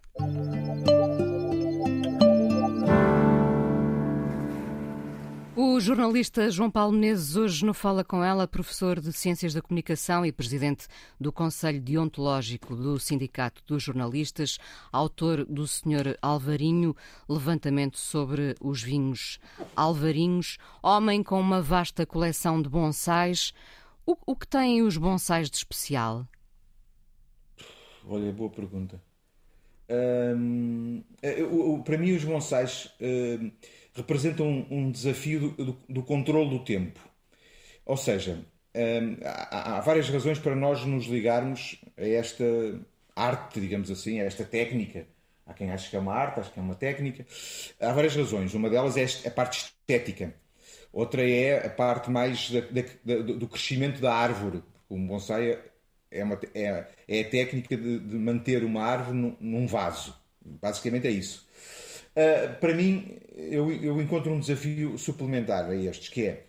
O 5.56 5.78
jornalista 5.78 6.50
João 6.50 6.68
Paulo 6.68 6.92
Menezes 6.92 7.36
hoje 7.36 7.64
no 7.64 7.72
Fala 7.72 8.02
com 8.02 8.24
ela, 8.24 8.48
professor 8.48 8.98
de 8.98 9.12
Ciências 9.12 9.54
da 9.54 9.62
Comunicação 9.62 10.26
e 10.26 10.32
presidente 10.32 10.88
do 11.20 11.32
Conselho 11.32 11.80
Deontológico 11.80 12.74
do 12.74 12.98
Sindicato 12.98 13.62
dos 13.64 13.80
Jornalistas, 13.80 14.58
autor 14.90 15.44
do 15.44 15.64
Senhor 15.68 16.18
Alvarinho, 16.20 16.96
levantamento 17.28 17.98
sobre 17.98 18.56
os 18.60 18.82
vinhos 18.82 19.38
alvarinhos, 19.76 20.58
homem 20.82 21.22
com 21.22 21.40
uma 21.40 21.62
vasta 21.62 22.04
coleção 22.04 22.60
de 22.60 22.68
bonsais. 22.68 23.54
O, 24.04 24.16
o 24.26 24.34
que 24.34 24.48
têm 24.48 24.82
os 24.82 24.96
bonsais 24.96 25.48
de 25.48 25.56
especial? 25.56 26.26
Olha, 28.04 28.32
boa 28.32 28.50
pergunta. 28.50 29.00
Hum, 29.88 31.04
para 31.84 31.96
mim, 31.96 32.12
os 32.12 32.24
bonsais. 32.24 32.92
Representam 33.94 34.46
um, 34.46 34.66
um 34.70 34.90
desafio 34.90 35.40
do, 35.40 35.64
do, 35.64 35.76
do, 35.88 36.02
controle 36.02 36.50
do 36.50 36.64
tempo. 36.64 37.00
Ou 37.86 37.96
seja, 37.96 38.44
hum, 38.74 39.16
há, 39.24 39.76
há, 39.76 39.80
várias 39.80 40.08
razões 40.08 40.38
para 40.38 40.54
nós 40.54 40.84
nos 40.84 41.06
ligarmos 41.06 41.80
a 41.96 42.06
esta 42.06 42.44
arte, 43.14 43.60
digamos 43.60 43.90
assim, 43.90 44.20
a 44.20 44.24
esta 44.24 44.44
técnica. 44.44 45.06
Há 45.46 45.52
quem 45.52 45.70
ache 45.70 45.90
que 45.90 45.96
é 45.96 45.98
uma 45.98 46.14
arte, 46.14 46.40
acho 46.40 46.52
que 46.52 46.58
é 46.58 46.62
uma 46.62 46.74
técnica. 46.74 47.26
Há 47.80 47.92
várias 47.92 48.16
razões. 48.16 48.54
Uma 48.54 48.70
delas 48.70 48.96
é 48.96 49.28
a 49.28 49.30
parte 49.30 49.58
estética. 49.58 50.34
Outra 50.92 51.28
é 51.28 51.66
a 51.66 51.70
parte 51.70 52.10
mais 52.10 52.50
da, 52.50 52.60
da, 52.60 53.22
do 53.22 53.48
crescimento 53.48 54.00
da 54.00 54.14
árvore. 54.14 54.62
Um 54.88 55.06
bonsai 55.06 55.58
é, 56.10 56.24
uma, 56.24 56.38
é, 56.54 56.86
é 57.08 57.20
a 57.20 57.28
técnica 57.28 57.76
de, 57.76 57.98
de 57.98 58.16
manter 58.16 58.64
uma 58.64 58.82
árvore 58.82 59.16
num, 59.16 59.36
num 59.40 59.66
vaso. 59.66 60.14
Basicamente 60.40 61.06
é 61.06 61.10
isso. 61.10 61.46
Uh, 62.16 62.54
para 62.60 62.74
mim, 62.74 63.18
eu, 63.36 63.72
eu, 63.72 64.00
encontro 64.00 64.32
um 64.32 64.38
desafio 64.38 64.96
suplementar 64.96 65.68
a 65.68 65.74
estes, 65.74 66.08
que 66.08 66.26
é 66.26 66.44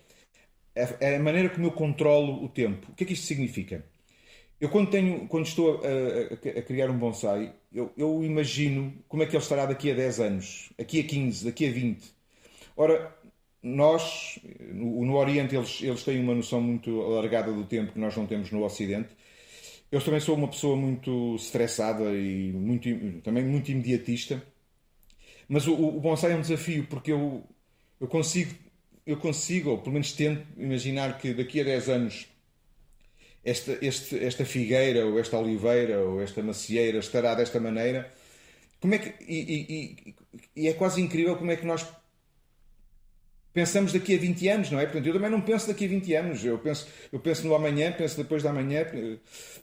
a, 0.78 1.16
a, 1.16 1.20
maneira 1.20 1.49
como 1.49 1.66
eu 1.66 1.72
controlo 1.72 2.43
o 2.43 2.49
tempo. 2.49 2.91
O 2.91 2.95
que 2.95 3.03
é 3.03 3.07
que 3.07 3.13
isto 3.13 3.26
significa? 3.26 3.84
Eu, 4.59 4.70
quando, 4.70 4.89
tenho, 4.89 5.28
quando 5.28 5.47
estou 5.47 5.82
a, 5.84 6.59
a, 6.59 6.61
criar 6.61 6.89
um 6.89 6.97
bonsai, 6.97 7.53
eu, 7.74 7.91
eu, 7.97 8.24
imagino 8.24 8.93
como 9.07 9.24
é 9.24 9.26
que 9.26 9.36
ele 9.36 9.43
estará 9.43 9.66
daqui 9.66 9.91
a 9.91 9.95
10 9.95 10.20
anos, 10.20 10.70
daqui 10.78 10.99
a 10.99 11.03
15, 11.03 11.45
daqui 11.45 11.68
a 11.68 11.72
20. 11.72 12.13
Ora, 12.78 13.16
nós, 13.63 14.39
no, 14.72 15.03
no 15.05 15.16
Oriente, 15.16 15.55
eles, 15.55 15.82
eles 15.82 16.03
têm 16.03 16.22
uma 16.22 16.36
noção 16.36 16.61
muito 16.61 17.01
alargada 17.01 17.51
do 17.51 17.66
tempo 17.66 17.93
que 17.93 17.99
nós 17.99 18.16
não 18.16 18.28
temos 18.28 18.51
no 18.51 18.63
Ocidente. 18.63 19.09
Eu 19.91 20.01
também 20.01 20.20
sou 20.20 20.36
uma 20.36 20.47
pessoa 20.47 20.76
muito 20.76 21.36
estressada 21.36 22.13
e 22.13 22.51
muito, 22.53 22.88
também 23.24 23.43
muito 23.43 23.72
imediatista. 23.72 24.41
Mas 25.48 25.68
o, 25.68 25.74
o 25.74 26.00
bonsai 26.00 26.32
é 26.32 26.36
um 26.36 26.41
desafio 26.41 26.88
porque 26.89 27.12
eu, 27.12 27.43
eu 28.00 28.08
consigo, 28.08 28.54
eu 29.06 29.18
consigo, 29.18 29.72
ou 29.72 29.78
pelo 29.78 29.93
menos 29.93 30.12
tento 30.12 30.46
imaginar 30.58 31.18
que 31.18 31.34
daqui 31.34 31.62
a 31.62 31.64
10 31.64 31.89
anos 31.89 32.28
esta, 33.43 33.78
este, 33.80 34.18
esta 34.24 34.43
figueira, 34.43 35.06
ou 35.06 35.20
esta 35.20 35.38
oliveira, 35.38 36.00
ou 36.00 36.22
esta 36.22 36.41
macieira 36.41 36.98
estará 36.98 37.36
desta 37.36 37.60
maneira. 37.60 38.12
Como 38.82 38.96
é 38.96 38.98
que, 38.98 39.14
e, 39.24 39.96
e, 40.08 40.16
e, 40.56 40.68
é 40.68 40.74
quase 40.74 41.00
incrível 41.00 41.38
como 41.38 41.52
é 41.52 41.56
que 41.56 41.66
nós 41.66 41.86
pensamos 43.54 43.93
daqui 43.93 44.16
a 44.16 44.18
20 44.18 44.50
anos, 44.50 44.72
não 44.72 44.80
é? 44.80 44.86
Portanto, 44.86 45.06
eu 45.06 45.14
também 45.14 45.30
não 45.30 45.41
penso 45.41 45.68
daqui 45.68 45.86
a 45.86 45.88
20 45.88 46.14
anos. 46.16 46.43
Eu 46.43 46.58
penso, 46.58 46.88
eu 47.12 47.20
penso 47.20 47.48
no 47.48 47.56
amanhã, 47.56 47.91
penso 47.91 48.18
depois 48.18 48.41
da 48.41 48.50
amanhã, 48.50 48.86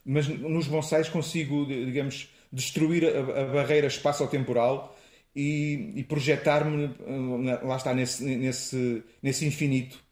mas 0.04 0.28
nos 0.28 0.68
bonsais 0.68 1.08
consigo, 1.08 1.66
digamos, 1.66 2.28
destruir 2.52 3.04
a, 3.04 3.42
a 3.42 3.44
barreira 3.46 3.88
espaço-temporal 3.88 4.96
e, 5.34 5.92
e 5.96 6.04
projetar-me, 6.04 6.94
lá 7.62 7.76
está, 7.76 7.94
nesse, 7.94 8.24
nesse, 8.24 9.02
nesse 9.22 9.46
infinito. 9.46 10.02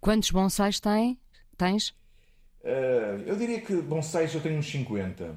Quantos 0.00 0.30
bonsais 0.30 0.80
tem, 0.80 1.18
tens? 1.56 1.90
Uh, 2.62 3.20
eu 3.26 3.36
diria 3.36 3.60
que 3.60 3.74
bonsais 3.76 4.34
eu 4.34 4.40
tenho 4.40 4.58
uns 4.58 4.70
50. 4.70 5.36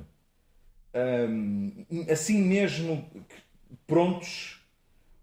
Uh, 0.93 2.11
assim 2.11 2.41
mesmo, 2.41 3.05
prontos, 3.85 4.61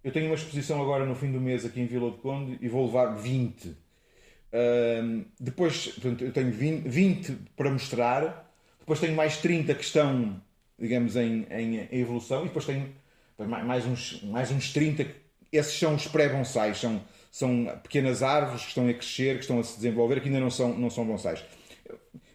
eu 0.02 0.12
tenho 0.12 0.26
uma 0.26 0.34
exposição 0.34 0.80
agora 0.82 1.06
no 1.06 1.14
fim 1.14 1.32
do 1.32 1.40
mês 1.40 1.64
aqui 1.64 1.80
em 1.80 1.86
Vila 1.86 2.10
do 2.10 2.18
Conde 2.18 2.58
e 2.60 2.68
vou 2.68 2.84
levar 2.86 3.14
20. 3.14 3.68
Uh, 3.68 5.24
depois, 5.40 5.88
portanto, 5.88 6.24
eu 6.24 6.32
tenho 6.32 6.52
20, 6.52 6.86
20, 6.86 7.32
para 7.56 7.70
mostrar, 7.70 8.54
depois 8.78 9.00
tenho 9.00 9.16
mais 9.16 9.38
30 9.38 9.74
que 9.74 9.82
estão, 9.82 10.40
digamos, 10.78 11.16
em, 11.16 11.46
em, 11.50 11.76
em 11.90 12.00
evolução, 12.00 12.42
e 12.42 12.48
depois 12.48 12.66
tenho 12.66 12.94
mais 13.38 13.86
uns, 13.86 14.22
mais 14.22 14.50
uns 14.50 14.72
30. 14.72 15.06
Esses 15.52 15.78
são 15.78 15.94
os 15.94 16.06
pré-bonsais, 16.06 16.78
são, 16.78 17.02
são 17.30 17.66
pequenas 17.82 18.22
árvores 18.22 18.62
que 18.62 18.68
estão 18.68 18.88
a 18.88 18.94
crescer, 18.94 19.36
que 19.36 19.42
estão 19.42 19.60
a 19.60 19.62
se 19.62 19.76
desenvolver, 19.76 20.20
que 20.20 20.28
ainda 20.28 20.40
não 20.40 20.50
são, 20.50 20.76
não 20.76 20.90
são 20.90 21.04
bonsais. 21.06 21.44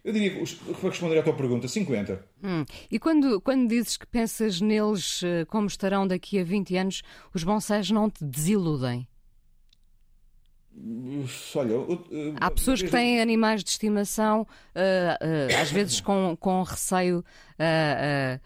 Eu 0.02 0.14
diria, 0.14 0.32
para 0.32 0.88
responder 0.88 1.18
à 1.18 1.22
tua 1.22 1.34
pergunta, 1.34 1.68
50. 1.68 2.24
Hum. 2.42 2.64
E 2.90 2.98
quando, 2.98 3.40
quando 3.40 3.68
dizes 3.68 3.98
que 3.98 4.06
pensas 4.06 4.60
neles 4.60 5.22
eh, 5.22 5.44
como 5.44 5.66
estarão 5.66 6.06
daqui 6.06 6.38
a 6.38 6.44
20 6.44 6.76
anos, 6.76 7.02
os 7.34 7.44
bonsais 7.44 7.90
não 7.90 8.08
te 8.08 8.24
desiludem? 8.24 9.06
Olha, 11.54 11.74
Há 12.40 12.50
pessoas 12.50 12.80
que 12.80 12.88
têm 12.88 13.20
animais 13.20 13.62
de 13.62 13.70
estimação, 13.70 14.42
uh, 14.42 14.44
uh, 14.44 15.60
às 15.60 15.70
vezes 15.70 16.00
com, 16.00 16.34
com 16.40 16.62
receio 16.62 17.18
uh, 17.18 18.40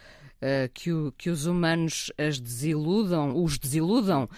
que, 0.73 0.93
o, 0.93 1.13
que, 1.13 1.31
os 1.31 1.47
humanos 1.47 2.13
as 2.19 2.39
desiludam, 2.39 3.43
os 3.43 3.59
desiludam. 3.59 4.29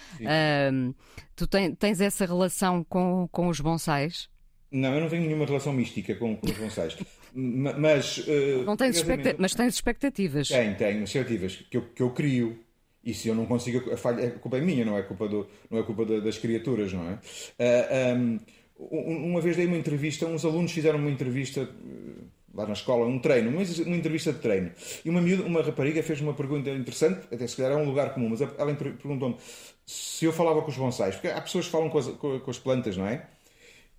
tu 1.34 1.46
ten, 1.46 1.74
tens 1.74 2.00
essa 2.00 2.24
relação 2.24 2.84
com, 2.84 3.28
com 3.30 3.48
os 3.48 3.60
bonsais? 3.60 4.28
Não, 4.70 4.94
eu 4.94 5.00
não 5.00 5.08
tenho 5.08 5.22
nenhuma 5.22 5.46
relação 5.46 5.72
mística 5.72 6.14
com, 6.14 6.36
com 6.36 6.46
os 6.46 6.56
bonsais. 6.58 6.96
mas. 7.34 8.18
Uh, 8.18 8.64
não 8.64 8.76
tens 8.76 8.96
expecta 8.96 9.36
mas 9.38 9.54
tens 9.54 9.74
expectativas. 9.74 10.48
Tenho, 10.48 10.76
tenho 10.76 11.04
expectativas 11.04 11.56
que 11.70 11.76
eu, 11.76 11.82
que 11.82 12.02
eu 12.02 12.10
crio. 12.10 12.58
E 13.04 13.14
se 13.14 13.28
eu 13.28 13.36
não 13.36 13.46
consigo, 13.46 13.92
a, 13.92 13.96
falha, 13.96 14.26
a 14.26 14.30
culpa 14.32 14.58
é 14.58 14.60
minha, 14.60 14.84
não 14.84 14.98
é 14.98 15.02
culpa, 15.02 15.28
do, 15.28 15.46
não 15.70 15.78
é 15.78 15.82
culpa 15.84 16.04
das 16.04 16.38
criaturas, 16.38 16.92
não 16.92 17.08
é? 17.08 17.14
Uh, 17.14 18.40
um, 18.80 19.30
uma 19.30 19.40
vez 19.40 19.56
dei 19.56 19.66
uma 19.66 19.76
entrevista, 19.76 20.26
uns 20.26 20.44
alunos 20.44 20.72
fizeram 20.72 20.98
uma 20.98 21.10
entrevista 21.10 21.62
uh, 21.62 22.24
lá 22.56 22.66
na 22.66 22.72
escola, 22.72 23.06
um 23.06 23.18
treino, 23.18 23.50
uma, 23.50 23.62
uma 23.62 23.96
entrevista 23.96 24.32
de 24.32 24.38
treino. 24.38 24.72
E 25.04 25.10
uma, 25.10 25.20
uma 25.20 25.62
rapariga 25.62 26.02
fez 26.02 26.20
uma 26.20 26.32
pergunta 26.32 26.70
interessante, 26.70 27.26
até 27.32 27.46
se 27.46 27.56
calhar 27.56 27.72
é 27.72 27.76
um 27.76 27.84
lugar 27.84 28.14
comum, 28.14 28.30
mas 28.30 28.40
ela 28.40 28.74
perguntou-me 28.74 29.36
se 29.84 30.24
eu 30.24 30.32
falava 30.32 30.62
com 30.62 30.70
os 30.70 30.76
bonsais, 30.76 31.14
porque 31.14 31.28
há 31.28 31.40
pessoas 31.40 31.66
que 31.66 31.70
falam 31.70 31.90
com 31.90 31.98
as, 31.98 32.06
com 32.08 32.50
as 32.50 32.58
plantas, 32.58 32.96
não 32.96 33.06
é? 33.06 33.26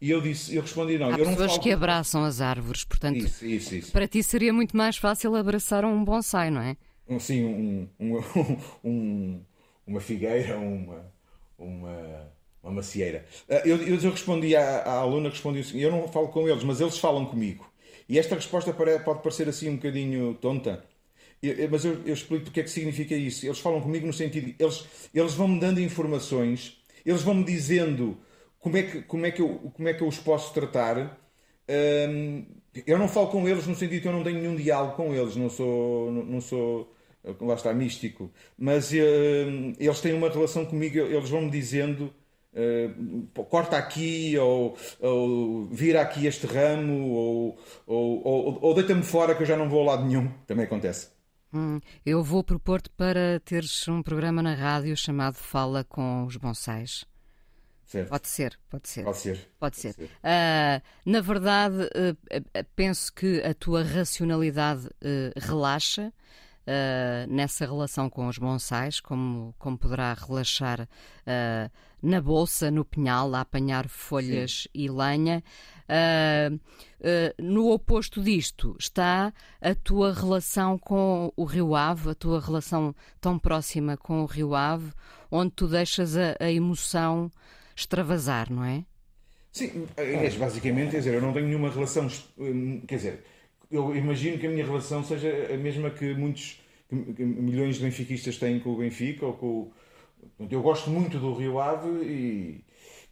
E 0.02 0.12
eu 0.12 0.22
disse, 0.22 0.56
eu 0.56 0.62
respondi 0.62 0.98
não. 0.98 1.08
Há 1.08 1.12
eu 1.12 1.26
não 1.26 1.32
pessoas 1.32 1.52
falo... 1.52 1.64
que 1.64 1.72
abraçam 1.72 2.24
as 2.24 2.42
árvores, 2.42 2.84
portanto, 2.84 3.18
isso, 3.18 3.46
isso, 3.46 3.76
isso. 3.76 3.92
para 3.92 4.08
ti 4.08 4.22
seria 4.22 4.54
muito 4.54 4.76
mais 4.76 4.98
fácil 4.98 5.36
abraçar 5.36 5.86
um 5.86 6.04
bonsai, 6.04 6.52
não 6.52 6.62
é? 6.62 6.76
Sim, 7.20 7.46
um, 7.46 7.88
um, 8.00 8.24
um, 8.84 9.42
uma 9.88 10.00
figueira, 10.00 10.58
uma, 10.58 11.12
uma, 11.58 12.32
uma 12.62 12.74
macieira. 12.74 13.26
Ah, 13.50 13.62
eu, 13.66 13.78
eu 13.78 14.12
respondi 14.12 14.56
à, 14.56 14.80
à 14.82 15.00
aluna, 15.00 15.30
respondi 15.30 15.60
assim, 15.60 15.80
eu 15.80 15.90
não 15.90 16.08
falo 16.08 16.28
com 16.28 16.48
eles, 16.48 16.64
mas 16.64 16.82
eles 16.82 16.98
falam 16.98 17.26
comigo. 17.26 17.68
E 18.10 18.18
esta 18.18 18.36
resposta 18.36 18.74
pode 18.74 19.22
parecer 19.22 19.50
assim 19.50 19.70
um 19.70 19.76
bocadinho 19.76 20.34
tonta, 20.36 20.84
mas 21.70 21.86
eu, 21.86 22.02
eu 22.06 22.14
explico 22.14 22.46
porque 22.46 22.62
é 22.62 22.64
que 22.64 22.70
significa 22.70 23.16
isso. 23.16 23.46
Eles 23.46 23.60
falam 23.60 23.82
comigo 23.82 24.08
no 24.08 24.14
sentido, 24.14 24.54
eles, 24.60 24.86
eles 25.14 25.34
vão-me 25.34 25.60
dando 25.60 25.82
informações, 25.82 26.82
eles 27.06 27.22
vão-me 27.22 27.44
dizendo 27.44 28.18
como 28.60 28.78
é 28.78 28.84
que, 28.84 29.02
como 29.04 29.26
é 29.26 29.32
que, 29.32 29.42
eu, 29.42 29.50
como 29.74 29.88
é 29.88 29.94
que 29.94 30.02
eu 30.02 30.08
os 30.08 30.20
posso 30.20 30.54
tratar? 30.54 31.20
Um, 31.70 32.46
eu 32.86 32.98
não 32.98 33.08
falo 33.08 33.28
com 33.28 33.48
eles 33.48 33.68
no 33.68 33.76
sentido 33.76 34.02
que 34.02 34.08
eu 34.08 34.12
não 34.12 34.24
tenho 34.24 34.40
nenhum 34.40 34.56
diálogo 34.56 34.96
com 34.96 35.14
eles, 35.14 35.36
não 35.36 35.50
sou, 35.50 36.12
não, 36.12 36.24
não 36.24 36.42
sou 36.42 36.94
lá 37.42 37.56
está, 37.56 37.74
místico, 37.74 38.32
mas 38.58 38.92
uh, 38.92 38.96
eles 39.80 40.02
têm 40.02 40.14
uma 40.14 40.30
relação 40.30 40.66
comigo, 40.66 40.98
eles 40.98 41.30
vão-me 41.30 41.50
dizendo 41.50 42.14
uh, 42.58 43.44
corta 43.46 43.78
aqui, 43.78 44.38
ou, 44.38 44.78
ou, 45.00 45.68
vira 45.68 46.02
aqui 46.02 46.26
este 46.26 46.46
ramo, 46.48 47.12
ou, 47.12 47.60
ou, 47.86 48.28
ou, 48.28 48.60
ou 48.62 48.74
deita-me 48.74 49.04
fora 49.04 49.36
que 49.36 49.44
eu 49.44 49.48
já 49.48 49.56
não 49.56 49.70
vou 49.70 49.82
a 49.84 49.96
lado 49.96 50.06
nenhum, 50.06 50.28
também 50.46 50.66
acontece. 50.66 51.10
Hum, 51.54 51.80
eu 52.06 52.24
vou 52.24 52.44
propor-te 52.44 52.90
para 52.90 53.40
teres 53.40 53.88
um 53.88 54.04
programa 54.04 54.42
na 54.42 54.54
rádio 54.54 54.96
chamado 54.98 55.36
Fala 55.36 55.84
com 55.84 56.26
os 56.26 56.36
Bonsais. 56.36 57.06
Certo. 57.86 58.10
Pode 58.10 58.28
ser, 58.28 58.60
pode 58.70 58.90
ser. 58.90 59.04
Pode 59.06 59.18
ser. 59.18 59.50
Pode 59.58 59.78
ser. 59.78 59.94
ser. 59.94 60.04
Uh, 60.06 60.82
na 61.06 61.22
verdade, 61.22 61.84
uh, 61.84 62.66
penso 62.76 63.14
que 63.14 63.42
a 63.42 63.54
tua 63.54 63.82
racionalidade 63.82 64.90
uh, 66.68 67.32
nessa 67.32 67.66
relação 67.66 68.10
com 68.10 68.28
os 68.28 68.38
bonsais, 68.38 69.00
como, 69.00 69.56
como 69.58 69.78
poderá 69.78 70.14
relaxar 70.14 70.88
na 72.02 72.22
bolsa, 72.22 72.70
no 72.70 72.86
pinhal, 72.86 73.34
a 73.36 73.42
apanhar 73.42 73.90
folhas 73.90 74.64
Sim. 74.64 74.70
e 74.74 74.90
lenha. 74.90 75.44
no 77.38 77.72
oposto 77.72 78.22
disto 78.24 78.78
está 78.80 79.34
a 79.60 79.76
tua 79.76 80.14
relação 80.14 80.78
com 80.78 81.34
o 81.36 81.44
Rio 81.44 81.76
Ave, 81.76 82.12
a 82.12 82.16
tua 82.16 82.40
relação 82.40 82.96
tão 83.20 83.38
próxima 83.38 83.98
com 83.98 84.22
o 84.22 84.26
Rio 84.26 84.56
Ave, 84.56 84.94
onde 85.30 85.52
tu 85.52 85.68
deixas 85.68 86.16
a, 86.16 86.38
a 86.40 86.50
emoção 86.52 87.30
extravasar, 87.76 88.52
não 88.52 88.64
é? 88.64 88.86
Sim, 89.52 89.88
é, 89.98 90.30
basicamente, 90.32 90.92
quer 90.92 90.98
dizer, 91.00 91.16
eu 91.16 91.22
não 91.22 91.34
tenho 91.34 91.48
nenhuma 91.48 91.70
relação, 91.70 92.08
quer 92.88 92.96
dizer, 92.96 93.24
eu 93.70 93.96
imagino 93.96 94.38
que 94.38 94.48
a 94.48 94.50
minha 94.50 94.66
relação 94.66 95.04
seja 95.04 95.30
a 95.54 95.58
mesma 95.58 95.90
que 95.90 96.14
muitos 96.14 96.60
que 96.90 97.24
milhões 97.24 97.76
de 97.76 97.84
benfiquistas 97.84 98.38
têm 98.38 98.60
com 98.60 98.72
o 98.72 98.78
Benfica 98.78 99.26
ou 99.26 99.34
com 99.34 99.72
eu 100.50 100.62
gosto 100.62 100.90
muito 100.90 101.20
do 101.20 101.34
Rio 101.34 101.60
Ave 101.60 101.90
e, 102.06 102.64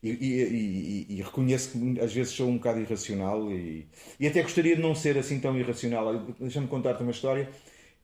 e, 0.01 0.11
e, 0.11 1.05
e, 1.09 1.21
reconheço 1.21 1.71
que 1.71 1.99
às 1.99 2.13
vezes 2.13 2.33
sou 2.33 2.47
um 2.47 2.57
bocado 2.57 2.79
irracional 2.79 3.51
e, 3.51 3.87
até 4.25 4.41
gostaria 4.41 4.75
de 4.75 4.81
não 4.81 4.93
ser 4.95 5.17
assim 5.17 5.39
tão 5.39 5.57
irracional. 5.57 6.25
Deixa-me 6.39 6.67
contar-te 6.67 7.01
uma 7.01 7.11
história. 7.11 7.49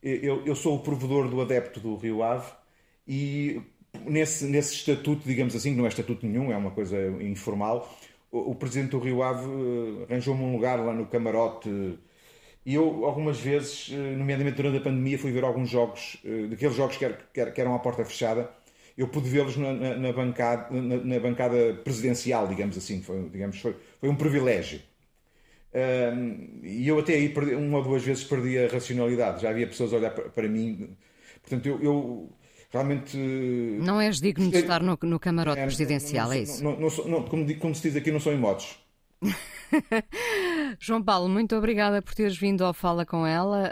Eu, 0.01 0.45
eu, 0.45 0.55
sou 0.55 0.75
o 0.75 0.79
provedor 0.79 1.29
do 1.29 1.41
adepto 1.41 1.79
do 1.79 1.95
Rio 1.95 2.23
Ave 2.23 2.51
e 3.07 3.61
nesse, 4.05 4.45
nesse 4.45 4.75
estatuto, 4.75 5.27
digamos 5.27 5.55
assim, 5.55 5.71
que 5.71 5.77
não 5.77 5.85
é 5.85 5.89
estatuto 5.89 6.25
nenhum, 6.25 6.51
é 6.51 6.57
uma 6.57 6.71
coisa 6.71 6.97
informal, 7.21 7.95
o, 8.31 8.51
o 8.51 8.55
presidente 8.55 8.91
do 8.91 8.99
Rio 8.99 9.21
Ave 9.21 9.45
eh, 9.45 10.05
arranjou-me 10.09 10.41
um 10.43 10.53
lugar 10.53 10.79
lá 10.79 10.93
no 10.93 11.05
camarote 11.05 11.69
e 12.65 12.75
eu, 12.75 13.05
algumas 13.05 13.39
vezes, 13.39 13.89
eh, 13.91 14.15
nomeadamente 14.15 14.55
durante 14.57 14.77
a 14.77 14.81
pandemia, 14.81 15.17
fui 15.17 15.31
ver 15.31 15.43
alguns 15.43 15.69
jogos, 15.69 16.17
eh, 16.23 16.47
daqueles 16.47 16.75
jogos 16.75 16.95
que, 16.97 17.09
que, 17.33 17.45
que 17.51 17.61
eram 17.61 17.73
à 17.73 17.79
porta 17.79 18.05
fechada, 18.05 18.51
eu 18.97 19.07
pude 19.07 19.29
vê-los 19.29 19.57
na, 19.57 19.73
na, 19.73 19.95
na, 19.95 20.13
bancada, 20.13 20.67
na, 20.69 20.97
na, 20.97 21.19
bancada 21.19 21.73
presidencial, 21.83 22.47
digamos 22.47 22.77
assim, 22.77 23.01
foi, 23.01 23.29
digamos, 23.29 23.59
foi, 23.59 23.75
foi 23.99 24.09
um 24.09 24.15
privilégio. 24.15 24.81
Um, 25.73 26.59
e 26.63 26.87
eu 26.87 26.99
até 26.99 27.13
aí, 27.13 27.29
perdi, 27.29 27.55
uma 27.55 27.79
ou 27.79 27.83
duas 27.83 28.03
vezes, 28.03 28.23
perdi 28.25 28.59
a 28.59 28.67
racionalidade. 28.67 29.41
Já 29.41 29.49
havia 29.49 29.65
pessoas 29.65 29.93
a 29.93 29.97
olhar 29.97 30.11
para, 30.11 30.29
para 30.29 30.47
mim. 30.47 30.95
Portanto, 31.41 31.65
eu, 31.65 31.81
eu 31.81 32.29
realmente. 32.71 33.17
Não 33.17 33.99
és 33.99 34.19
digno 34.19 34.51
de 34.51 34.57
estar 34.57 34.83
no, 34.83 34.99
no 35.01 35.19
camarote 35.19 35.61
é, 35.61 35.65
presidencial, 35.65 36.27
não, 36.27 36.33
não, 36.33 36.39
é 36.39 36.43
isso? 36.43 37.07
Não, 37.07 37.23
como, 37.23 37.55
como 37.57 37.73
se 37.73 37.83
diz 37.83 37.95
aqui, 37.95 38.11
não 38.11 38.19
sou 38.19 38.33
em 38.33 38.37
modos. 38.37 38.77
João 40.83 41.03
Paulo, 41.03 41.29
muito 41.29 41.55
obrigada 41.55 42.01
por 42.01 42.15
teres 42.15 42.35
vindo 42.35 42.65
ao 42.65 42.73
Fala 42.73 43.05
com 43.05 43.23
ela 43.23 43.71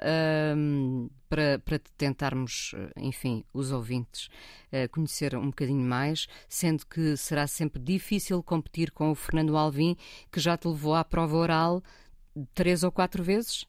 um, 0.56 1.10
para, 1.28 1.58
para 1.58 1.80
tentarmos, 1.98 2.76
enfim, 2.96 3.44
os 3.52 3.72
ouvintes 3.72 4.28
uh, 4.72 4.88
conhecer 4.92 5.36
um 5.36 5.48
bocadinho 5.48 5.84
mais, 5.84 6.28
sendo 6.48 6.86
que 6.86 7.18
será 7.18 7.48
sempre 7.48 7.82
difícil 7.82 8.44
competir 8.44 8.92
com 8.92 9.10
o 9.10 9.16
Fernando 9.16 9.58
Alvim, 9.58 9.98
que 10.32 10.40
já 10.40 10.56
te 10.56 10.68
levou 10.68 10.94
à 10.94 11.04
prova 11.04 11.36
oral 11.36 11.82
três 12.54 12.84
ou 12.84 12.92
quatro 12.92 13.24
vezes. 13.24 13.66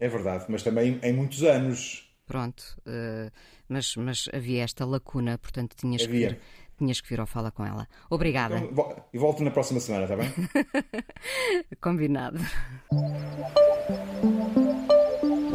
É 0.00 0.08
verdade, 0.08 0.46
mas 0.48 0.64
também 0.64 0.98
em 1.00 1.12
muitos 1.12 1.44
anos. 1.44 2.12
Pronto, 2.26 2.76
uh, 2.80 3.30
mas, 3.68 3.94
mas 3.94 4.28
havia 4.32 4.64
esta 4.64 4.84
lacuna, 4.84 5.38
portanto 5.38 5.76
tinhas 5.76 6.02
havia. 6.02 6.28
que 6.28 6.34
vir, 6.34 6.42
tinhas 6.74 7.00
que 7.00 7.08
vir 7.08 7.20
ao 7.20 7.26
Fala 7.26 7.50
com 7.50 7.64
ela. 7.64 7.88
Obrigada. 8.10 8.62
E 9.12 9.18
volto 9.18 9.42
na 9.42 9.50
próxima 9.50 9.80
semana, 9.80 10.04
está 10.04 10.16
bem? 10.16 10.32
Combinado. 11.80 12.38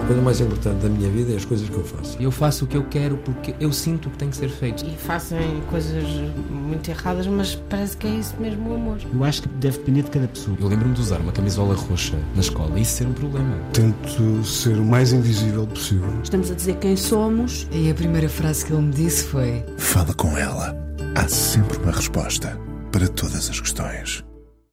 coisa 0.10 0.22
mais 0.24 0.42
importante 0.42 0.82
da 0.82 0.90
minha 0.90 1.10
vida 1.12 1.34
é 1.34 1.36
as 1.36 1.46
coisas 1.46 1.70
que 1.70 1.76
eu 1.76 1.84
faço. 1.84 2.18
Eu 2.20 2.32
faço 2.32 2.66
o 2.66 2.68
que 2.68 2.76
eu 2.76 2.84
quero 2.86 3.18
porque 3.18 3.54
eu 3.60 3.72
sinto 3.72 4.10
que 4.10 4.18
tem 4.18 4.30
que 4.30 4.38
ser 4.38 4.50
feito. 4.50 4.84
E 4.84 4.98
fazem 4.98 5.62
coisas 5.70 6.04
muito 6.50 6.90
erradas, 6.90 7.28
mas 7.28 7.54
parece 7.70 7.96
que 7.96 8.08
é 8.08 8.12
isso 8.12 8.36
mesmo 8.40 8.72
o 8.72 8.74
amor. 8.74 8.98
Eu 9.14 9.24
acho 9.24 9.44
que 9.44 9.48
deve 9.50 9.78
depender 9.78 10.04
de 10.04 10.10
cada 10.10 10.28
pessoa. 10.28 10.58
Eu 10.60 10.68
lembro-me 10.68 10.96
de 10.96 11.02
usar 11.02 11.20
uma 11.20 11.32
camisola 11.32 11.76
roxa 11.76 12.18
na 12.34 12.42
escola 12.42 12.80
e 12.80 12.82
isso 12.82 12.98
ser 12.98 13.06
um 13.08 13.14
problema. 13.14 13.56
Tento 13.72 14.44
ser 14.44 14.76
o 14.78 14.84
mais 14.84 15.14
invisível 15.14 15.68
possível. 15.68 16.10
Estamos 16.24 16.50
a 16.50 16.56
dizer 16.56 16.78
quem 16.78 16.98
somos. 16.98 17.68
E 17.72 17.92
a 17.92 17.94
primeira 17.94 18.28
frase 18.28 18.66
que 18.66 18.74
ele 18.74 18.82
me 18.82 18.92
disse 18.92 19.26
foi: 19.26 19.64
Fala 19.78 20.14
com 20.16 20.36
ela. 20.36 20.89
Há 21.16 21.28
sempre 21.28 21.78
uma 21.78 21.92
resposta 21.92 22.60
para 22.92 23.08
todas 23.08 23.50
as 23.50 23.60
questões. 23.60 24.24